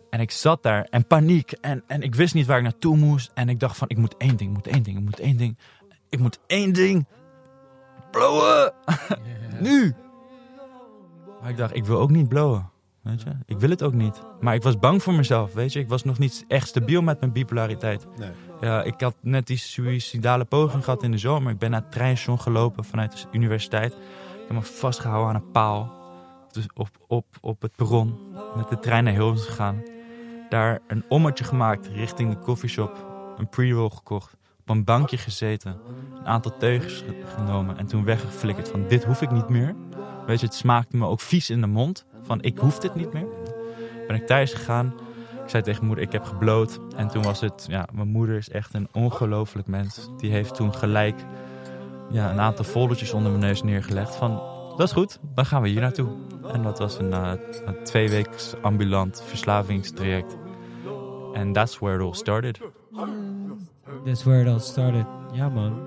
En 0.10 0.20
ik 0.20 0.32
zat 0.32 0.64
daar 0.64 0.88
en 0.90 1.08
paniek 1.08 1.52
en, 1.52 1.84
en 1.88 2.02
ik 2.02 2.16
wist 2.16 2.34
niet 2.34 2.46
waar 2.46 2.58
ik 2.58 2.64
naartoe 2.64 2.98
moest. 2.98 3.32
En 3.34 3.50
ik 3.50 3.60
dacht 3.60 3.78
van, 3.78 3.90
ik 3.90 3.98
moet 3.98 4.18
één 4.18 4.36
ding, 4.36 4.50
ik 4.50 4.56
moet 4.56 4.68
één 4.68 4.84
ding, 4.84 4.98
ik 4.98 5.04
moet 5.04 5.20
één 5.20 5.38
ding. 5.38 5.58
Ik 6.10 6.20
moet 6.20 6.40
één 6.48 6.74
ding. 6.74 7.08
Blowen! 8.12 8.74
nu! 9.60 9.96
Maar 11.42 11.50
ik 11.50 11.58
dacht, 11.58 11.76
ik 11.76 11.86
wil 11.86 12.00
ook 12.00 12.10
niet 12.10 12.28
blowen. 12.28 12.70
Weet 13.02 13.22
je? 13.22 13.30
Ik 13.46 13.60
wil 13.60 13.70
het 13.70 13.84
ook 13.84 13.94
niet. 13.94 14.22
Maar 14.40 14.56
ik 14.56 14.64
was 14.64 14.80
bang 14.80 15.04
voor 15.04 15.14
mezelf, 15.14 15.54
weet 15.54 15.74
je. 15.74 15.80
Ik 15.80 15.90
was 15.90 16.04
nog 16.04 16.20
niet 16.20 16.46
echt 16.48 16.68
stabiel 16.68 17.02
met 17.02 17.20
mijn 17.20 17.32
bipolariteit. 17.32 18.08
Nee. 18.18 18.32
Ja, 18.62 18.84
ik 18.84 19.02
had 19.02 19.16
net 19.22 19.48
die 19.48 19.58
suïcidale 19.58 20.46
poging 20.46 20.84
gehad 20.84 21.04
in 21.04 21.12
de 21.12 21.18
zomer. 21.18 21.52
Ik 21.52 21.58
ben 21.58 21.72
naar 21.72 21.82
het 21.82 21.92
treinstation 21.92 22.40
gelopen 22.40 22.84
vanuit 22.86 23.12
de 23.12 23.28
universiteit. 23.32 23.94
Ik 23.94 24.46
heb 24.48 24.58
me 24.58 24.62
vastgehouden 24.62 25.30
aan 25.30 25.36
een 25.36 25.52
paal. 25.52 25.98
Dus 26.52 26.66
op, 26.74 26.90
op, 27.08 27.26
op 27.42 27.62
het 27.62 27.76
perron. 27.76 28.18
Met 28.56 28.70
de 28.70 28.80
trein 28.80 29.04
naar 29.04 29.14
Hilversum 29.14 29.50
gegaan. 29.50 29.84
Daar 30.50 30.80
een 30.88 31.04
ommetje 31.10 31.44
gemaakt 31.44 31.88
richting 31.88 32.34
de 32.34 32.40
koffieshop. 32.40 33.08
Een 33.38 33.50
pre-roll 33.50 33.90
gekocht. 33.90 34.38
Op 34.62 34.70
een 34.70 34.84
bankje 34.84 35.18
gezeten. 35.18 35.78
Een 36.20 36.28
aantal 36.28 36.58
teugels 36.58 37.04
ge- 37.08 37.24
genomen. 37.36 37.78
En 37.78 37.86
toen 37.86 38.04
weggeflikkerd 38.04 38.70
van 38.70 38.88
dit 38.88 39.04
hoef 39.04 39.22
ik 39.22 39.32
niet 39.32 39.50
meer. 39.50 39.76
Weet 40.26 40.40
je, 40.40 40.46
het 40.46 40.56
smaakte 40.56 40.98
me 40.98 41.06
ook 41.06 41.22
vies 41.22 41.50
in 41.50 41.62
de 41.62 41.68
mond. 41.68 42.06
Van 42.22 42.42
ik 42.42 42.58
hoef 42.58 42.80
dit 42.80 42.96
niet 42.96 43.14
meer. 43.14 43.28
Ben 44.08 44.16
ik 44.16 44.28
thuis 44.28 44.54
gegaan. 44.54 44.94
Ik 45.44 45.50
zei 45.50 45.64
tegen 45.64 45.86
moeder, 45.86 46.04
ik 46.04 46.12
heb 46.12 46.24
gebloot. 46.24 46.80
En 46.96 47.08
toen 47.08 47.24
was 47.24 47.42
het, 47.42 47.66
ja, 47.70 47.88
mijn 47.94 48.08
moeder 48.08 48.36
is 48.38 48.50
echt 48.50 48.74
een 48.74 48.88
ongelooflijk 48.92 49.68
mens. 49.68 50.10
Die 50.18 50.32
heeft 50.32 50.56
toen 50.56 50.74
gelijk 50.74 51.26
ja, 52.10 52.32
een 52.32 52.40
aantal 52.40 52.66
foldertjes 52.66 53.14
onder 53.14 53.32
mijn 53.32 53.44
neus 53.44 53.64
neergelegd. 53.64 54.16
Van, 54.16 54.42
dat 54.80 54.88
is 54.88 54.94
goed, 54.94 55.20
dan 55.36 55.46
gaan 55.46 55.62
we 55.62 55.68
hier 55.68 55.82
naartoe. 55.82 56.08
En 56.52 56.62
dat 56.62 56.80
was 56.80 57.00
een, 57.00 57.12
een 57.12 57.84
twee 57.84 58.10
weeks 58.10 58.56
ambulant 58.62 59.24
verslavingstraject. 59.26 60.38
En 61.34 61.54
that's 61.54 61.80
where 61.80 61.96
it 61.96 62.02
all 62.02 62.14
started. 62.14 62.60
That's 64.06 64.24
where 64.24 64.42
it 64.42 64.48
all 64.48 64.60
started. 64.60 65.06
Ja, 65.32 65.50
man. 65.50 65.80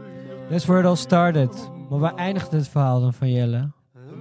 That's 0.50 0.64
where 0.64 0.81
it 0.81 0.87
all 0.87 0.96
started. 0.96 1.70
Maar 1.90 1.98
waar 1.98 2.14
eindigt 2.14 2.50
het 2.50 2.68
verhaal 2.68 3.00
dan 3.00 3.12
van 3.12 3.31
Jelle? 3.31 3.70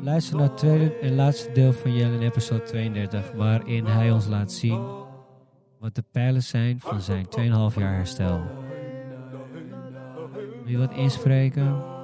Luister 0.03 0.35
naar 0.37 0.47
het 0.47 0.57
tweede 0.57 0.97
en 0.97 1.15
laatste 1.15 1.51
deel 1.51 1.73
van 1.73 1.95
Jelle 1.95 2.13
in 2.13 2.21
episode 2.21 2.63
32, 2.63 3.31
waarin 3.31 3.85
hij 3.85 4.11
ons 4.11 4.27
laat 4.27 4.51
zien 4.51 4.81
wat 5.79 5.95
de 5.95 6.03
pijlen 6.11 6.43
zijn 6.43 6.79
van 6.79 7.01
zijn 7.01 7.25
2,5 7.25 7.77
jaar 7.77 7.93
herstel. 7.93 8.41
Wil 10.63 10.71
je 10.71 10.77
wat 10.77 10.93
inspreken? 10.93 11.99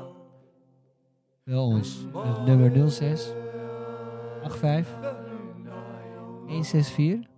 Wel 1.48 1.66
ons. 1.66 2.06
Het 2.14 2.46
nummer 2.46 2.90
06 2.92 3.34
85 4.42 5.16
164 6.48 7.30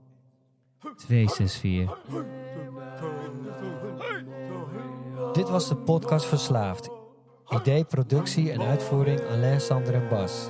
264. 0.96 1.98
Dit 5.34 5.50
was 5.50 5.68
de 5.68 5.76
podcast 5.76 6.26
Verslaafd. 6.26 6.90
Idee, 7.50 7.84
productie 7.84 8.52
en 8.52 8.62
uitvoering 8.62 9.22
Alain, 9.22 9.62
Sander 9.62 9.94
en 9.94 10.08
Bas. 10.08 10.50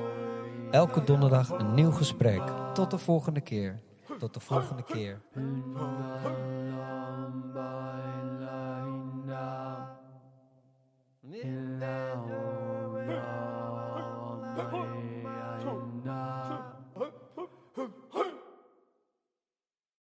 Elke 0.71 1.03
donderdag 1.03 1.49
een 1.49 1.73
nieuw 1.73 1.91
gesprek. 1.91 2.41
Tot 2.73 2.91
de 2.91 2.97
volgende 2.97 3.41
keer. 3.41 3.79
Tot 4.19 4.33
de 4.33 4.39
volgende 4.39 4.83
keer. 4.83 5.21
Now. 11.79 12.38
but 14.67 14.88